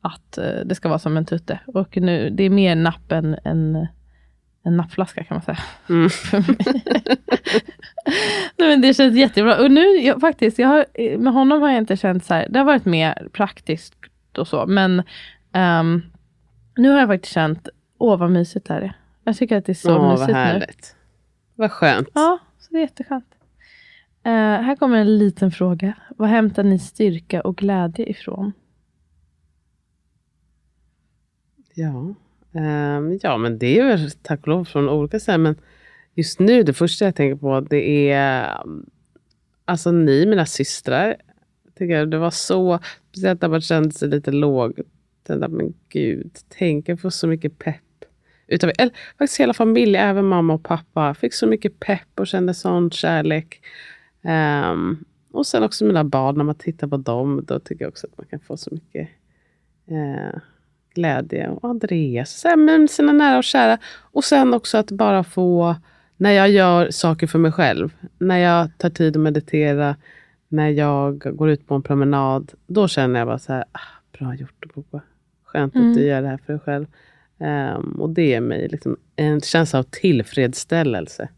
att 0.02 0.38
eh, 0.38 0.66
det 0.66 0.76
ska 0.76 0.90
vara 0.90 1.00
som 1.00 1.18
en 1.18 1.26
tutte. 1.26 1.60
Och 1.66 1.98
nu, 1.98 2.30
det 2.30 2.44
är 2.44 2.50
mer 2.50 2.76
napp 2.76 3.12
än 3.12 3.38
en, 3.44 3.88
en 4.64 4.78
nappflaska 4.78 5.24
kan 5.24 5.36
man 5.36 5.42
säga. 5.42 5.60
Mm. 5.90 6.10
För 6.10 6.38
mig. 6.38 6.84
Nej, 8.58 8.70
men 8.70 8.82
det 8.82 8.94
känns 8.94 9.16
jättebra. 9.16 9.58
Och 9.64 9.72
nu 9.72 9.82
jag, 9.82 10.22
faktiskt, 10.22 10.60
jag 10.60 10.68
har, 10.68 10.86
med 11.18 11.34
honom 11.34 11.62
har 11.62 11.70
jag 11.70 11.78
inte 11.78 11.98
känt 11.98 12.26
så 12.26 12.34
här, 12.34 12.48
det 12.50 12.60
har 12.60 12.66
varit 12.66 12.86
mer 12.86 13.28
praktiskt 13.34 13.96
och 14.38 14.48
så. 14.48 14.66
Men 14.66 15.04
ehm, 15.54 16.02
nu 16.76 16.90
har 16.90 17.00
jag 17.00 17.08
faktiskt 17.08 17.34
känt, 17.34 17.70
åh 17.98 18.18
vad 18.18 18.32
mysigt 18.32 18.68
det 18.68 18.74
här 18.74 18.82
är. 18.82 18.94
Jag 19.28 19.38
tycker 19.38 19.58
att 19.58 19.66
det 19.66 19.72
är 19.72 19.74
så 19.74 19.96
Åh, 19.96 20.02
vad 20.02 20.12
mysigt 20.12 20.28
nu. 20.28 20.34
härligt. 20.34 20.96
Vad 21.56 21.72
skönt. 21.72 22.08
Ja, 22.14 22.40
så 22.60 22.68
det 22.72 22.78
är 22.78 22.82
jätteskönt. 22.82 23.36
Eh, 24.24 24.32
här 24.32 24.76
kommer 24.76 24.98
en 24.98 25.18
liten 25.18 25.52
fråga. 25.52 25.94
Vad 26.18 26.30
hämtar 26.30 26.64
ni 26.64 26.80
styrka 26.80 27.42
och 27.42 27.56
glädje 27.58 28.10
ifrån? 28.10 28.52
Ja. 31.74 32.16
Ehm, 32.54 33.20
ja, 33.22 33.38
men 33.38 33.58
det 33.58 33.80
är 33.80 33.86
väl 33.86 34.12
tack 34.12 34.40
och 34.42 34.48
lov 34.48 34.66
från 34.66 34.90
olika 34.90 35.20
ställen. 35.20 35.42
Men 35.42 35.56
just 36.14 36.40
nu, 36.40 36.64
det 36.64 36.74
första 36.74 37.06
jag 37.06 37.16
tänker 37.16 37.36
på, 37.36 37.60
det 37.60 38.12
är 38.12 38.62
um, 38.66 38.90
alltså 39.66 39.92
ni, 39.92 40.26
mina 40.26 40.46
systrar. 40.46 41.16
Tycker 41.76 41.94
jag, 41.94 42.12
det 42.12 42.18
var 42.18 42.32
så, 42.32 42.80
speciellt 43.10 43.42
när 43.42 43.50
man 43.50 43.62
kände 43.62 43.92
sig 43.92 44.10
lite 44.10 44.32
låg. 44.32 44.80
Tänkte, 45.24 45.48
men 45.48 45.74
gud, 45.90 46.32
tänk 46.50 46.90
jag 46.90 47.00
får 47.00 47.10
så 47.10 47.28
mycket 47.28 47.60
pepp. 47.60 47.82
Utav, 48.48 48.72
eller, 48.78 48.94
faktiskt 49.18 49.40
hela 49.40 49.54
familjen, 49.54 50.10
även 50.10 50.26
mamma 50.26 50.54
och 50.54 50.64
pappa, 50.64 51.14
fick 51.14 51.34
så 51.34 51.48
mycket 51.48 51.80
pepp 51.80 52.20
och 52.20 52.28
kände 52.28 52.54
sån 52.54 52.92
kärlek. 52.92 53.62
Ehm, 54.24 54.98
och 55.32 55.48
sen 55.48 55.64
också 55.64 55.86
mina 55.86 56.04
barn, 56.04 56.38
när 56.38 56.44
man 56.44 56.56
tittar 56.56 56.88
på 56.88 56.98
dem, 56.98 57.44
då 57.48 57.60
tycker 57.60 57.86
jag 57.86 57.90
också 57.90 58.08
att 58.08 58.18
man 58.18 58.28
kan 58.28 58.40
få 58.40 58.58
så 58.58 58.70
mycket 58.74 59.10
eh, 59.88 60.40
glädje. 60.94 61.50
Och 61.50 61.70
Andreas, 61.70 62.46
med 62.58 62.90
sina 62.90 63.12
nära 63.12 63.38
och 63.38 63.44
kära. 63.44 63.78
Och 64.02 64.24
sen 64.24 64.54
också 64.54 64.78
att 64.78 64.92
bara 64.92 65.24
få, 65.24 65.76
när 66.18 66.32
jag 66.32 66.50
gör 66.50 66.92
saker 66.92 67.28
för 67.28 67.40
mig 67.40 67.52
själv, 67.52 67.94
när 68.18 68.38
jag 68.38 68.70
tar 68.78 68.90
tid 68.90 69.16
att 69.16 69.22
meditera, 69.22 69.96
när 70.48 70.70
jag 70.70 71.20
går 71.20 71.50
ut 71.50 71.68
på 71.68 71.76
en 71.76 71.84
promenad, 71.84 72.52
då 72.68 72.88
känner 72.88 73.20
jag 73.20 73.28
bara 73.28 73.40
så 73.40 73.54
här, 73.54 73.66
ah, 73.72 74.18
bra 74.20 74.36
gjort 74.36 74.74
Boba. 74.76 75.02
Skönt 75.44 75.76
Mm. 75.76 75.90
att 75.90 75.98
du 75.98 76.04
gör 76.06 76.22
det 76.22 76.28
här 76.28 76.38
för 76.38 76.54
dig 76.54 76.60
själv. 76.60 76.86
Ehm, 77.40 77.92
och 78.00 78.10
det 78.10 78.26
ger 78.28 78.42
mig 78.42 78.68
liksom 78.68 78.98
en 79.16 79.42
känsla 79.42 79.80
av 79.80 79.84
tillfredsställelse. 79.84 81.30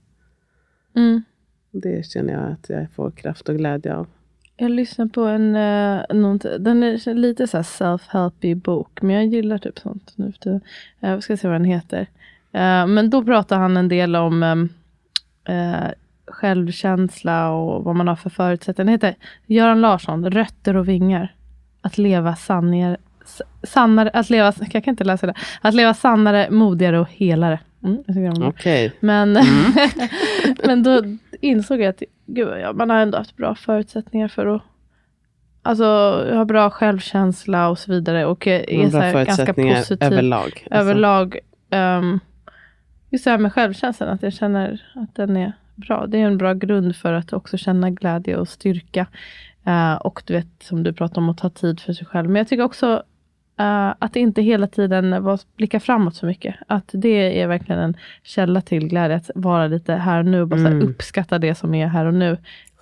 Mm. 0.95 1.23
Det 1.71 2.05
känner 2.05 2.33
jag 2.33 2.51
att 2.51 2.69
jag 2.69 2.91
får 2.95 3.11
kraft 3.11 3.49
och 3.49 3.55
glädje 3.57 3.95
av. 3.95 4.07
Jag 4.57 4.71
lyssnar 4.71 5.05
på 5.05 5.21
en, 5.21 5.55
uh, 5.55 6.01
något, 6.09 6.45
den 6.59 6.83
är 6.83 7.13
lite 7.13 7.47
så 7.47 7.57
self-helpy 7.57 8.55
bok, 8.55 9.01
men 9.01 9.15
jag 9.15 9.25
gillar 9.25 9.57
typ 9.57 9.79
sånt 9.79 10.13
nu 10.15 10.31
för 10.31 10.39
tiden. 10.39 10.61
Eh, 11.01 11.09
Jag 11.09 11.23
ska 11.23 11.37
se 11.37 11.47
vad 11.47 11.55
den 11.55 11.65
heter. 11.65 12.07
Eh, 12.51 12.87
men 12.87 13.09
då 13.09 13.23
pratar 13.23 13.57
han 13.57 13.77
en 13.77 13.87
del 13.87 14.15
om 14.15 14.43
um, 14.43 14.69
eh, 15.45 15.87
självkänsla 16.27 17.51
och 17.51 17.83
vad 17.83 17.95
man 17.95 18.07
har 18.07 18.15
för 18.15 18.29
förutsättningar. 18.29 18.85
Den 18.85 18.93
heter 18.93 19.15
Göran 19.45 19.81
Larsson, 19.81 20.31
Rötter 20.31 20.75
och 20.77 20.87
vingar. 20.87 21.33
Att 21.81 21.97
leva 21.97 22.35
sanningar, 22.35 22.97
sannare, 23.63 24.09
att 24.09 24.29
leva, 24.29 24.53
jag 24.71 24.83
kan 24.83 24.91
inte 24.91 25.03
läsa 25.03 25.27
det. 25.27 25.33
Att 25.61 25.73
leva 25.73 25.93
sannare, 25.93 26.47
modigare 26.51 26.99
och 26.99 27.09
helare. 27.09 27.59
Mm, 27.83 28.03
om 28.07 28.39
det. 28.39 28.47
Okej. 28.47 28.93
Men, 28.99 29.37
men 30.63 30.83
då 30.83 31.01
insåg 31.41 31.81
jag 31.81 31.89
att 31.89 32.03
gud, 32.25 32.47
ja, 32.61 32.73
man 32.73 32.89
har 32.89 32.97
ändå 32.97 33.17
haft 33.17 33.37
bra 33.37 33.55
förutsättningar 33.55 34.27
för 34.27 34.55
att 34.55 34.61
Alltså, 35.61 35.83
jag 36.29 36.35
har 36.35 36.45
bra 36.45 36.69
självkänsla 36.69 37.69
och 37.69 37.79
så 37.79 37.91
vidare. 37.91 38.25
Och 38.25 38.47
är 38.47 38.77
Man 38.77 38.83
har 38.83 38.91
så 38.91 38.97
här, 38.99 39.25
ganska 39.25 39.53
positiv 39.53 40.13
överlag. 40.13 40.45
Alltså, 40.45 40.65
överlag. 40.71 41.37
ehm, 41.69 42.19
just 43.09 43.23
det 43.23 43.31
här 43.31 43.37
med 43.37 43.53
självkänslan, 43.53 44.09
att 44.09 44.23
jag 44.23 44.33
känner 44.33 44.81
att 44.95 45.15
den 45.15 45.37
är 45.37 45.53
bra. 45.75 46.07
Det 46.07 46.17
är 46.17 46.25
en 46.25 46.37
bra 46.37 46.53
grund 46.53 46.95
för 46.95 47.13
att 47.13 47.33
också 47.33 47.57
känna 47.57 47.89
glädje 47.89 48.37
och 48.37 48.47
styrka. 48.47 49.07
Eh, 49.65 49.93
och 49.95 50.23
du 50.25 50.33
vet, 50.33 50.47
som 50.63 50.83
du 50.83 50.93
pratar 50.93 51.21
om, 51.21 51.29
att 51.29 51.37
ta 51.37 51.49
tid 51.49 51.79
för 51.79 51.93
sig 51.93 52.05
själv. 52.07 52.29
Men 52.29 52.35
jag 52.35 52.47
tycker 52.47 52.63
också 52.63 53.03
eh, 53.59 53.93
att 53.99 54.15
inte 54.15 54.41
hela 54.41 54.67
tiden 54.67 55.23
var, 55.23 55.39
blicka 55.57 55.79
framåt 55.79 56.15
så 56.15 56.25
mycket. 56.25 56.55
Att 56.67 56.89
det 56.93 57.41
är 57.41 57.47
verkligen 57.47 57.81
en 57.81 57.97
källa 58.23 58.61
till 58.61 58.87
glädje. 58.87 59.15
Att 59.17 59.31
vara 59.35 59.67
lite 59.67 59.93
här 59.93 60.19
och 60.19 60.25
nu 60.25 60.45
bara 60.45 60.59
Mm. 60.59 60.81
uppskatta 60.89 61.39
det 61.39 61.55
som 61.55 61.75
är 61.75 61.87
här 61.87 62.05
och 62.05 62.13
nu. 62.13 62.37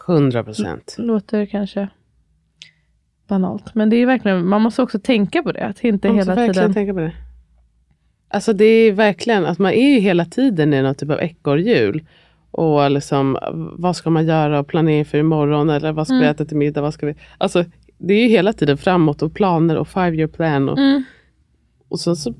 100 0.07 0.43
procent. 0.43 0.95
Låter 0.99 1.45
kanske 1.45 1.87
banalt. 3.27 3.75
Men 3.75 3.89
det 3.89 3.95
är 3.95 4.05
verkligen, 4.05 4.47
man 4.47 4.61
måste 4.61 4.81
också 4.81 4.99
tänka 4.99 5.43
på 5.43 5.51
det. 5.51 5.65
Att 5.65 5.83
inte 5.83 6.07
Man 6.07 6.15
måste 6.15 6.31
hela 6.31 6.41
verkligen 6.41 6.53
tiden... 6.53 6.73
tänka 6.73 6.93
på 6.93 6.99
det. 6.99 7.11
Alltså 8.27 8.53
det 8.53 8.65
är 8.65 8.91
verkligen 8.91 9.45
att 9.45 9.59
man 9.59 9.71
är 9.71 9.89
ju 9.93 9.99
hela 9.99 10.25
tiden 10.25 10.73
i 10.73 10.81
någon 10.81 10.95
typ 10.95 11.09
av 11.09 11.19
ekorrhjul. 11.21 12.05
Och 12.51 12.91
liksom, 12.91 13.37
vad 13.77 13.95
ska 13.95 14.09
man 14.09 14.25
göra 14.25 14.59
och 14.59 14.67
planera 14.67 15.05
för 15.05 15.17
imorgon? 15.17 15.69
Eller 15.69 15.91
vad 15.91 16.07
ska 16.07 16.13
vi 16.13 16.19
Mm. 16.21 16.31
äta 16.31 16.45
till 16.45 16.57
middag? 16.57 16.81
Vad 16.81 16.93
ska 16.93 17.05
vi... 17.05 17.15
Alltså, 17.37 17.63
det 17.97 18.13
är 18.13 18.23
ju 18.23 18.27
hela 18.29 18.53
tiden 18.53 18.77
framåt 18.77 19.21
och 19.21 19.33
planer 19.33 19.75
och 19.77 19.87
five 19.87 20.15
year 20.15 20.27
plan. 20.27 20.69
Och, 20.69 20.77
Mm. 20.77 21.03
och 21.89 21.99
så, 21.99 22.15
så 22.15 22.33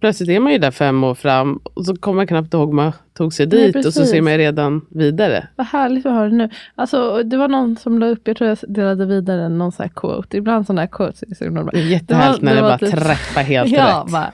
plötsligt 0.00 0.28
är 0.30 0.40
man 0.40 0.52
ju 0.52 0.58
där 0.58 0.70
fem 0.70 1.04
år 1.04 1.14
fram 1.14 1.56
och 1.56 1.86
så 1.86 1.96
kommer 1.96 2.16
man 2.16 2.26
knappt 2.26 2.54
ihåg 2.54 2.72
man 2.72 2.92
tog 3.12 3.32
sig 3.34 3.46
Nej, 3.46 3.72
dit 3.72 3.86
och 3.86 3.92
så 3.94 4.04
ser 4.04 4.22
man 4.22 4.36
redan 4.38 4.86
vidare. 4.90 5.46
Vad 5.56 5.66
härligt 5.66 6.06
att 6.06 6.12
höra 6.12 6.28
nu. 6.28 6.48
Alltså, 6.74 7.22
det 7.22 7.36
var 7.36 7.48
någon 7.48 7.76
som 7.76 7.98
la 7.98 8.06
upp, 8.06 8.28
jag 8.28 8.36
tror 8.36 8.48
jag 8.48 8.58
delade 8.68 9.06
vidare 9.06 9.48
någon 9.48 9.72
sån 9.72 9.82
här 9.84 9.90
quote. 9.94 10.36
Ibland 10.36 10.66
sådana 10.66 10.80
här 10.80 10.88
quotes 10.88 11.40
himla 11.42 11.62
bra. 11.64 11.70
Det 11.72 11.78
är 11.80 11.82
jättehärligt 11.86 12.40
Det 12.40 12.46
var- 12.46 12.54
när 12.54 12.62
det 12.62 12.68
det 12.68 12.78
bara 12.78 12.78
typ- 12.78 13.06
träffar 13.06 13.42
helt 13.42 13.70
ja, 13.76 14.04
rätt. 14.06 14.12
bara. 14.12 14.32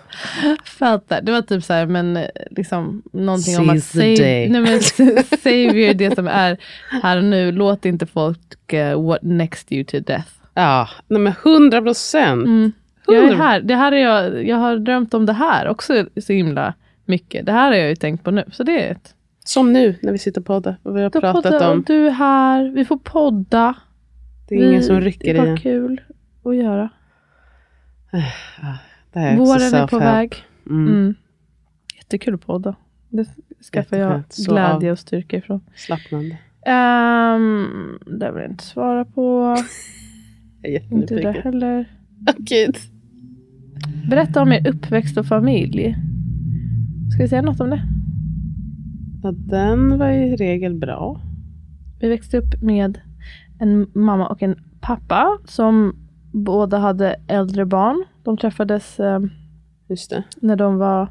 Det 1.21 1.33
var 1.33 1.43
typ 1.43 1.65
så 1.65 1.73
här, 1.73 1.87
men 1.87 2.17
eh, 2.17 2.25
liksom 2.51 3.03
någonting 3.13 3.59
om 3.59 3.71
att 3.71 3.85
Seize 3.85 4.17
save, 4.17 4.29
day. 4.31 4.49
nej, 4.49 4.61
men, 4.61 4.81
savior 5.43 5.95
det 5.95 6.15
som 6.15 6.29
är 6.29 6.57
här 7.03 7.17
och 7.17 7.25
nu. 7.25 7.53
Låt 7.53 7.85
inte 7.85 8.07
folk 8.07 8.73
uh, 8.75 9.07
what 9.07 9.23
next 9.23 9.73
you 9.73 9.85
to 9.85 10.01
death. 10.01 10.29
Ja, 10.63 10.89
nej 11.09 11.21
men 11.21 11.33
100 11.45 11.83
procent. 11.83 12.47
Mm. 12.47 12.73
Jag 13.07 13.25
är 13.25 13.35
här. 13.35 13.61
Det 13.61 13.75
här 13.75 13.93
är 13.93 13.97
jag, 13.97 14.47
jag 14.47 14.57
har 14.57 14.77
drömt 14.77 15.15
om 15.15 15.27
det 15.27 15.33
här 15.33 15.69
också 15.69 16.07
så 16.21 16.33
himla 16.33 16.75
mycket. 17.05 17.47
Det 17.47 17.53
här 17.53 17.67
har 17.67 17.75
jag 17.75 17.89
ju 17.89 17.97
tänkt 17.97 18.25
på 18.25 18.31
nu. 18.31 18.45
Så 18.53 18.63
det 18.63 18.87
är 18.87 18.93
ett. 18.93 19.15
Som 19.45 19.73
nu 19.73 19.95
när 20.03 20.13
vi 20.13 20.19
sitter 20.19 20.41
och 20.41 20.47
poddar 20.47 20.77
och 20.83 20.97
vi 20.97 21.03
har 21.03 21.11
Då 21.11 21.21
pratat 21.21 21.43
poddar- 21.53 21.73
om. 21.73 21.85
Du 21.87 22.07
är 22.07 22.11
här, 22.11 22.65
vi 22.75 22.85
får 22.85 22.97
podda. 22.99 23.75
Det 24.49 24.55
är 24.55 24.59
ingen 24.59 24.81
vi, 24.81 24.83
som 24.83 25.01
rycker 25.01 25.35
Det 25.35 25.39
i 25.39 25.41
var 25.41 25.47
en. 25.47 25.57
kul 25.57 26.01
att 26.45 26.57
göra. 26.57 26.89
Det 29.13 29.19
här 29.21 29.33
är 29.33 29.37
Våren 29.37 29.75
är 29.75 29.87
på 29.87 29.99
väg. 29.99 30.45
Mm. 30.71 30.89
Mm. 30.89 31.15
Jättekul 31.97 32.35
att 32.35 32.47
podda. 32.47 32.75
Det 33.09 33.27
skaffar 33.73 33.97
jag 33.97 34.23
glädje 34.49 34.93
och 34.93 34.99
styrka 34.99 35.37
ifrån. 35.37 35.61
Slappnande. 35.77 36.39
Um, 36.67 37.99
det 38.07 38.31
vill 38.33 38.43
jag 38.43 38.51
inte 38.51 38.65
svara 38.65 39.05
på. 39.05 39.57
Jag 40.63 40.73
är 40.73 40.93
Inte 40.93 41.15
det 41.15 41.21
jättenyfiken. 41.21 41.43
heller. 41.43 41.89
Gud. 42.39 42.77
Berätta 44.11 44.43
om 44.43 44.53
er 44.53 44.69
uppväxt 44.69 45.19
och 45.19 45.27
familj. 45.27 45.97
Ska 47.13 47.23
vi 47.23 47.29
säga 47.29 47.43
något 47.43 47.61
om 47.61 47.71
det? 47.71 47.83
Ja, 49.23 49.33
den 49.33 49.99
var 49.99 50.09
i 50.11 50.37
regel 50.37 50.75
bra. 50.75 51.21
Vi 52.01 52.09
växte 52.09 52.39
upp 52.39 52.63
med 52.63 53.01
en 53.61 53.87
mamma 53.95 54.29
och 54.29 54.43
en 54.43 54.57
pappa 54.81 55.39
som 55.45 55.97
båda 56.33 56.79
hade 56.79 57.17
äldre 57.29 57.67
barn. 57.67 58.05
De 58.23 58.37
träffades 58.37 59.01
eh, 59.01 59.21
när 60.41 60.57
de 60.57 60.77
var 60.79 61.03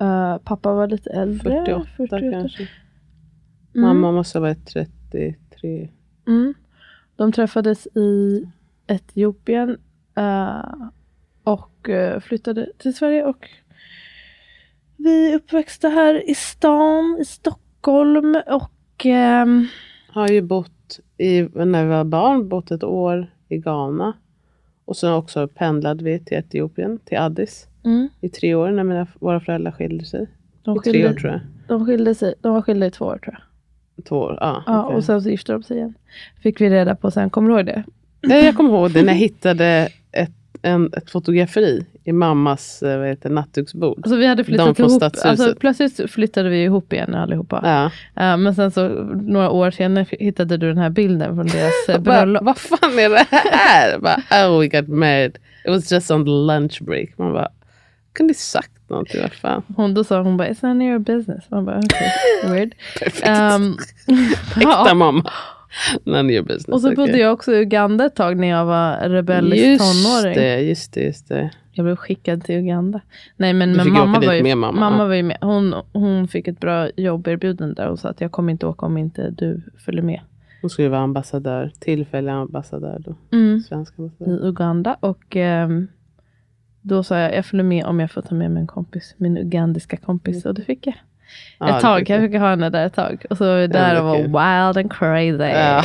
eh, 0.00 0.36
Pappa 0.44 0.74
var 0.74 0.86
lite 0.88 1.10
äldre. 1.10 1.84
48, 1.96 2.32
kanske. 2.32 2.62
Mm. 2.62 3.88
Mamma 3.88 4.12
måste 4.12 4.38
ha 4.38 4.40
varit 4.40 4.66
33. 4.66 5.88
Mm. 6.28 6.54
De 7.16 7.32
träffades 7.32 7.86
i 7.86 8.42
Etiopien 8.86 9.78
eh, 10.16 10.64
och 11.44 11.88
eh, 11.88 12.20
flyttade 12.20 12.68
till 12.78 12.94
Sverige. 12.94 13.24
Och 13.24 13.48
vi 14.96 15.32
är 15.32 15.36
uppväxta 15.36 15.88
här 15.88 16.30
i 16.30 16.34
stan, 16.34 17.18
i 17.20 17.24
Stockholm. 17.24 18.36
Och 18.46 19.06
ehm, 19.06 19.66
Har 20.08 20.28
ju 20.28 20.42
bott, 20.42 21.00
i, 21.18 21.42
när 21.42 21.82
vi 21.84 21.88
var 21.90 22.04
barn, 22.04 22.48
bott 22.48 22.70
ett 22.70 22.84
år 22.84 23.30
i 23.48 23.58
Ghana. 23.58 24.12
Och 24.84 24.96
sen 24.96 25.12
också 25.12 25.48
pendlade 25.48 26.04
vi 26.04 26.18
till 26.24 26.36
Etiopien, 26.38 26.98
till 26.98 27.18
Addis. 27.18 27.66
mm, 27.84 28.08
I 28.20 28.28
tre 28.28 28.54
år 28.54 28.70
när 28.70 28.84
mina, 28.84 29.06
våra 29.20 29.40
föräldrar 29.40 29.72
skilde 29.72 30.04
sig. 30.04 30.26
De 30.62 30.76
I 30.76 30.80
tre 30.80 30.92
skilde, 30.92 31.08
år 31.10 31.14
tror 31.14 31.32
jag. 31.32 31.40
de, 31.68 31.86
skilde 31.86 32.14
sig, 32.14 32.34
de 32.40 32.54
var 32.54 32.62
skilda 32.62 32.86
i 32.86 32.90
två 32.90 33.04
år 33.04 33.18
tror 33.18 33.34
jag. 33.34 33.42
Två 34.08 34.16
år, 34.16 34.38
ja. 34.40 34.62
Ja, 34.66 34.84
okej. 34.84 34.96
Och 34.96 35.04
sen 35.04 35.22
så 35.22 35.30
gifte 35.30 35.52
de 35.52 35.62
sig 35.62 35.76
igen. 35.76 35.94
Fick 36.42 36.60
vi 36.60 36.70
reda 36.70 36.94
på 36.94 37.10
sen, 37.10 37.30
kommer 37.30 37.50
du 37.50 37.56
ihåg 37.56 37.66
det? 37.66 37.84
Nej, 38.22 38.44
jag 38.44 38.56
kommer 38.56 38.70
ihåg 38.70 38.90
det 38.90 39.02
när 39.02 39.12
jag 39.12 39.18
hittade 39.20 39.88
ett, 40.12 40.30
en, 40.62 40.90
ett 40.96 41.10
fotograferi 41.10 41.86
i 42.04 42.12
mammas 42.12 42.82
eh, 42.82 42.98
vad 42.98 43.08
heter, 43.08 43.30
nattduksbord. 43.30 43.98
Alltså 43.98 44.16
vi 44.16 44.26
hade 44.26 44.42
De 44.42 44.44
flyttat 44.44 44.78
ihop. 44.78 45.02
Alltså, 45.02 45.54
plötsligt 45.60 46.10
flyttade 46.10 46.48
vi 46.48 46.64
ihop 46.64 46.92
igen 46.92 47.14
allihopa. 47.14 47.60
Ja. 47.64 47.84
Eh, 48.22 48.36
men 48.36 48.54
sen 48.54 48.70
så 48.70 48.88
några 49.14 49.50
år 49.50 49.70
senare 49.70 50.06
hittade 50.10 50.56
du 50.56 50.68
den 50.68 50.78
här 50.78 50.90
bilden 50.90 51.36
från 51.36 51.46
deras 51.46 51.88
eh, 51.88 52.00
bröllop. 52.02 52.42
vad 52.42 52.58
fan 52.58 52.98
är 52.98 53.10
det 53.10 53.26
här? 53.30 53.98
Bara, 53.98 54.48
oh 54.48 54.60
we 54.60 54.68
got 54.68 54.88
married. 54.88 55.38
It 55.64 55.70
was 55.70 55.92
just 55.92 56.10
on 56.10 56.24
the 56.24 56.30
lunch 56.30 56.82
break. 56.82 57.18
Man 57.18 57.32
bara, 57.32 57.48
kunde 58.12 58.34
sagt 58.34 58.75
någonting. 58.88 59.20
Vad 59.22 59.32
fan. 59.32 59.62
Hon 59.76 59.94
då 59.94 60.04
sa 60.04 60.22
hon 60.22 60.36
bara, 60.36 60.48
it's 60.48 60.58
none 60.62 60.84
of 60.84 60.88
your 60.88 60.98
business. 60.98 61.50
Man 61.50 61.64
bara, 61.64 61.78
okay, 61.78 62.08
weird. 62.52 62.74
Perfekt. 62.98 63.28
Um, 63.28 63.76
Äkta 64.70 64.94
mamma. 64.94 65.30
None 66.04 66.28
of 66.28 66.32
your 66.32 66.42
business. 66.42 66.68
Och 66.68 66.80
så 66.80 66.94
bodde 66.94 67.18
jag 67.18 67.32
också 67.32 67.52
i 67.54 67.58
Uganda 67.58 68.06
ett 68.06 68.14
tag 68.14 68.36
när 68.36 68.48
jag 68.48 68.64
var 68.64 69.08
rebellisk 69.08 69.64
Just 69.64 70.04
tonåring. 70.04 70.34
det, 70.34 70.60
just 70.60 70.92
det, 70.92 71.00
just 71.00 71.28
det. 71.28 71.50
Jag 71.72 71.84
blev 71.84 71.96
skickad 71.96 72.44
till 72.44 72.54
Uganda. 72.54 73.00
Nej 73.36 73.52
men, 73.52 73.72
men 73.72 73.92
mamma, 73.92 74.20
var 74.20 74.32
ju, 74.32 74.42
med 74.42 74.58
mamma, 74.58 74.80
mamma 74.80 75.06
var 75.06 75.14
ju 75.14 75.22
med. 75.22 75.38
Hon, 75.40 75.74
hon 75.92 76.28
fick 76.28 76.48
ett 76.48 76.60
bra 76.60 76.90
jobberbjudande 76.96 77.74
där 77.74 77.88
och 77.88 77.98
sa 77.98 78.08
att 78.08 78.20
jag 78.20 78.32
kommer 78.32 78.52
inte 78.52 78.66
åka 78.66 78.86
om 78.86 78.98
inte 78.98 79.30
du 79.30 79.62
följer 79.84 80.02
med. 80.02 80.20
Hon 80.60 80.70
skulle 80.70 80.88
vara 80.88 81.00
ambassadör, 81.00 81.72
tillfällig 81.78 82.32
ambassadör 82.32 83.02
då. 83.04 83.14
Mm. 83.36 83.60
Svensk 83.60 83.98
ambassadör. 83.98 84.32
I 84.32 84.48
Uganda 84.48 84.96
och 85.00 85.36
ehm, 85.36 85.88
då 86.86 87.02
sa 87.02 87.18
jag 87.18 87.34
jag 87.34 87.46
följer 87.46 87.64
med 87.64 87.84
om 87.84 88.00
jag 88.00 88.10
får 88.10 88.22
ta 88.22 88.34
med 88.34 88.50
mig 88.50 88.60
en 88.60 88.66
kompis. 88.66 89.14
Min 89.16 89.38
ugandiska 89.38 89.96
kompis 89.96 90.46
och 90.46 90.54
det 90.54 90.62
fick 90.62 90.86
jag. 90.86 90.94
Ja, 91.58 91.76
ett 91.76 91.82
tag, 91.82 92.10
jag 92.10 92.20
fick 92.20 92.40
ha 92.40 92.50
henne 92.50 92.70
där 92.70 92.86
ett 92.86 92.94
tag. 92.94 93.24
Och 93.30 93.36
så 93.36 93.44
var 93.44 93.56
vi 93.56 93.66
där 93.66 94.00
och 94.00 94.06
var 94.06 94.16
wild 94.16 94.78
and 94.78 94.92
crazy. 94.92 95.52
Ja, 95.58 95.82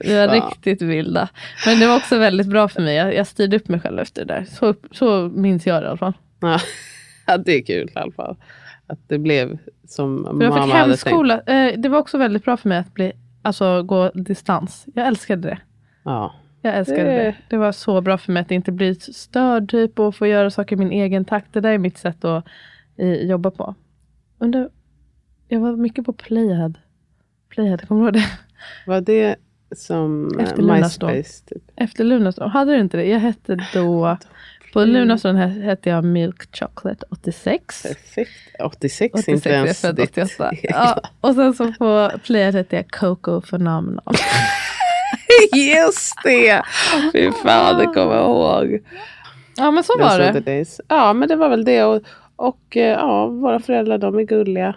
vi 0.00 0.16
var 0.16 0.28
fan. 0.28 0.34
riktigt 0.34 0.82
vilda. 0.82 1.28
Men 1.66 1.80
det 1.80 1.86
var 1.86 1.96
också 1.96 2.18
väldigt 2.18 2.46
bra 2.46 2.68
för 2.68 2.82
mig. 2.82 2.94
Jag, 2.96 3.14
jag 3.14 3.26
styrde 3.26 3.56
upp 3.56 3.68
mig 3.68 3.80
själv 3.80 3.98
efter 3.98 4.24
det 4.24 4.34
där. 4.34 4.44
Så, 4.44 4.74
så 4.90 5.28
minns 5.34 5.66
jag 5.66 5.82
det 5.82 5.86
i 5.86 5.88
alla 5.88 5.96
fall. 5.96 6.12
Ja. 6.40 6.58
det 7.44 7.52
är 7.52 7.62
kul 7.62 7.90
i 7.94 7.98
alla 7.98 8.12
fall. 8.12 8.36
Att 8.86 8.98
det 9.08 9.18
blev 9.18 9.58
som 9.88 10.24
För 10.24 10.32
mamma 10.32 10.64
fick 10.64 10.74
hade 10.74 10.96
tänkt. 10.96 11.04
hemskola. 11.04 11.40
Eh, 11.40 11.72
det 11.78 11.88
var 11.88 11.98
också 11.98 12.18
väldigt 12.18 12.44
bra 12.44 12.56
för 12.56 12.68
mig 12.68 12.78
att 12.78 12.94
bli, 12.94 13.12
alltså, 13.42 13.82
gå 13.82 14.10
distans. 14.14 14.84
Jag 14.94 15.06
älskade 15.06 15.48
det. 15.48 15.58
Ja. 16.04 16.34
Jag 16.64 16.76
älskade 16.76 17.02
Det- 17.02 17.10
det. 17.22 17.34
Det 17.48 17.56
var 17.56 17.72
så 17.72 18.00
bra 18.00 18.18
för 18.18 18.32
mig 18.32 18.40
att 18.40 18.50
inte 18.50 18.72
bli 18.72 18.94
störd 18.94 19.70
typ 19.70 19.98
och 19.98 20.16
få 20.16 20.26
göra 20.26 20.50
saker 20.50 20.76
i 20.76 20.78
min 20.78 20.92
egen 20.92 21.24
takt. 21.24 21.52
Det 21.52 21.60
där 21.60 21.70
är 21.72 21.78
mitt 21.78 21.98
sätt 21.98 22.24
att 22.24 22.44
eh, 22.96 23.12
jobba 23.14 23.50
på. 23.50 23.74
Under, 24.38 24.68
jag 25.48 25.60
var 25.60 25.76
mycket 25.76 26.04
på 26.04 26.12
Playhead. 26.12 26.72
Playhead, 27.48 27.78
kommer 27.88 28.00
du 28.00 28.06
ihåg 28.06 28.14
det? 28.14 28.30
Var 28.86 29.00
det 29.00 29.36
som 29.76 30.38
eh, 30.38 30.44
Efter. 30.44 30.62
MySpace? 30.62 31.44
Typ? 31.46 31.62
Efter 31.76 32.04
Lunarstorm. 32.04 32.50
Hade 32.50 32.72
du 32.74 32.80
inte 32.80 32.96
det? 32.96 33.04
Jag 33.04 33.18
hette 33.20 33.66
då... 33.74 34.16
På 34.72 34.84
Lunarstorm 34.84 35.36
he- 35.36 35.62
hette 35.62 35.90
jag 35.90 36.04
Milk 36.04 36.56
Chocolate 36.56 37.06
86. 37.10 37.82
Perfekt. 37.82 38.30
86, 38.64 39.12
86 39.14 39.28
inte 39.28 39.48
ens 39.50 39.80
född 39.80 39.96
ditt 39.96 40.10
88. 40.18 40.50
egna. 40.52 40.58
Ja, 40.78 41.00
och 41.20 41.34
sen 41.34 41.54
så 41.54 41.72
på 41.72 42.10
Playhead 42.26 42.52
hette 42.52 42.76
jag 42.76 42.90
Coco 42.90 43.40
Phenomenal. 43.40 44.14
Just 45.56 46.14
det! 46.24 46.62
Fy 47.12 47.32
fan, 47.32 47.78
det 47.78 47.86
kommer 47.86 48.14
jag 48.14 48.24
ihåg. 48.24 48.80
Ja 49.56 49.70
men 49.70 49.84
så 49.84 49.98
var 49.98 50.18
det. 50.18 50.40
days. 50.40 50.80
Ja, 50.88 51.12
men 51.12 51.28
det 51.28 51.36
var 51.36 51.48
väl 51.48 51.64
det. 51.64 51.84
Och, 51.84 52.02
och 52.36 52.76
eh, 52.76 52.82
ja, 52.88 53.26
våra 53.26 53.60
föräldrar 53.60 53.98
de 53.98 54.18
är 54.18 54.22
gulliga 54.22 54.76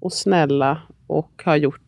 och 0.00 0.12
snälla 0.12 0.82
och 1.06 1.42
har 1.44 1.56
gjort 1.56 1.80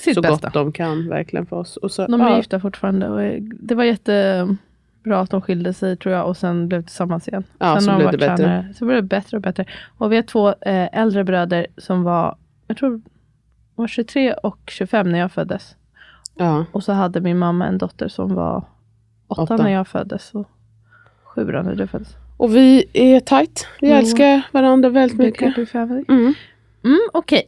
Sitt 0.00 0.14
så 0.14 0.20
bästa. 0.22 0.46
gott 0.46 0.54
de 0.54 0.72
kan 0.72 1.08
verkligen 1.08 1.46
för 1.46 1.56
oss. 1.56 1.76
Och 1.76 1.90
så, 1.92 2.06
De 2.06 2.20
är 2.20 2.30
ja, 2.30 2.36
gifta 2.36 2.60
fortfarande 2.60 3.08
och 3.08 3.42
det 3.42 3.74
var 3.74 3.84
jättebra 3.84 5.20
att 5.20 5.30
de 5.30 5.40
skilde 5.42 5.74
sig 5.74 5.96
tror 5.96 6.14
jag 6.14 6.28
och 6.28 6.36
sen 6.36 6.68
blev 6.68 6.82
tillsammans 6.82 7.28
igen. 7.28 7.44
Ja, 7.58 7.74
sen 7.74 7.82
så 7.82 7.96
blev 7.96 8.10
det 8.10 8.18
bättre. 8.18 8.36
tränare. 8.36 8.74
Så 8.74 8.84
blev 8.84 8.96
det 8.96 9.02
bättre 9.08 9.36
och 9.36 9.42
bättre. 9.42 9.64
Och 9.98 10.12
vi 10.12 10.16
har 10.16 10.22
två 10.22 10.48
eh, 10.48 10.98
äldre 10.98 11.24
bröder 11.24 11.66
som 11.76 12.02
var, 12.02 12.36
jag 12.66 12.76
tror 12.76 13.00
var 13.74 13.86
23 13.86 14.32
och 14.32 14.58
25 14.66 15.12
när 15.12 15.18
jag 15.18 15.32
föddes. 15.32 15.76
Ja. 16.44 16.64
Och 16.72 16.84
så 16.84 16.92
hade 16.92 17.20
min 17.20 17.38
mamma 17.38 17.66
en 17.66 17.78
dotter 17.78 18.08
som 18.08 18.34
var 18.34 18.64
åtta, 19.26 19.42
Åtta. 19.42 19.56
när 19.56 19.70
jag 19.70 19.88
föddes 19.88 20.34
och 20.34 20.46
sju 21.22 21.44
när 21.44 21.74
du 21.74 21.86
föddes. 21.86 22.16
Och 22.36 22.56
vi 22.56 22.84
är 22.92 23.20
tight. 23.20 23.66
Vi 23.80 23.86
Mm. 23.86 23.98
älskar 23.98 24.42
varandra 24.52 24.88
väldigt 24.88 25.18
mycket. 25.18 25.74
Mm. 26.08 26.34
Mm, 26.84 27.00
Okej. 27.12 27.42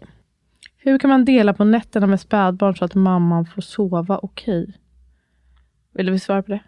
Hur 0.76 0.98
kan 0.98 1.10
man 1.10 1.24
dela 1.24 1.52
på 1.54 1.64
nätterna 1.64 2.06
med 2.06 2.20
spädbarn 2.20 2.76
så 2.76 2.84
att 2.84 2.94
mamman 2.94 3.46
får 3.46 3.62
sova 3.62 4.20
okej? 4.22 4.78
Vill 5.94 6.06
du 6.06 6.18
svara 6.18 6.42
på 6.42 6.50
det? 6.50 6.60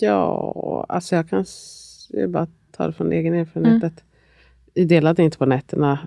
Ja, 0.00 0.86
alltså 0.88 1.16
jag 1.16 1.28
kan 1.28 1.44
jag 2.10 2.30
bara 2.30 2.46
ta 2.72 2.86
det 2.86 2.92
från 2.92 3.12
egen 3.12 3.34
erfarenhet. 3.34 3.82
Mm. 3.82 3.92
Vi 4.74 4.84
delade 4.84 5.22
inte 5.22 5.38
på 5.38 5.46
nätterna. 5.46 5.98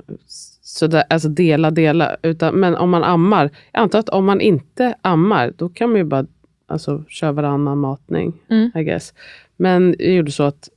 Så 0.70 0.88
där, 0.88 1.04
alltså 1.10 1.30
dela, 1.30 1.72
dela. 1.72 2.18
Utan, 2.24 2.56
men 2.56 2.76
om 2.76 2.90
man 2.90 3.04
ammar. 3.04 3.50
Jag 3.72 3.82
antar 3.82 4.00
att 4.00 4.10
om 4.10 4.26
man 4.26 4.42
inte 4.42 4.96
ammar, 5.02 5.54
då 5.58 5.70
kan 5.70 5.90
man 5.90 5.98
ju 5.98 6.04
bara 6.04 6.26
alltså, 6.68 7.04
köra 7.08 7.32
varannan 7.32 7.78
matning. 7.78 8.34
Mm. 8.50 8.72
I 8.76 8.84
guess. 8.84 9.14
Men 9.58 9.96
jag 10.00 10.14
gjorde 10.14 10.32
så 10.32 10.44
att 10.44 10.70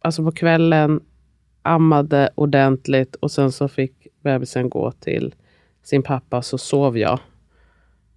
alltså 0.00 0.24
på 0.24 0.32
kvällen 0.32 1.00
ammade 1.62 2.30
ordentligt 2.34 3.14
och 3.14 3.30
sen 3.30 3.52
så 3.52 3.68
fick 3.68 4.06
bebisen 4.22 4.70
gå 4.70 4.90
till 4.92 5.34
sin 5.82 6.02
pappa 6.02 6.42
så 6.42 6.58
sov 6.58 6.98
jag. 6.98 7.18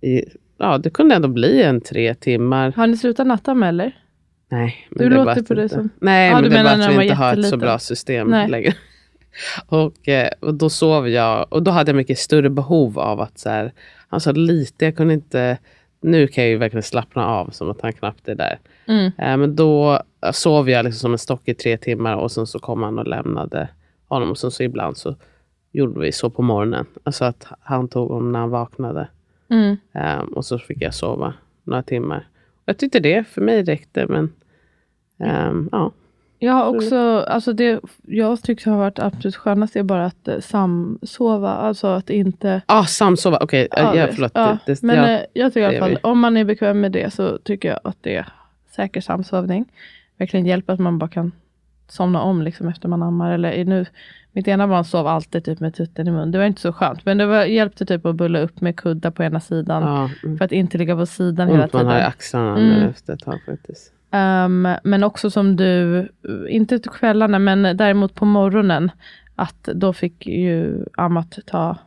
I, 0.01 0.21
ja, 0.57 0.77
det 0.77 0.89
kunde 0.89 1.15
ändå 1.15 1.27
bli 1.27 1.63
en 1.63 1.81
tre 1.81 2.13
timmar. 2.15 2.71
Har 2.71 2.87
ni 2.87 2.97
slutat 2.97 3.27
nattamma 3.27 3.67
eller? 3.67 3.95
Nej, 4.51 4.87
men 4.89 4.97
Du 5.03 5.09
det 5.09 5.15
låter 5.23 5.43
på 5.43 5.53
det 5.53 5.63
inte- 5.63 5.75
som- 5.75 5.89
Nej, 5.99 6.29
Ja, 6.29 6.41
men 6.41 6.49
det 6.51 6.57
är 6.57 6.63
bara 6.63 6.73
att 6.85 6.97
vi 6.99 7.03
inte 7.03 7.15
har 7.15 7.37
ett 7.37 7.47
så 7.49 7.57
bra 7.57 7.79
system 7.79 8.27
Nej. 8.27 8.49
längre. 8.49 8.73
Och, 9.65 10.07
eh, 10.07 10.29
och 10.39 10.53
då 10.53 10.69
sov 10.69 11.09
jag 11.09 11.45
och 11.49 11.63
då 11.63 11.71
hade 11.71 11.89
jag 11.89 11.95
mycket 11.95 12.19
större 12.19 12.49
behov 12.49 12.99
av 12.99 13.21
att 13.21 13.39
så 13.39 13.49
här, 13.49 13.73
alltså 14.09 14.31
lite, 14.31 14.85
jag 14.85 14.95
kunde 14.95 15.13
inte, 15.13 15.57
nu 16.01 16.27
kan 16.27 16.43
jag 16.43 16.51
ju 16.51 16.57
verkligen 16.57 16.83
slappna 16.83 17.27
av 17.27 17.49
som 17.49 17.69
att 17.69 17.81
han 17.81 17.93
knappt 17.93 18.27
är 18.27 18.35
där. 18.35 18.59
Mm. 18.87 19.05
Eh, 19.05 19.37
men 19.37 19.55
då 19.55 20.01
eh, 20.25 20.31
sov 20.31 20.69
jag 20.69 20.85
liksom 20.85 20.99
som 20.99 21.11
en 21.11 21.17
stock 21.17 21.47
i 21.47 21.53
tre 21.53 21.77
timmar 21.77 22.15
och 22.15 22.31
sen 22.31 22.47
så 22.47 22.59
kom 22.59 22.83
han 22.83 22.99
och 22.99 23.07
lämnade 23.07 23.69
honom 24.07 24.29
och 24.29 24.37
sen 24.37 24.51
så 24.51 24.63
ibland 24.63 24.97
så 24.97 25.15
gjorde 25.71 25.99
vi 25.99 26.11
så 26.11 26.29
på 26.29 26.41
morgonen. 26.41 26.85
Alltså 27.03 27.25
att 27.25 27.47
han 27.59 27.87
tog 27.87 28.09
honom 28.09 28.31
när 28.31 28.39
han 28.39 28.49
vaknade. 28.49 29.07
Mm. 29.49 29.77
Ehm, 29.93 30.27
och 30.27 30.45
så 30.45 30.59
fick 30.59 30.81
jag 30.81 30.93
sova 30.93 31.33
några 31.63 31.83
timmar. 31.83 32.27
Jag 32.65 32.77
tyckte 32.77 32.99
det 32.99 33.27
för 33.27 33.41
mig 33.41 33.63
räckte, 33.63 34.05
men 34.07 34.33
ehm, 35.19 35.69
ja. 35.71 35.91
Jag 36.41 36.53
har 36.53 36.65
också, 36.75 37.19
alltså 37.19 37.53
det 37.53 37.79
jag 38.07 38.41
tycker 38.43 38.71
har 38.71 38.77
varit 38.77 38.99
absolut 38.99 39.35
skönast 39.35 39.75
är 39.75 39.83
bara 39.83 40.05
att 40.05 40.27
eh, 40.27 40.39
samsova. 40.39 41.49
Alltså 41.49 41.87
att 41.87 42.09
inte... 42.09 42.61
Ah, 42.65 42.83
samsova, 42.83 43.37
okej, 43.41 43.67
Ja, 43.71 43.95
ja, 43.95 44.05
det- 44.05 44.13
förlåt. 44.13 44.31
ja, 44.35 44.57
Det, 44.65 44.71
det, 44.73 44.83
men 44.83 44.95
ja. 44.95 45.09
eh, 45.09 45.21
jag 45.33 45.53
tycker 45.53 45.61
i 45.61 45.65
alla 45.65 45.79
fall, 45.79 45.89
vi. 45.89 45.97
om 46.03 46.19
man 46.19 46.37
är 46.37 46.43
bekväm 46.43 46.79
med 46.81 46.91
det 46.91 47.13
så 47.13 47.37
tycker 47.37 47.69
jag 47.69 47.79
att 47.83 47.97
det 48.01 48.15
är 48.15 48.27
säker 48.75 49.01
samsovning. 49.01 49.65
Verkligen 50.17 50.45
hjälper 50.45 50.73
att 50.73 50.79
man 50.79 50.99
bara 50.99 51.09
kan 51.09 51.31
somna 51.87 52.21
om 52.21 52.41
liksom 52.41 52.67
efter 52.67 52.87
man 52.89 53.03
ammar. 53.03 53.31
Eller 53.33 53.65
nu, 53.65 53.85
mitt 54.31 54.47
ena 54.47 54.67
barn 54.67 54.83
sov 54.85 55.07
alltid 55.07 55.45
typ 55.45 55.59
med 55.59 55.75
tutten 55.75 56.07
i 56.07 56.11
mun. 56.11 56.31
Det 56.31 56.37
var 56.37 56.45
inte 56.45 56.61
så 56.61 56.73
skönt. 56.73 57.05
Men 57.05 57.17
det 57.17 57.25
var, 57.25 57.45
hjälpte 57.45 57.85
typ 57.85 58.05
att 58.05 58.15
bulla 58.15 58.39
upp 58.39 58.61
med 58.61 58.75
kuddar 58.77 59.11
på 59.11 59.23
ena 59.23 59.39
sidan. 59.39 59.83
ja, 59.83 60.09
mm. 60.23 60.37
För 60.37 60.45
att 60.45 60.51
inte 60.51 60.77
ligga 60.77 60.95
på 60.95 61.05
sidan 61.05 61.47
hela 61.47 61.63
Ont 61.63 61.73
man 61.73 61.79
tiden. 61.81 61.93
har 61.93 61.99
i 61.99 62.03
axlarna 62.03 62.57
Mm. 62.57 62.89
efter 62.89 63.13
ett 63.13 63.19
tag 63.19 63.39
faktiskt. 63.45 63.91
Ehm, 64.11 64.67
men 64.83 65.03
också 65.03 65.31
som 65.31 65.55
du, 65.55 66.07
inte 66.49 66.79
till 66.79 66.91
kvällarna, 66.91 67.39
men 67.39 67.77
däremot 67.77 68.15
på 68.15 68.25
morgonen, 68.25 68.91
att 69.35 69.63
då 69.63 69.93
fick 69.93 70.27
ju 70.27 70.85
Amat 70.97 71.39
ta 71.45 71.77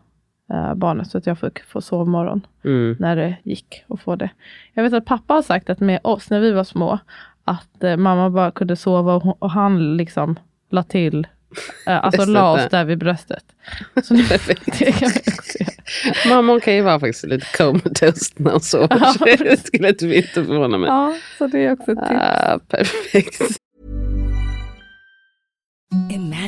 eh, 0.52 0.74
barnet, 0.74 1.10
så 1.10 1.18
att 1.18 1.26
jag 1.26 1.38
fick 1.38 1.62
få 1.62 1.80
sovmorgon 1.80 2.46
Mm. 2.64 2.96
när 2.98 3.16
det 3.16 3.36
gick 3.42 3.84
att 3.88 4.00
få 4.00 4.16
det. 4.16 4.30
Jag 4.74 4.82
vet 4.82 4.92
att 4.92 5.04
pappa 5.04 5.34
har 5.34 5.42
sagt 5.42 5.70
att 5.70 5.80
med 5.80 6.00
oss, 6.04 6.30
när 6.30 6.40
vi 6.40 6.52
var 6.52 6.64
små, 6.64 6.98
att 7.44 7.84
eh, 7.84 7.96
mamma 7.96 8.30
bara 8.30 8.50
kunde 8.50 8.76
sova 8.76 9.14
och, 9.14 9.42
och 9.42 9.50
han 9.50 9.96
liksom 9.96 10.38
la 10.70 10.82
till, 10.82 11.26
alltså 11.86 12.16
Bröstet 12.16 12.28
la 12.28 12.52
oss 12.52 12.70
där. 12.70 12.84
vid 12.84 12.98
bröstet. 12.98 13.44
Så 14.04 14.14
det, 14.14 14.46
det 14.78 14.92
kan 14.92 15.10
vi 15.14 15.32
också 15.38 15.58
göra. 15.60 16.34
Mamma 16.34 16.60
kan 16.60 16.74
ju 16.74 16.80
vara 16.82 17.00
faktiskt 17.00 17.24
lite 17.24 17.46
comatose 17.56 18.32
när 18.36 18.50
hon 18.50 18.60
sover. 18.60 19.44
Det 19.44 19.66
skulle 19.66 19.88
inte 19.88 20.06
inte 20.06 20.44
förvåna 20.44 20.78
mig. 20.78 20.88
Ja, 20.88 21.14
så 21.38 21.46
det 21.46 21.58
är 21.64 21.72
också 21.72 21.92
ett 21.92 21.98
tips. 21.98 22.20
Ah, 22.20 22.58
perfekt. 22.68 23.42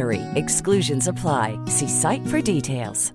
BUTTERY. 0.00 0.20
Exclusions 0.34 1.08
apply. 1.08 1.58
See 1.66 1.88
site 1.88 2.26
for 2.26 2.54
details. 2.54 3.12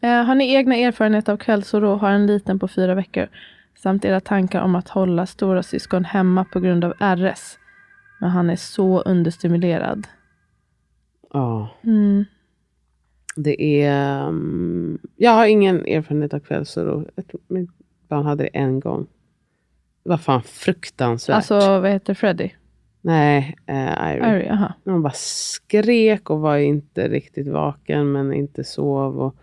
Eh, 0.00 0.22
har 0.24 0.34
ni 0.34 0.54
egna 0.54 0.76
erfarenheter 0.76 1.32
av 1.32 1.36
kvällsoro? 1.36 1.96
Har 1.96 2.10
en 2.10 2.26
liten 2.26 2.58
på 2.58 2.68
fyra 2.68 2.94
veckor. 2.94 3.28
Samt 3.78 4.04
era 4.04 4.20
tankar 4.20 4.60
om 4.60 4.74
att 4.74 4.88
hålla 4.88 5.26
stora 5.26 5.62
syskon 5.62 6.04
hemma 6.04 6.44
på 6.44 6.60
grund 6.60 6.84
av 6.84 6.92
RS. 6.92 7.58
Men 8.20 8.30
han 8.30 8.50
är 8.50 8.56
så 8.56 9.00
understimulerad. 9.00 10.06
Ja. 11.32 11.68
Mm. 11.84 12.24
Det 13.36 13.82
är... 13.82 14.26
Um, 14.28 14.98
jag 15.16 15.30
har 15.30 15.46
ingen 15.46 15.86
erfarenhet 15.86 16.34
av 16.34 16.40
kvällsoro. 16.40 17.10
Mitt 17.48 17.70
barn 18.08 18.26
hade 18.26 18.44
det 18.44 18.48
en 18.48 18.80
gång. 18.80 19.06
Det 20.02 20.10
var 20.10 20.16
fan 20.16 20.42
fruktansvärt. 20.42 21.36
Alltså, 21.36 21.80
vad 21.80 21.90
heter 21.90 22.14
Freddy? 22.14 22.50
Nej, 23.06 23.56
uh, 23.70 23.76
Irie. 23.76 24.24
Ari, 24.24 24.48
aha. 24.48 24.72
Hon 24.84 25.02
bara 25.02 25.12
skrek 25.16 26.30
och 26.30 26.40
var 26.40 26.56
inte 26.56 27.08
riktigt 27.08 27.48
vaken 27.48 28.12
men 28.12 28.32
inte 28.32 28.64
sov. 28.64 29.20
Och, 29.20 29.36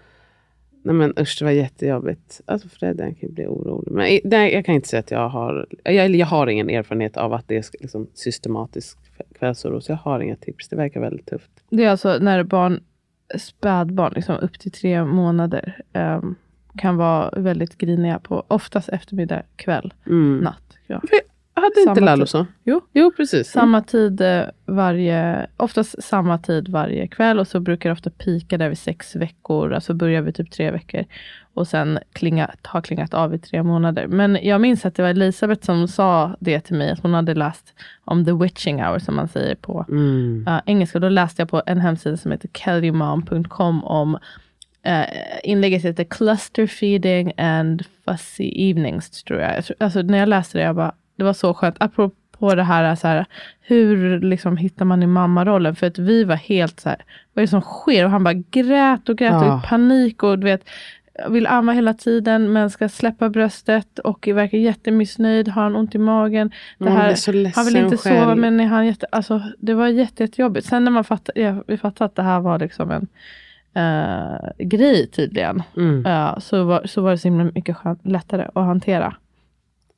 nej 0.84 0.96
men 0.96 1.14
usch, 1.20 1.36
det 1.40 1.46
var 1.46 1.52
jättejobbigt. 1.52 2.42
Alltså 2.46 2.70
Freddy 2.70 3.04
han 3.04 3.16
kan 3.16 3.34
bli 3.34 3.46
orolig. 3.48 3.92
Men 3.92 4.20
nej, 4.24 4.54
jag 4.54 4.66
kan 4.66 4.76
inte 4.76 4.88
säga 4.88 5.00
att 5.00 5.12
jag 5.12 5.30
har... 5.30 5.68
Jag, 5.84 6.16
jag 6.16 6.26
har 6.28 6.48
ingen 6.48 6.70
erfarenhet 6.70 7.18
av 7.18 7.34
att 7.34 7.48
det 7.48 7.56
är 7.56 7.66
liksom 7.80 8.08
systematisk 8.14 8.98
kvällsoro. 9.40 9.82
Så 9.82 9.92
jag 9.92 9.98
har 9.98 10.20
inga 10.20 10.36
tips. 10.36 10.68
Det 10.70 10.76
verkar 10.76 11.00
väldigt 11.02 11.26
tufft. 11.26 11.52
Det 11.70 11.84
är 11.84 11.90
alltså 11.90 12.18
när 12.22 12.44
barn, 12.44 12.84
spädbarn, 13.38 14.14
liksom 14.16 14.36
upp 14.42 14.60
till 14.60 14.72
tre 14.72 15.06
månader, 15.06 15.82
ehm, 15.94 16.36
kan 16.78 16.98
vara 16.98 17.30
väldigt 17.38 17.78
griniga 17.78 18.20
på 18.20 18.44
oftast 18.48 18.90
eftermiddag, 18.90 19.42
kväll, 19.56 19.94
Mm. 20.08 20.38
natt. 20.40 20.78
Ja. 20.88 21.02
Hade 21.56 21.90
inte 21.90 22.02
Lalo 22.02 22.26
så? 22.26 22.46
Jo. 22.64 22.82
Jo, 22.94 23.12
precis. 23.18 23.52
Samma 23.52 23.82
tid 23.82 24.22
eh, 24.22 24.44
varje, 24.66 25.48
oftast 25.58 26.04
samma 26.04 26.38
tid 26.38 26.70
varje 26.70 27.08
kväll 27.08 27.40
och 27.40 27.48
så 27.48 27.60
brukar 27.60 27.90
det 27.90 27.94
ofta 27.94 28.10
pika 28.10 28.58
där 28.58 28.70
vid 28.70 28.78
sex 28.78 29.16
veckor, 29.16 29.74
alltså 29.74 29.94
börjar 29.94 30.22
vid 30.22 30.36
typ 30.36 30.52
tre 30.52 30.72
veckor 30.72 31.04
och 31.54 31.68
sen 31.68 32.00
klinga, 32.14 32.52
har 32.62 32.82
klingat 32.82 33.14
av 33.14 33.34
i 33.36 33.40
tre 33.40 33.64
månader. 33.64 34.08
Men 34.08 34.38
jag 34.42 34.62
minns 34.62 34.86
att 34.86 34.96
det 34.96 35.02
var 35.04 35.10
Elisabeth 35.10 35.66
som 35.66 35.88
sa 35.88 36.36
det 36.40 36.60
till 36.60 36.76
mig, 36.76 36.92
att 36.92 37.00
hon 37.00 37.14
hade 37.14 37.34
läst 37.34 37.74
om 38.06 38.26
the 38.26 38.32
witching 38.32 38.84
hour 38.84 39.00
som 39.00 39.16
man 39.16 39.28
säger 39.28 39.56
på 39.56 39.86
Mm. 39.90 40.46
uh, 40.48 40.60
engelska. 40.66 41.00
Då 41.00 41.10
läste 41.10 41.42
jag 41.42 41.50
på 41.50 41.62
en 41.66 41.80
hemsida 41.80 42.18
som 42.18 42.32
heter 42.32 42.50
kellymom.com 42.54 43.84
om 43.84 44.16
uh, 44.88 45.04
inlägget 45.44 45.84
heter 45.86 46.04
Cluster 46.04 46.68
feeding 46.68 47.34
and 47.38 47.84
fussy 48.06 48.70
evenings 48.70 49.24
tror 49.24 49.40
jag. 49.40 49.64
alltså 49.80 50.02
när 50.02 50.18
jag 50.18 50.30
läste 50.30 50.58
det, 50.58 50.64
jag 50.64 50.76
bara, 50.76 50.94
det 51.16 51.24
var 51.24 51.34
så 51.34 51.54
skönt. 51.54 51.76
Apropå 51.80 52.56
det 52.56 52.64
här, 52.64 52.96
så 52.96 53.08
här 53.08 53.26
hur 53.62 54.20
liksom 54.20 54.58
hittar 54.58 54.86
man 54.86 55.04
i 55.04 55.08
mammarollen? 55.08 55.76
För 55.76 55.88
att 55.88 56.00
vi 56.00 56.24
var 56.24 56.36
helt 56.36 56.80
så 56.80 56.90
här, 56.90 57.06
vad 57.34 57.44
är 57.44 57.48
det 57.48 57.52
som 57.52 57.62
sker? 57.62 58.06
Och 58.06 58.12
han 58.12 58.24
bara 58.24 58.34
grät 58.34 59.10
och 59.10 59.18
grät 59.18 59.34
och 59.34 59.48
Ja. 59.48 59.60
i 59.60 59.68
panik 59.68 60.24
och 60.24 60.40
du 60.40 60.46
vet, 60.46 60.70
vill 61.30 61.48
amma 61.48 61.72
hela 61.72 61.94
tiden 61.94 62.54
men 62.54 62.70
ska 62.70 62.90
släppa 62.90 63.30
bröstet 63.30 64.00
och 64.00 64.28
verkar 64.28 64.58
jättemissnöjd, 64.58 65.48
har 65.48 65.64
han 65.64 65.76
ont 65.76 65.96
i 65.96 65.98
magen. 65.98 66.52
Det 66.78 66.90
här, 66.90 67.56
han 67.56 67.66
vill 67.66 67.76
inte 67.78 67.98
sova 67.98 68.26
själv. 68.26 68.38
men 68.38 68.60
är 68.60 68.66
han 68.66 68.86
jätte, 68.86 69.06
alltså, 69.12 69.42
det 69.58 69.74
var 69.74 69.88
jätte, 69.88 70.24
jättejobbigt. 70.24 70.68
Sen 70.68 70.84
när 70.84 70.92
man 70.92 71.04
fattade, 71.04 71.42
ja, 71.42 71.64
vi 71.68 71.78
fattade 71.78 72.06
att 72.06 72.16
det 72.16 72.24
här 72.24 72.40
var 72.40 72.60
liksom 72.60 72.92
en 72.92 73.08
eh, 73.74 74.66
grej 74.66 75.08
tydligen. 75.08 75.64
Mm. 75.78 76.06
eh, 76.06 76.40
så, 76.40 76.64
var, 76.64 76.82
så 76.86 77.02
var 77.02 77.12
det 77.12 77.18
så 77.18 77.28
himla 77.28 77.44
mycket 77.44 77.78
skön, 77.78 78.00
lättare 78.04 78.44
att 78.44 78.66
hantera. 78.66 79.16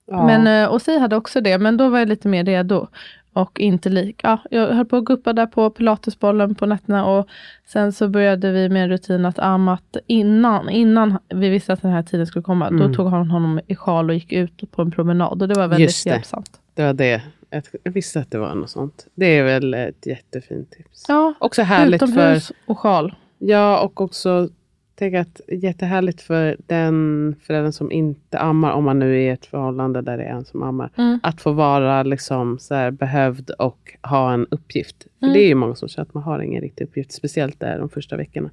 Ja. 0.07 0.25
Men 0.25 0.47
uh, 0.67 0.73
Ossi 0.73 0.97
hade 0.99 1.15
också 1.15 1.41
det, 1.41 1.57
men 1.57 1.77
då 1.77 1.89
var 1.89 1.99
jag 1.99 2.07
lite 2.09 2.27
mer 2.27 2.43
redo. 2.43 2.87
Och 3.33 3.59
inte 3.59 3.89
lik. 3.89 4.19
Ja, 4.23 4.37
jag 4.51 4.67
höll 4.67 4.85
på 4.85 4.97
att 4.97 5.05
guppa 5.05 5.33
där 5.33 5.45
på 5.45 5.69
pilatesbollen 5.69 6.55
på 6.55 6.65
nätterna 6.65 7.05
och 7.05 7.27
sen 7.65 7.91
så 7.93 8.07
började 8.09 8.51
vi 8.51 8.69
med 8.69 8.83
en 8.83 8.89
rutin 8.89 9.25
att 9.25 9.39
ammat 9.39 9.97
innan, 10.07 10.69
innan 10.69 11.17
vi 11.29 11.49
visste 11.49 11.73
att 11.73 11.81
den 11.81 11.91
här 11.91 12.03
tiden 12.03 12.27
skulle 12.27 12.43
komma. 12.43 12.69
Då 12.69 12.75
Mm. 12.83 12.93
tog 12.93 13.07
han 13.09 13.31
honom 13.31 13.59
i 13.67 13.75
sjal 13.75 14.09
och 14.09 14.15
gick 14.15 14.31
ut 14.31 14.71
på 14.71 14.81
en 14.81 14.91
promenad 14.91 15.41
och 15.41 15.47
det 15.47 15.53
var 15.55 15.67
väldigt 15.67 15.79
Just 15.89 16.03
det. 16.03 16.09
hjälpsamt. 16.09 16.59
Det 16.73 16.83
var 16.85 16.93
det. 16.93 17.21
Jag, 17.49 17.91
visste 17.91 18.19
att 18.19 18.31
det 18.31 18.37
var 18.37 18.55
något 18.55 18.69
sånt. 18.69 19.07
Det 19.15 19.25
är 19.37 19.43
väl 19.43 19.73
ett 19.73 20.05
jättefint 20.05 20.71
tips. 20.71 21.05
Ja, 21.07 21.33
Också 21.39 21.61
härligt 21.61 21.99
för... 22.01 22.07
utomhus 22.07 22.51
och 22.65 22.79
sjal. 22.79 23.15
Ja, 23.37 23.79
och 23.79 24.01
också 24.01 24.49
tänk 24.95 25.15
att 25.15 25.41
jättehärligt 25.47 26.21
för 26.21 26.57
den 26.67 27.35
föräldern 27.41 27.71
som 27.71 27.91
inte 27.91 28.39
ammar, 28.39 28.71
om 28.71 28.83
man 28.83 28.99
nu 28.99 29.11
är 29.15 29.19
i 29.19 29.29
ett 29.29 29.45
förhållande 29.45 30.01
där 30.01 30.17
det 30.17 30.23
är 30.23 30.33
en 30.33 30.45
som 30.45 30.63
ammar, 30.63 30.89
Mm. 30.97 31.19
att 31.23 31.41
få 31.41 31.51
vara 31.51 32.03
liksom 32.03 32.59
så 32.59 32.75
här 32.75 32.91
behövd 32.91 33.49
och 33.49 33.97
ha 34.03 34.33
en 34.33 34.47
uppgift. 34.51 35.03
För 35.19 35.25
Mm. 35.25 35.33
det 35.33 35.39
är 35.43 35.47
ju 35.47 35.55
många 35.55 35.75
som 35.75 35.87
känner 35.89 36.05
att 36.07 36.13
man 36.13 36.23
har 36.23 36.39
ingen 36.39 36.61
riktig 36.61 36.85
uppgift, 36.85 37.11
speciellt 37.11 37.59
där 37.59 37.79
de 37.79 37.89
första 37.89 38.17
veckorna. 38.17 38.49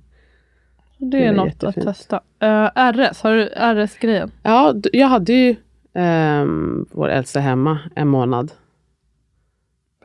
Det 0.98 1.06
Det 1.18 1.24
är 1.24 1.32
något 1.32 1.46
jättefint. 1.46 1.86
att 1.86 1.96
testa. 1.96 2.16
Uh, 2.16 2.70
RS, 2.92 3.22
har 3.22 3.32
du 3.34 3.48
RS-grejen? 3.56 4.30
Ja, 4.42 4.74
jag 4.92 5.06
hade 5.06 5.32
ju 5.32 5.56
ehm, 5.94 6.86
vår 6.92 7.08
äldsta 7.08 7.40
hemma 7.40 7.78
en 7.94 8.08
månad. 8.08 8.52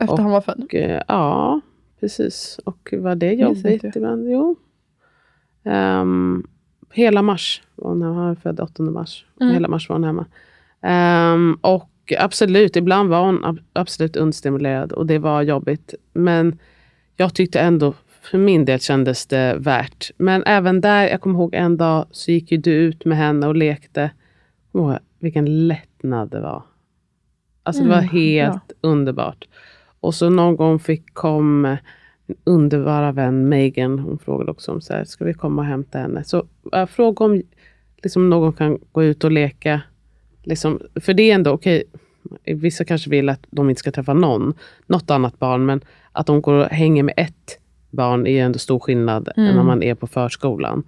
Efter 0.00 0.12
Och- 0.14 0.18
han 0.20 0.30
var 0.30 0.40
född? 0.40 0.66
Eh, 0.72 1.02
ja, 1.08 1.60
precis. 2.00 2.60
Och 2.64 2.94
var 2.98 3.14
det 3.14 3.32
jobbigt 3.32 3.84
ibland? 3.96 4.30
Jo. 4.30 4.56
Ehm, 5.68 6.46
hela 6.92 7.22
mars. 7.22 7.62
var 7.74 7.88
hon 7.88 8.02
hemma. 8.02 8.14
Han 8.24 8.36
född 8.36 8.60
8 8.60 8.82
mars. 8.82 9.24
Mm. 9.40 9.52
Hela 9.52 9.68
mars 9.68 9.88
var 9.88 9.96
hon 9.96 10.04
hemma. 10.04 10.26
Ehm, 10.82 11.58
och 11.60 11.90
absolut, 12.18 12.76
ibland 12.76 13.08
var 13.08 13.20
hon 13.26 13.44
ab- 13.44 13.60
absolut 13.72 14.16
understimulerad 14.16 14.92
och 14.92 15.06
det 15.06 15.18
var 15.18 15.42
jobbigt. 15.42 15.94
Men 16.12 16.58
jag 17.16 17.34
tyckte 17.34 17.60
ändå, 17.60 17.94
för 18.22 18.38
min 18.38 18.64
del 18.64 18.80
kändes 18.80 19.26
det 19.26 19.56
värt. 19.58 20.10
Men 20.18 20.42
även 20.46 20.80
där, 20.80 21.08
jag 21.08 21.20
kommer 21.20 21.38
ihåg 21.38 21.54
en 21.54 21.76
dag 21.76 22.06
så 22.10 22.30
gick 22.30 22.52
ju 22.52 22.58
du 22.58 22.70
ut 22.72 23.04
med 23.04 23.18
henne 23.18 23.46
och 23.46 23.56
lekte. 23.56 24.10
Åh, 24.72 24.96
vilken 25.18 25.66
lättnad 25.68 26.30
det 26.30 26.40
var. 26.40 26.62
Alltså 27.62 27.82
det 27.82 27.88
var 27.88 27.96
Mm, 27.98 28.08
helt 28.08 28.72
underbart. 28.80 29.44
Och 30.00 30.14
så 30.14 30.30
någon 30.30 30.56
gång 30.56 30.78
fick 30.78 31.14
kom 31.14 31.76
underbara 32.44 33.12
vän 33.12 33.48
Megan, 33.48 33.98
hon 33.98 34.18
frågade 34.18 34.50
också 34.50 34.72
om 34.72 34.80
så 34.80 34.92
här, 34.92 35.04
ska 35.04 35.24
vi 35.24 35.34
komma 35.34 35.62
och 35.62 35.68
hämta 35.68 35.98
henne? 35.98 36.24
Så 36.24 36.46
jag 36.72 36.90
frågade 36.90 37.24
om 37.24 37.42
liksom, 38.02 38.30
någon 38.30 38.52
kan 38.52 38.78
gå 38.92 39.04
ut 39.04 39.24
och 39.24 39.32
leka. 39.32 39.82
Liksom, 40.42 40.80
för 40.94 41.14
det 41.14 41.30
är 41.30 41.34
ändå 41.34 41.50
okej, 41.50 41.84
vissa 42.44 42.84
kanske 42.84 43.10
vill 43.10 43.28
att 43.28 43.46
de 43.50 43.70
inte 43.70 43.78
ska 43.78 43.90
träffa 43.90 44.14
någon, 44.14 44.54
något 44.86 45.10
annat 45.10 45.38
barn, 45.38 45.66
men 45.66 45.80
att 46.12 46.26
de 46.26 46.42
går 46.42 46.54
och 46.54 46.66
hänger 46.66 47.02
med 47.02 47.14
ett 47.16 47.58
barn 47.90 48.26
är 48.26 48.30
ju 48.30 48.38
ändå 48.38 48.58
stor 48.58 48.78
skillnad 48.78 49.28
än 49.36 49.44
när 49.44 49.62
man 49.62 49.82
är 49.82 49.94
på 49.94 50.06
förskolan. 50.06 50.84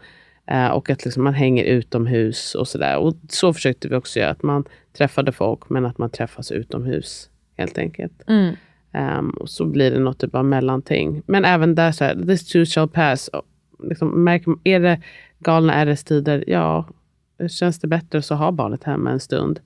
Eh, 0.47 0.69
och 0.69 0.91
att 0.91 1.05
liksom 1.05 1.25
man 1.25 1.35
hänger 1.35 1.65
utomhus 1.65 2.55
och 2.55 2.69
sådär. 2.69 2.99
Och 2.99 3.15
så 3.29 3.53
försökte 3.53 3.89
vi 3.89 3.95
också 3.95 4.19
göra, 4.19 4.31
att 4.31 4.43
man 4.43 4.65
träffade 4.93 5.33
folk, 5.33 5.69
men 5.69 5.87
att 5.87 5.99
man 5.99 6.11
träffas 6.11 6.53
utomhus 6.53 7.31
helt 7.57 7.79
enkelt. 7.79 8.23
Mm. 8.27 8.55
Ehm, 8.93 9.31
och 9.31 9.51
så 9.51 9.65
blir 9.67 9.91
det 9.91 9.99
något 9.99 10.19
typ 10.19 10.35
av 10.35 10.45
mellanting. 10.45 11.23
Men 11.27 11.45
även 11.45 11.75
där, 11.75 11.93
så 11.93 12.05
här, 12.05 12.23
this 12.27 12.49
too 12.53 12.65
shall 12.65 12.89
pass. 12.89 13.31
Liksom, 13.83 14.25
märker, 14.25 14.55
är 14.65 14.81
det 14.81 15.01
galna 15.39 15.85
RS-tider, 15.85 16.45
ja, 16.47 16.89
känns 17.49 17.79
det 17.79 17.87
bättre 17.89 18.23
så 18.23 18.35
ha 18.35 18.51
barnet 18.53 18.85
hemma 18.85 19.11
en 19.11 19.21
stund. 19.21 19.61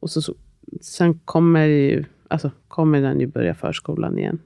Och 0.00 0.10
så, 0.10 0.22
så, 0.22 0.34
sen 0.80 1.18
kommer, 1.24 1.64
ju, 1.66 2.04
alltså, 2.28 2.50
kommer 2.68 3.00
den 3.00 3.20
ju 3.20 3.26
börja 3.26 3.54
förskolan 3.54 4.18
igen. 4.18 4.38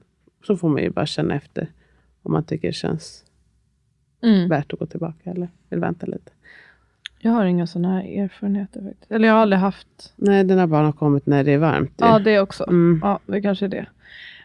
Så 0.46 0.56
får 0.56 0.68
man 0.68 0.82
ju 0.82 0.90
bara 0.90 1.06
känna 1.06 1.34
efter 1.34 1.68
om 2.22 2.32
man 2.32 2.44
tycker 2.44 2.68
det 2.68 2.74
känns 2.74 3.24
Mm. 4.22 4.48
värt 4.48 4.72
att 4.72 4.78
gå 4.78 4.86
tillbaka 4.86 5.30
eller 5.30 5.48
vill 5.68 5.80
vänta 5.80 6.06
lite. 6.06 6.30
Jag 7.18 7.32
har 7.32 7.44
inga 7.44 7.66
sådana 7.66 7.92
här 7.94 8.22
erfarenheter 8.24 8.82
faktiskt. 8.82 9.12
Eller 9.12 9.28
jag 9.28 9.34
har 9.34 9.40
aldrig 9.42 9.60
haft. 9.60 10.12
Nej, 10.16 10.44
den 10.44 10.58
här 10.58 10.66
barn 10.66 10.84
har 10.84 10.92
kommit 10.92 11.26
när 11.26 11.44
det 11.44 11.52
är 11.52 11.58
varmt. 11.58 11.90
ju. 12.00 12.06
Ja, 12.06 12.18
det 12.18 12.40
också. 12.40 12.64
Mm. 12.68 13.00
Ja, 13.02 13.18
det 13.26 13.42
kanske 13.42 13.64
är 13.64 13.68
det. 13.68 13.86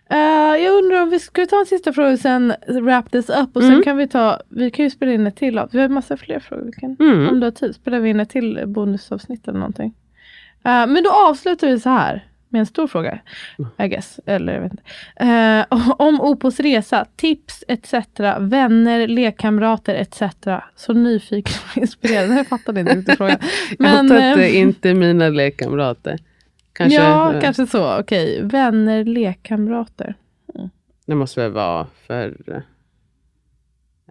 Eh, 0.10 0.64
jag 0.64 0.74
undrar 0.84 1.02
om 1.02 1.10
vi 1.10 1.20
ska 1.20 1.46
ta 1.46 1.60
en 1.60 1.66
sista 1.66 1.94
fråga 1.94 2.10
och 2.10 2.20
sen 2.20 2.54
wrap 2.68 3.12
this 3.12 3.30
up. 3.30 3.50
Och 3.56 3.62
sen 3.62 3.72
Mm. 3.72 3.84
kan 3.84 3.98
vi 3.98 4.08
ta, 4.08 4.40
vi 4.50 4.72
kan 4.72 4.86
ju 4.86 4.90
spela 4.92 5.12
in 5.12 5.28
ett 5.28 5.36
till. 5.36 5.58
av- 5.60 5.70
Vi 5.72 5.80
har 5.80 5.88
massa 5.90 6.18
fler 6.18 6.40
frågor. 6.40 6.66
Vi 6.66 6.72
kan, 6.72 6.96
Mm. 7.00 7.30
Om 7.30 7.40
du 7.40 7.46
har 7.46 7.52
tid 7.52 7.76
spelar 7.76 8.00
vi 8.00 8.10
in 8.10 8.20
ett 8.20 8.30
till 8.30 8.64
bonusavsnitt 8.68 9.48
eller 9.48 9.60
någonting. 9.60 9.94
Eh, 10.64 10.88
men 10.88 11.04
då 11.04 11.10
avslutar 11.30 11.68
vi 11.68 11.80
så 11.80 11.90
här. 11.90 12.28
med 12.50 12.60
en 12.60 12.66
stor 12.66 12.88
fråga. 12.88 13.20
I 13.80 13.88
guess. 13.88 14.20
Eller 14.26 14.54
jag 14.54 14.62
vet 14.62 14.72
inte. 14.72 14.84
Eh, 15.16 15.80
om 15.98 16.22
Opos 16.22 16.60
resa, 16.60 17.06
tips 17.16 17.64
etc. 17.68 17.94
Vänner, 18.40 19.08
lekkamrater 19.08 19.96
etc. 19.96 20.22
Så 20.76 20.94
nyfiken 20.94 21.54
och 21.72 21.78
inspirerad. 21.78 22.30
Jag 22.38 22.48
fattade 22.48 22.80
inte 22.80 22.96
riktigt 22.96 23.18
frågan. 23.18 23.38
jag 23.80 23.96
att 24.06 24.12
eh, 24.12 24.36
det 24.36 24.56
inte 24.56 24.90
är 24.90 24.94
mina 24.94 25.30
lekkamrater. 25.30 26.20
Kanske, 26.74 27.02
ja, 27.02 27.34
eh, 27.34 27.42
kanske 27.42 27.68
så. 27.68 28.00
Okej. 28.00 28.42
Vänner, 28.44 29.04
lekkamrater. 29.04 30.16
Det 31.06 31.16
måste 31.16 31.42
väl 31.42 31.52
vara 31.52 31.88
för 32.08 32.36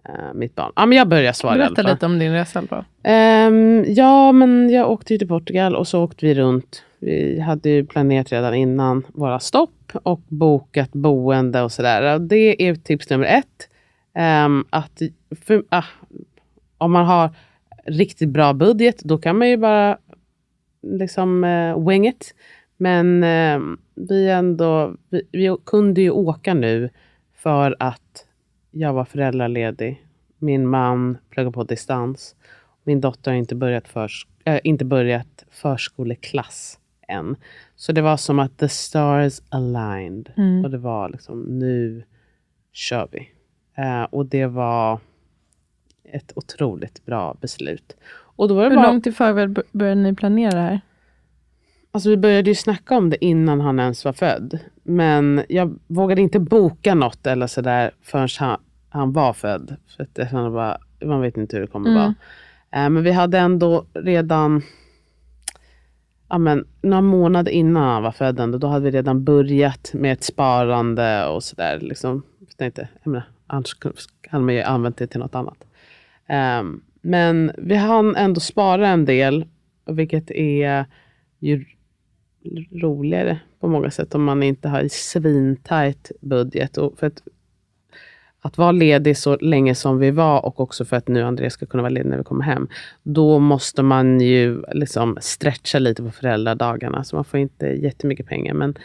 eh, 0.05 0.33
mitt 0.33 0.55
barn. 0.55 0.71
Ja, 0.75 0.85
men 0.85 0.97
jag 0.97 1.07
börjar 1.07 1.33
svara 1.33 1.51
i 1.57 1.61
alla 1.61 1.65
Berätta 1.69 1.83
fall. 1.83 1.91
lite 1.91 2.05
om 2.05 2.19
din 2.19 2.33
resa. 2.33 2.59
i 2.59 2.61
alla 2.61 2.67
fall. 2.67 2.83
Ehm, 3.03 3.85
ja, 3.87 4.31
men 4.31 4.69
jag 4.69 4.91
åkte 4.91 5.17
till 5.17 5.27
Portugal 5.27 5.75
och 5.75 5.87
så 5.87 6.03
åkte 6.03 6.25
vi 6.25 6.33
runt. 6.35 6.83
Vi 6.99 7.39
hade 7.39 7.69
ju 7.69 7.85
planerat 7.85 8.31
redan 8.31 8.53
innan 8.53 9.03
våra 9.07 9.39
stopp 9.39 9.91
och 10.03 10.21
bokat 10.27 10.91
boende 10.91 11.61
och 11.61 11.71
sådär. 11.71 12.19
Det 12.19 12.67
är 12.67 12.75
tips 12.75 13.09
nummer 13.09 13.25
ett. 13.25 13.69
Ehm, 14.15 14.65
att 14.69 15.01
för, 15.45 15.63
ah, 15.69 15.83
om 16.77 16.91
man 16.91 17.05
har 17.05 17.29
riktigt 17.85 18.29
bra 18.29 18.53
budget, 18.53 18.99
då 19.03 19.17
kan 19.17 19.37
man 19.37 19.49
ju 19.49 19.57
bara 19.57 19.97
liksom 20.83 21.43
uh, 21.43 21.87
wing 21.87 22.07
it. 22.07 22.35
Men 22.77 23.23
ehm, 23.23 23.77
vi, 23.95 24.29
ändå, 24.29 24.95
vi, 25.09 25.21
vi 25.31 25.57
kunde 25.65 26.01
ju 26.01 26.09
åka 26.09 26.53
nu 26.53 26.89
för 27.33 27.75
att 27.79 28.25
jag 28.71 28.93
var 28.93 29.05
föräldraledig. 29.05 30.05
Min 30.37 30.67
man 30.67 31.17
pluggar 31.29 31.51
på 31.51 31.63
distans. 31.63 32.35
Min 32.83 33.01
dotter 33.01 33.31
har 33.31 33.37
inte 33.37 33.55
börjat, 33.55 33.87
förs 33.87 34.27
äh, 34.45 34.59
inte 34.63 34.85
börjat 34.85 35.45
förskoleklass 35.51 36.79
än. 37.07 37.35
Så 37.75 37.91
det 37.91 38.01
var 38.01 38.17
som 38.17 38.39
att 38.39 38.57
the 38.57 38.69
stars 38.69 39.41
aligned. 39.49 40.31
Mm. 40.37 40.65
Och 40.65 40.71
det 40.71 40.77
var 40.77 41.09
liksom, 41.09 41.41
nu 41.59 42.03
kör 42.73 43.07
vi. 43.11 43.29
Eh, 43.77 44.03
och 44.03 44.25
det 44.25 44.45
var 44.45 44.99
ett 46.03 46.31
otroligt 46.35 47.05
bra 47.05 47.37
beslut. 47.41 47.97
Och 48.35 48.47
då 48.47 48.55
var 48.55 48.63
det 48.63 48.69
Hur 48.69 48.75
bara, 48.75 48.87
långt 48.87 49.07
i 49.07 49.11
förväg 49.11 49.57
började 49.71 50.01
ni 50.01 50.15
planera 50.15 50.51
det 50.55 50.61
här? 50.61 50.81
Alltså 51.91 52.09
vi 52.09 52.17
började 52.17 52.49
ju 52.49 52.55
snacka 52.55 52.97
om 52.97 53.09
det 53.09 53.25
innan 53.25 53.61
han 53.61 53.79
ens 53.79 54.05
var 54.05 54.13
född. 54.13 54.59
Men 54.83 55.43
jag 55.49 55.79
vågade 55.87 56.21
inte 56.21 56.39
boka 56.39 56.95
något 56.95 57.27
eller 57.27 57.47
sådär 57.47 57.91
förrän 58.01 58.27
han, 58.39 58.59
han 58.89 59.11
var 59.13 59.33
född. 59.33 59.75
För 59.95 60.03
att 60.03 60.09
jag 60.13 60.29
kände 60.29 60.49
bara, 60.49 60.77
man 61.05 61.21
vet 61.21 61.37
inte 61.37 61.55
hur 61.55 61.61
det 61.61 61.67
kommer 61.67 61.89
Mm. 61.89 62.01
vara. 62.01 62.13
Eh, 62.83 62.89
men 62.89 63.03
vi 63.03 63.11
hade 63.11 63.37
ändå 63.39 63.85
redan, 63.93 64.61
ja 66.29 66.37
men, 66.37 66.67
några 66.81 67.01
månader 67.01 67.51
innan 67.51 67.83
han 67.83 68.03
var 68.03 68.11
född, 68.11 68.39
ändå, 68.39 68.57
då 68.57 68.67
hade 68.67 68.85
vi 68.85 68.91
redan 68.91 69.23
börjat 69.23 69.91
med 69.93 70.13
ett 70.13 70.23
sparande 70.23 71.25
och 71.27 71.43
sådär. 71.43 71.79
Liksom. 71.79 72.23
Jag 72.39 72.57
tänkte, 72.57 72.87
jag 73.03 73.11
menar, 73.11 73.27
annars 73.47 73.75
hade 74.29 74.43
man 74.43 74.55
ju 74.55 74.61
använt 74.61 74.97
det 74.97 75.07
till 75.07 75.19
något 75.19 75.35
annat. 75.35 75.63
Ehm, 76.27 76.81
men 77.05 77.51
vi 77.57 77.75
hann 77.75 78.15
ändå 78.15 78.39
spara 78.39 78.87
en 78.87 79.05
del, 79.05 79.45
vilket 79.85 80.31
är 80.31 80.85
ju 81.39 81.65
roligare 82.71 83.39
på 83.59 83.67
många 83.67 83.91
sätt 83.91 84.15
om 84.15 84.23
man 84.23 84.43
inte 84.43 84.69
har 84.69 84.79
en 84.79 84.89
svintajt 84.89 86.11
budget. 86.21 86.77
Och 86.77 86.99
för 86.99 87.07
att, 87.07 87.21
att 88.41 88.57
vara 88.57 88.71
ledig 88.71 89.17
så 89.17 89.37
länge 89.37 89.75
som 89.75 89.99
vi 89.99 90.11
var 90.11 90.45
och 90.45 90.59
också 90.59 90.85
för 90.85 90.97
att 90.97 91.07
nu 91.07 91.23
Andreas 91.23 91.53
ska 91.53 91.65
kunna 91.65 91.83
vara 91.83 91.89
ledig 91.89 92.09
när 92.09 92.17
vi 92.17 92.23
kommer 92.23 92.43
hem. 92.43 92.67
Då 93.03 93.39
måste 93.39 93.83
man 93.83 94.21
ju 94.21 94.63
liksom 94.71 95.17
stretcha 95.21 95.79
lite 95.79 96.03
på 96.03 96.11
föräldradagarna. 96.11 97.03
Så 97.03 97.15
man 97.15 97.25
får 97.25 97.39
inte 97.39 97.67
jättemycket 97.67 98.27
pengar. 98.27 98.53
Men 98.53 98.77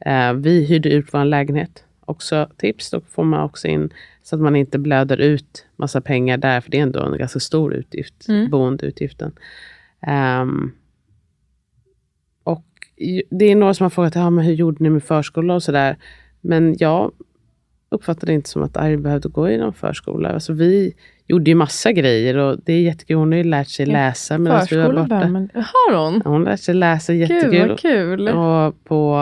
eh, 0.00 0.32
vi 0.32 0.64
hyrde 0.64 0.88
ut 0.88 1.06
vår 1.12 1.24
lägenhet. 1.24 1.84
Också 2.04 2.48
tips, 2.56 2.90
då 2.90 3.00
får 3.00 3.24
man 3.24 3.40
också 3.40 3.68
in 3.68 3.90
så 4.26 4.36
att 4.36 4.42
man 4.42 4.56
inte 4.56 4.78
blöder 4.78 5.16
ut 5.16 5.66
massa 5.76 6.00
pengar 6.00 6.36
där. 6.38 6.60
För 6.60 6.70
det 6.70 6.78
är 6.78 6.82
ändå 6.82 7.00
en 7.02 7.18
ganska 7.18 7.40
stor 7.40 7.74
utgift, 7.74 8.28
Mm. 8.28 8.50
boendeutgiften. 8.50 9.32
Ehm, 10.06 10.72
och 12.44 12.64
det 13.30 13.44
är 13.44 13.56
några 13.56 13.74
som 13.74 13.84
har 13.84 13.90
frågat 13.90 14.14
ja, 14.14 14.30
men 14.30 14.44
hur 14.44 14.52
gjorde 14.54 14.82
ni 14.82 14.90
med 14.90 15.02
förskola 15.04 15.54
och 15.54 15.62
sådär. 15.62 15.96
Men 16.40 16.76
jag 16.78 17.12
uppfattade 17.88 18.32
inte 18.32 18.48
som 18.50 18.62
att 18.62 18.76
Arjen 18.76 19.02
behövde 19.02 19.28
gå 19.28 19.48
i 19.50 19.58
någon 19.58 19.72
förskola. 19.72 20.28
Alltså, 20.28 20.52
vi 20.52 20.92
gjorde 21.26 21.50
ju 21.50 21.54
massa 21.54 21.92
grejer 21.92 22.36
och 22.36 22.58
det 22.64 22.72
är 22.72 22.80
jättekul. 22.80 23.16
Hon 23.16 23.32
har 23.32 23.36
ju 23.38 23.44
lärt 23.44 23.68
sig 23.68 23.86
läsa 23.86 24.38
medan 24.38 24.66
vi 24.70 24.76
var 24.76 24.92
borta. 24.92 25.28
men 25.28 25.50
Har 25.54 26.04
hon? 26.04 26.20
Ja, 26.24 26.30
Hon 26.30 26.44
lärt 26.44 26.60
sig 26.60 26.74
läsa 26.74 27.12
Gud 27.12 27.20
jättekul. 27.30 27.68
vad 27.68 27.78
kul. 27.80 28.28
Och 28.28 28.84
på, 28.84 29.16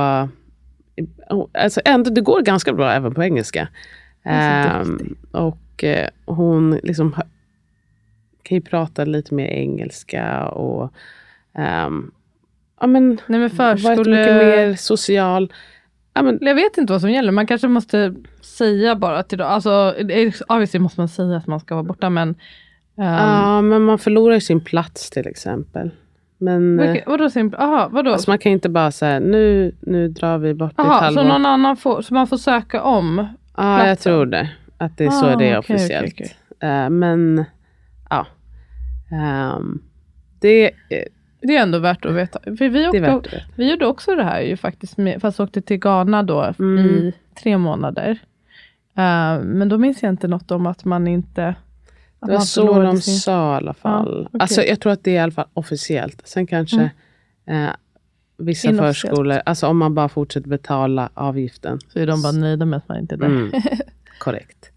alltså 1.52 1.80
ändå, 1.84 2.10
det 2.10 2.20
går 2.20 2.42
ganska 2.42 2.72
bra 2.72 2.92
även 2.92 3.14
på 3.14 3.22
engelska. 3.22 3.68
Ehm, 4.24 5.16
och 5.30 5.84
eh, 5.84 6.08
hon 6.26 6.70
liksom 6.82 7.14
kan 8.42 8.56
ju 8.56 8.60
prata 8.60 9.04
lite 9.04 9.34
mer 9.34 9.46
engelska 9.46 10.44
och 10.46 10.92
ehm, 11.54 12.10
ja, 12.80 12.86
men, 12.86 13.08
Nej 13.26 13.40
men 13.40 13.56
varit 13.56 13.82
förskole... 13.82 14.20
mycket 14.20 14.34
mer 14.34 14.74
social. 14.74 15.52
Ja, 16.14 16.22
men, 16.22 16.38
Jag 16.40 16.54
vet 16.54 16.78
inte 16.78 16.92
vad 16.92 17.00
som 17.00 17.10
gäller. 17.10 17.32
Man 17.32 17.46
kanske 17.46 17.68
måste 17.68 18.14
säga 18.40 18.96
bara 18.96 19.22
till 19.22 19.38
dem. 19.38 19.48
Alltså, 19.48 19.94
obviously 20.48 20.80
måste 20.80 21.00
man 21.00 21.08
säga 21.08 21.36
att 21.36 21.46
man 21.46 21.60
ska 21.60 21.74
vara 21.74 21.84
borta 21.84 22.10
men... 22.10 22.28
Um, 22.94 23.04
ja, 23.04 23.62
men 23.62 23.82
man 23.82 23.98
förlorar 23.98 24.34
ju 24.34 24.40
sin 24.40 24.60
plats 24.60 25.10
till 25.10 25.26
exempel. 25.26 25.90
Men 26.38 26.80
eh, 26.80 26.92
vilka, 26.92 27.10
vadå 27.10 27.30
sin... 27.30 27.54
Aha, 27.54 27.88
vadå? 27.92 28.12
alltså, 28.12 28.30
man 28.30 28.38
kan 28.38 28.52
inte 28.52 28.68
bara 28.68 28.90
säga 28.90 29.20
nu, 29.20 29.74
nu 29.80 30.08
drar 30.08 30.38
vi 30.38 30.54
bort 30.54 30.72
ett 30.72 30.78
Aha, 30.78 31.00
halvår. 31.00 31.22
så 31.22 31.28
någon 31.28 31.46
annan 31.46 31.76
får... 31.76 32.02
Så 32.02 32.14
man 32.14 32.26
får 32.26 32.36
söka 32.36 32.82
om? 32.82 33.26
Ja, 33.56 33.78
jag 33.78 33.86
platsen? 33.86 34.12
tror 34.12 34.26
det. 34.26 34.50
Att 34.78 34.96
det 34.98 35.04
är 35.04 35.10
så 35.10 35.26
Ah, 35.26 35.36
det 35.36 35.48
är 35.48 35.58
okej, 35.58 35.74
officiellt. 35.76 36.12
okej, 36.14 36.32
Eh, 36.60 36.90
men 36.90 37.44
ja. 38.10 38.26
Ehm, 39.12 39.82
det, 40.40 40.64
eh, 40.66 41.04
Det 41.40 41.56
är 41.56 41.62
ändå 41.62 41.78
värt 41.78 42.04
att 42.04 42.12
veta. 42.14 42.38
För 42.44 42.68
vi, 42.68 42.86
åkte, 42.88 43.30
det. 43.30 43.44
vi 43.56 43.70
gjorde 43.70 43.86
också 43.86 44.14
det 44.14 44.24
här 44.24 44.40
ju 44.40 44.56
faktiskt. 44.56 44.96
Med, 44.96 45.20
fast 45.20 45.40
åkte 45.40 45.62
till 45.62 45.78
Ghana 45.78 46.22
då 46.22 46.54
Mm. 46.58 46.78
i 46.86 47.12
tre 47.42 47.58
månader. 47.58 48.10
Uh, 48.98 49.44
men 49.44 49.68
då 49.68 49.78
minns 49.78 50.02
jag 50.02 50.10
inte 50.10 50.28
något 50.28 50.50
om 50.50 50.66
att 50.66 50.84
man 50.84 51.06
inte... 51.08 51.54
Att 52.20 52.28
Det 52.28 52.32
var 52.34 52.40
så 52.40 52.82
de 52.82 53.00
sin- 53.00 53.14
sa 53.14 53.52
i 53.54 53.56
alla 53.56 53.74
fall. 53.74 54.26
okej. 54.26 54.40
Alltså, 54.40 54.62
jag 54.62 54.80
tror 54.80 54.92
att 54.92 55.04
det 55.04 55.10
är 55.10 55.14
i 55.14 55.18
alla 55.18 55.32
fall 55.32 55.48
officiellt. 55.54 56.22
Sen 56.24 56.46
kanske 56.46 56.90
eh, 57.46 57.68
vissa 58.38 58.68
Inofficiellt. 58.68 58.96
förskolor, 58.96 59.40
alltså 59.46 59.66
om 59.66 59.78
man 59.78 59.94
bara 59.94 60.08
fortsätter 60.08 60.48
betala 60.48 61.10
avgiften. 61.14 61.78
Så 61.88 61.98
är 61.98 62.06
de 62.06 62.22
bara 62.22 62.32
nöjda 62.32 62.64
med 62.64 62.76
att 62.76 62.88
man 62.88 62.98
inte 62.98 63.14
är 63.14 63.18
där. 63.18 63.26
Mm, 63.26 63.52
korrekt. 64.18 64.68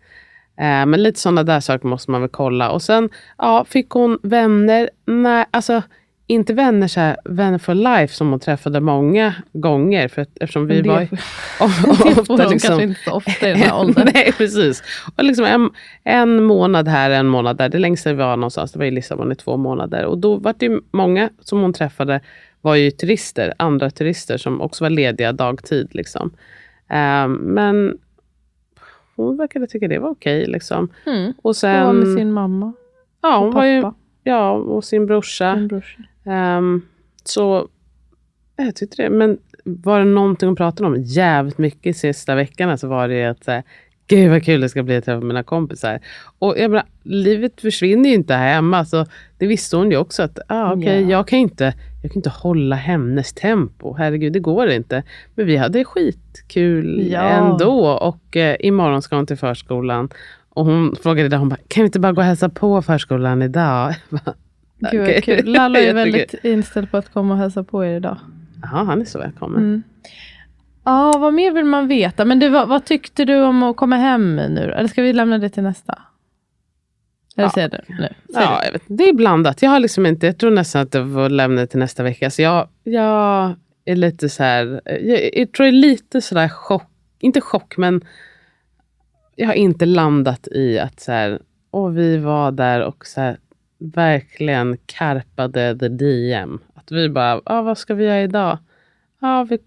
Eh, 0.58 0.86
men 0.86 1.04
lite 1.04 1.20
sådana 1.20 1.44
där 1.44 1.60
saker 1.60 1.88
måste 1.88 2.12
man 2.12 2.22
väl 2.22 2.30
kolla. 2.30 2.70
Och 2.72 2.82
sen, 2.82 3.10
ja, 3.38 3.66
fick 3.70 3.90
hon 3.90 4.20
vänner? 4.24 4.90
Nej, 5.06 5.46
alltså 5.52 5.82
inte 6.28 6.54
vänner 6.54 6.88
så 6.88 7.00
här, 7.00 7.18
vänner 7.26 7.58
for 7.58 7.74
life 7.74 8.14
som 8.16 8.30
hon 8.30 8.40
träffade 8.40 8.80
många 8.80 9.34
gånger. 9.54 10.08
För 10.08 10.22
att, 10.22 10.30
eftersom 10.42 10.68
vi 10.68 10.82
det- 10.82 10.90
var 10.90 11.00
Det 12.16 12.26
får 12.26 12.38
de 12.38 12.60
kanske 12.60 12.84
inte 12.84 13.00
så 13.06 13.12
ofta 13.12 13.50
i 13.50 13.52
den 13.52 13.62
här 13.62 13.80
åldern. 13.80 14.10
Nej, 14.14 14.32
precis. 14.38 14.84
Och 15.18 15.24
liksom 15.24 15.46
en, 15.46 15.70
en 16.04 16.44
månad 16.44 16.88
här, 16.88 17.10
en 17.12 17.26
månad 17.28 17.58
där. 17.58 17.70
Det 17.70 17.78
längsta 17.80 18.10
vi 18.14 18.16
var 18.18 18.38
någonstans, 18.38 18.72
det 18.72 18.80
var 18.80 18.86
i 18.86 18.92
Lissabon 18.92 19.32
i 19.32 19.36
två 19.36 19.58
månader. 19.58 20.06
Och 20.06 20.18
då 20.18 20.36
var 20.36 20.56
det 20.58 20.66
ju 20.66 20.82
många 20.92 21.30
som 21.40 21.62
hon 21.62 21.74
träffade 21.74 22.22
var 22.66 22.76
ju 22.76 22.92
turister, 22.92 23.54
andra 23.58 23.90
turister 23.90 24.38
som 24.38 24.62
också 24.62 24.84
var 24.84 24.90
lediga 24.90 25.32
dagtid. 25.32 25.96
Liksom. 25.96 26.32
Ehm, 26.90 27.34
men 27.34 27.98
hon 29.16 29.38
verkade 29.38 29.68
tycka 29.68 29.88
det 29.88 30.00
var 30.00 30.10
okej. 30.10 30.46
liksom. 30.46 30.90
Mm. 31.06 31.30
Och 31.38 31.44
Hon 31.44 31.54
sen, 31.56 31.86
var 31.86 31.94
med 31.94 32.08
sin 32.18 32.32
mamma 32.32 32.74
ja, 33.22 33.38
hon 33.38 33.48
och 33.48 33.54
var 33.54 33.66
ju, 33.66 33.82
pappa. 33.82 33.96
ja, 34.24 34.52
och 34.52 34.84
sin 34.84 35.06
brorsa. 35.06 35.56
Sin 35.56 35.68
brorsa. 35.68 35.98
Ehm, 36.26 36.82
så 37.24 37.68
jag 38.56 38.76
tyckte 38.76 39.04
det. 39.04 39.10
Men 39.10 39.38
var 39.64 40.00
det 40.00 40.06
någonting 40.06 40.48
hon 40.50 40.56
pratade 40.56 40.88
om 40.90 41.04
jävligt 41.04 41.58
mycket 41.58 41.98
sista 41.98 42.36
veckan 42.36 42.78
så 42.78 42.88
var 42.88 43.08
det 43.08 43.26
att 43.26 43.48
här, 43.48 43.64
Gud 44.08 44.30
vad 44.30 44.44
kul 44.44 44.62
det 44.62 44.70
ska 44.70 44.84
bli 44.84 44.98
att 44.98 45.06
träffa 45.06 45.26
mina 45.26 45.44
kompisar. 45.44 46.00
Och 46.40 46.58
jag 46.58 46.72
menar, 46.72 46.86
livet 47.04 47.62
försvinner 47.62 48.10
ju 48.10 48.16
inte 48.16 48.34
här 48.34 48.54
hemma. 48.54 48.86
Så 48.86 49.06
det 49.38 49.48
visste 49.48 49.78
hon 49.78 49.92
ju 49.92 49.98
också. 49.98 50.24
att 50.24 50.40
ah, 50.48 50.74
okay, 50.74 51.02
Ja. 51.02 51.10
jag, 51.10 51.28
kan 51.28 51.40
inte, 51.40 51.74
jag 52.06 52.12
kan 52.12 52.20
inte 52.20 52.30
hålla 52.30 52.76
hennes 52.76 53.34
tempo. 53.34 53.94
Herregud, 53.98 54.34
det 54.34 54.40
går 54.40 54.70
inte. 54.70 55.04
Men 55.36 55.46
vi 55.46 55.58
hade 55.58 55.84
skitkul 55.86 57.08
Ja. 57.12 57.22
ändå. 57.22 57.90
Och 57.90 58.38
eh, 58.38 58.56
imorgon 58.60 59.02
ska 59.02 59.16
hon 59.16 59.26
till 59.26 59.38
förskolan. 59.38 60.10
Och 60.50 60.66
hon 60.66 60.96
frågade 61.04 61.26
idag, 61.26 61.38
hon 61.38 61.50
bara, 61.50 61.60
kan 61.68 61.82
vi 61.82 61.86
inte 61.86 62.00
bara 62.00 62.12
gå 62.12 62.22
och 62.22 62.26
hälsa 62.26 62.50
på 62.50 62.82
förskolan 62.82 63.42
idag? 63.42 63.96
Bara, 64.10 64.34
Gud 64.92 65.02
Okej. 65.02 65.22
kul. 65.22 65.46
Lalla 65.46 65.80
är 65.80 65.94
väldigt 66.04 66.34
inställd 66.44 66.92
på 66.92 66.98
att 66.98 67.14
komma 67.14 67.34
och 67.34 67.40
hälsa 67.40 67.64
på 67.64 67.86
er 67.86 67.96
idag. 67.98 68.18
Ja, 68.62 68.68
han 68.68 69.02
är 69.02 69.06
så 69.06 69.20
välkommen. 69.20 69.60
Mm. 69.64 69.84
Ja, 70.84 71.14
vad 71.20 71.34
mer 71.34 71.52
vill 71.52 71.66
man 71.66 71.88
veta? 71.88 72.26
Men 72.26 72.40
du, 72.40 72.50
vad, 72.50 72.68
vad 72.68 72.86
tyckte 72.86 73.26
du 73.26 73.44
om 73.44 73.64
att 73.64 73.76
komma 73.78 73.96
hem 73.96 74.36
nu? 74.36 74.72
Eller 74.72 74.88
ska 74.88 75.02
vi 75.02 75.14
lämna 75.14 75.38
det 75.38 75.50
till 75.50 75.64
nästa? 75.64 75.98
Eller 77.38 77.48
Ja. 77.48 77.52
säger 77.52 77.70
du 77.70 77.78
nu? 77.94 78.08
Säg 78.34 78.44
Ja, 78.44 78.62
jag 78.66 78.72
vet, 78.72 78.82
det 78.88 79.04
är 79.04 79.14
blandat. 79.14 79.62
Jag 79.62 79.70
har 79.70 79.80
liksom 79.80 80.06
inte, 80.06 80.26
jag 80.26 80.38
tror 80.38 80.52
nästan 80.52 80.82
att 80.82 80.94
jag 80.94 81.14
får 81.14 81.30
lämna 81.30 81.62
det 81.62 81.68
till 81.68 81.80
nästa 81.80 82.04
vecka. 82.04 82.30
Så 82.30 82.42
jag, 82.42 82.68
jag 82.84 83.56
är 83.86 83.96
lite 83.96 84.30
så 84.30 84.44
här, 84.44 84.82
jag, 84.86 85.30
jag 85.38 85.52
tror 85.52 85.66
jag 85.66 85.76
är 85.76 85.80
lite 85.80 86.22
sådär 86.22 86.48
chock, 86.50 86.90
inte 87.20 87.42
chock 87.42 87.78
men 87.78 88.02
jag 89.36 89.48
har 89.48 89.54
inte 89.54 89.86
landat 89.86 90.48
i 90.48 90.80
att 90.80 91.00
så 91.00 91.12
här, 91.12 91.40
och 91.72 91.98
vi 91.98 92.18
var 92.18 92.52
där 92.52 92.82
och 92.84 93.06
så 93.06 93.22
här, 93.22 93.38
verkligen 93.80 94.78
karpade 94.86 95.78
the 95.80 95.88
DM. 95.90 96.60
Att 96.74 96.92
vi 96.92 97.10
bara, 97.10 97.42
ah, 97.46 97.62
vad 97.62 97.78
ska 97.78 97.94
vi 97.94 98.06
göra 98.06 98.22
idag? 98.22 98.58
Ja, 99.22 99.40
ah, 99.40 99.44
vi 99.44 99.58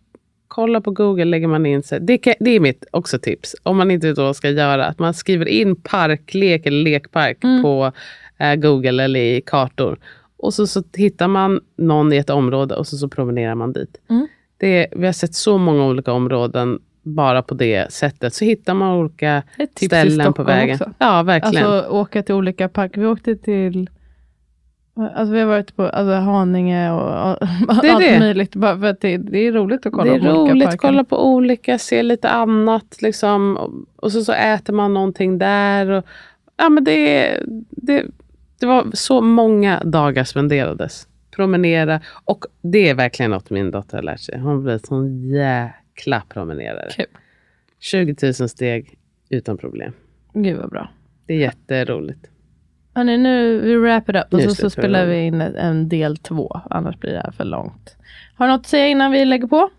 kollar 0.49 0.81
på 0.81 0.91
Google, 0.91 1.25
lägger 1.25 1.47
man 1.49 1.67
in 1.67 1.83
sig. 1.83 2.01
Det, 2.01 2.19
kan, 2.19 2.35
det 2.41 2.51
är 2.51 2.61
mitt 2.61 2.85
också 2.91 3.19
tips. 3.19 3.57
Om 3.63 3.77
man 3.77 3.91
inte 3.91 4.15
man 4.19 4.35
ska 4.35 4.51
göra. 4.51 4.87
Att 4.87 4.99
man 4.99 5.15
skriver 5.15 5.49
in 5.49 5.77
parklek 5.77 6.67
eller 6.67 6.83
lekpark 6.83 7.45
Mm. 7.45 7.63
på 7.63 7.93
eh, 8.39 8.55
Google 8.55 9.05
eller 9.05 9.21
i 9.21 9.41
kartor. 9.47 9.99
Och 10.37 10.55
så, 10.55 10.67
så 10.67 10.83
hittar 10.95 11.29
man 11.29 11.61
någon 11.77 12.13
i 12.13 12.17
ett 12.17 12.31
område 12.31 12.75
och 12.77 12.87
så, 12.87 12.97
så 12.97 13.09
promenerar 13.09 13.55
man 13.55 13.73
dit. 13.73 14.01
Mm. 14.11 14.29
Det, 14.57 14.87
vi 14.93 15.07
har 15.07 15.13
sett 15.13 15.35
så 15.35 15.59
många 15.59 15.85
olika 15.87 16.13
områden 16.13 16.79
bara 17.03 17.43
på 17.43 17.55
det 17.55 17.93
sättet. 17.93 18.35
Så 18.35 18.45
hittar 18.45 18.75
man 18.75 18.97
olika 18.97 19.43
ställen 19.87 20.33
på 20.33 20.43
vägen. 20.43 20.75
också. 20.75 20.93
Ja, 20.99 21.23
verkligen. 21.23 21.67
Alltså 21.67 21.91
åka 21.91 22.23
till 22.23 22.35
olika 22.35 22.69
parker. 22.69 23.01
Vi 23.01 23.07
åkte 23.07 23.37
till 23.37 23.91
Alltså 24.99 25.33
vi 25.35 25.41
har 25.41 25.47
varit 25.47 25.77
på 25.77 25.83
alltså, 25.83 26.15
Haninge 26.15 26.93
och, 26.93 27.31
och 27.31 27.39
Det 27.83 27.89
är 27.89 27.93
allt 27.93 28.05
det. 28.05 28.19
möjligt. 28.19 28.55
Bara 28.55 28.79
för 28.79 28.87
att 28.87 29.01
det, 29.01 29.17
det 29.17 29.39
är 29.39 29.53
roligt 29.53 29.87
att 29.87 29.93
kolla 29.93 30.13
det 30.13 30.19
är 30.19 30.21
på 30.21 30.41
olika 30.41 30.53
roligt 30.53 30.69
att 30.69 30.79
kolla 30.79 31.05
på 31.05 31.33
olika, 31.35 31.79
se 31.79 32.03
lite 32.03 32.29
annat. 32.29 33.03
Liksom. 33.03 33.57
Och, 33.57 34.05
och 34.05 34.13
så, 34.13 34.25
så 34.25 34.33
äter 34.33 34.73
man 34.73 34.95
någonting 34.95 35.39
där. 35.39 35.91
Och, 35.91 36.05
ja, 36.57 36.69
men 36.69 36.85
det, 36.85 37.37
det, 37.71 38.07
det 38.59 38.67
var 38.67 38.87
så 38.93 39.21
många 39.21 39.83
dagar 39.85 40.25
spenderades. 40.25 41.09
Promenera. 41.31 42.01
Och 42.25 42.45
det 42.63 42.89
är 42.89 42.95
verkligen 42.95 43.31
något 43.31 43.51
min 43.51 43.71
dotter 43.71 43.97
har 43.97 44.03
lärt 44.03 44.21
sig. 44.21 44.39
Hon 44.39 44.63
blir 44.63 44.73
en 44.73 44.81
sån 44.81 45.29
jäkla 45.29 46.23
promenerare. 46.29 46.91
Kul. 46.91 47.07
20 47.81 48.17
000 48.23 48.49
steg 48.49 48.99
utan 49.29 49.59
problem. 49.59 49.93
Gud 50.33 50.57
vad 50.57 50.71
bra. 50.71 50.91
Det 51.27 51.35
är 51.35 51.39
jätteroligt. 51.39 52.31
Hörni, 52.95 53.19
nu 53.19 53.61
vi 53.61 53.77
wrap 53.77 54.09
it 54.09 54.17
up 54.17 54.33
och 54.33 54.39
Nu 54.39 54.45
så, 54.45 54.49
så 54.51 54.55
slutar 54.55 54.69
vi. 54.69 54.83
spelar 54.83 55.07
vi 55.07 55.17
in 55.27 55.41
en, 55.41 55.57
en 55.57 55.89
del 55.89 56.17
två. 56.17 56.61
Annars 56.71 56.97
blir 56.99 57.13
det 57.13 57.21
här 57.25 57.31
för 57.33 57.45
långt. 57.45 57.97
Har 58.37 58.47
du 58.47 58.53
något 58.53 58.61
att 58.61 58.67
säga 58.67 58.87
innan 58.89 59.13
vi 59.13 59.25
lägger 59.25 59.47
på? 59.47 59.71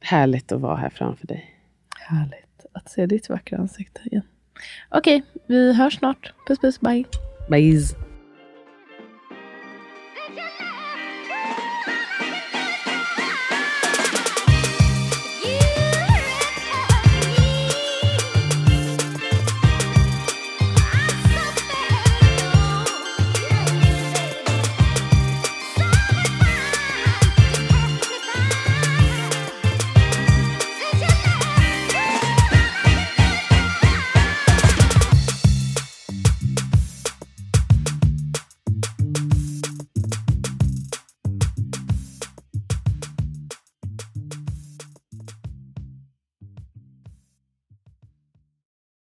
Härligt 0.00 0.52
att 0.52 0.60
vara 0.60 0.76
här 0.76 0.90
framför 0.90 1.26
dig. 1.26 1.54
Härligt 1.96 2.66
att 2.72 2.90
se 2.90 3.06
ditt 3.06 3.28
vackra 3.28 3.58
ansikte 3.58 4.00
igen. 4.04 4.22
Okej, 4.88 5.22
vi 5.46 5.72
hörs 5.74 5.94
snart. 5.98 6.32
Puss 6.46 6.58
puss, 6.58 6.80
bye. 6.80 7.04
Bye. 7.50 8.07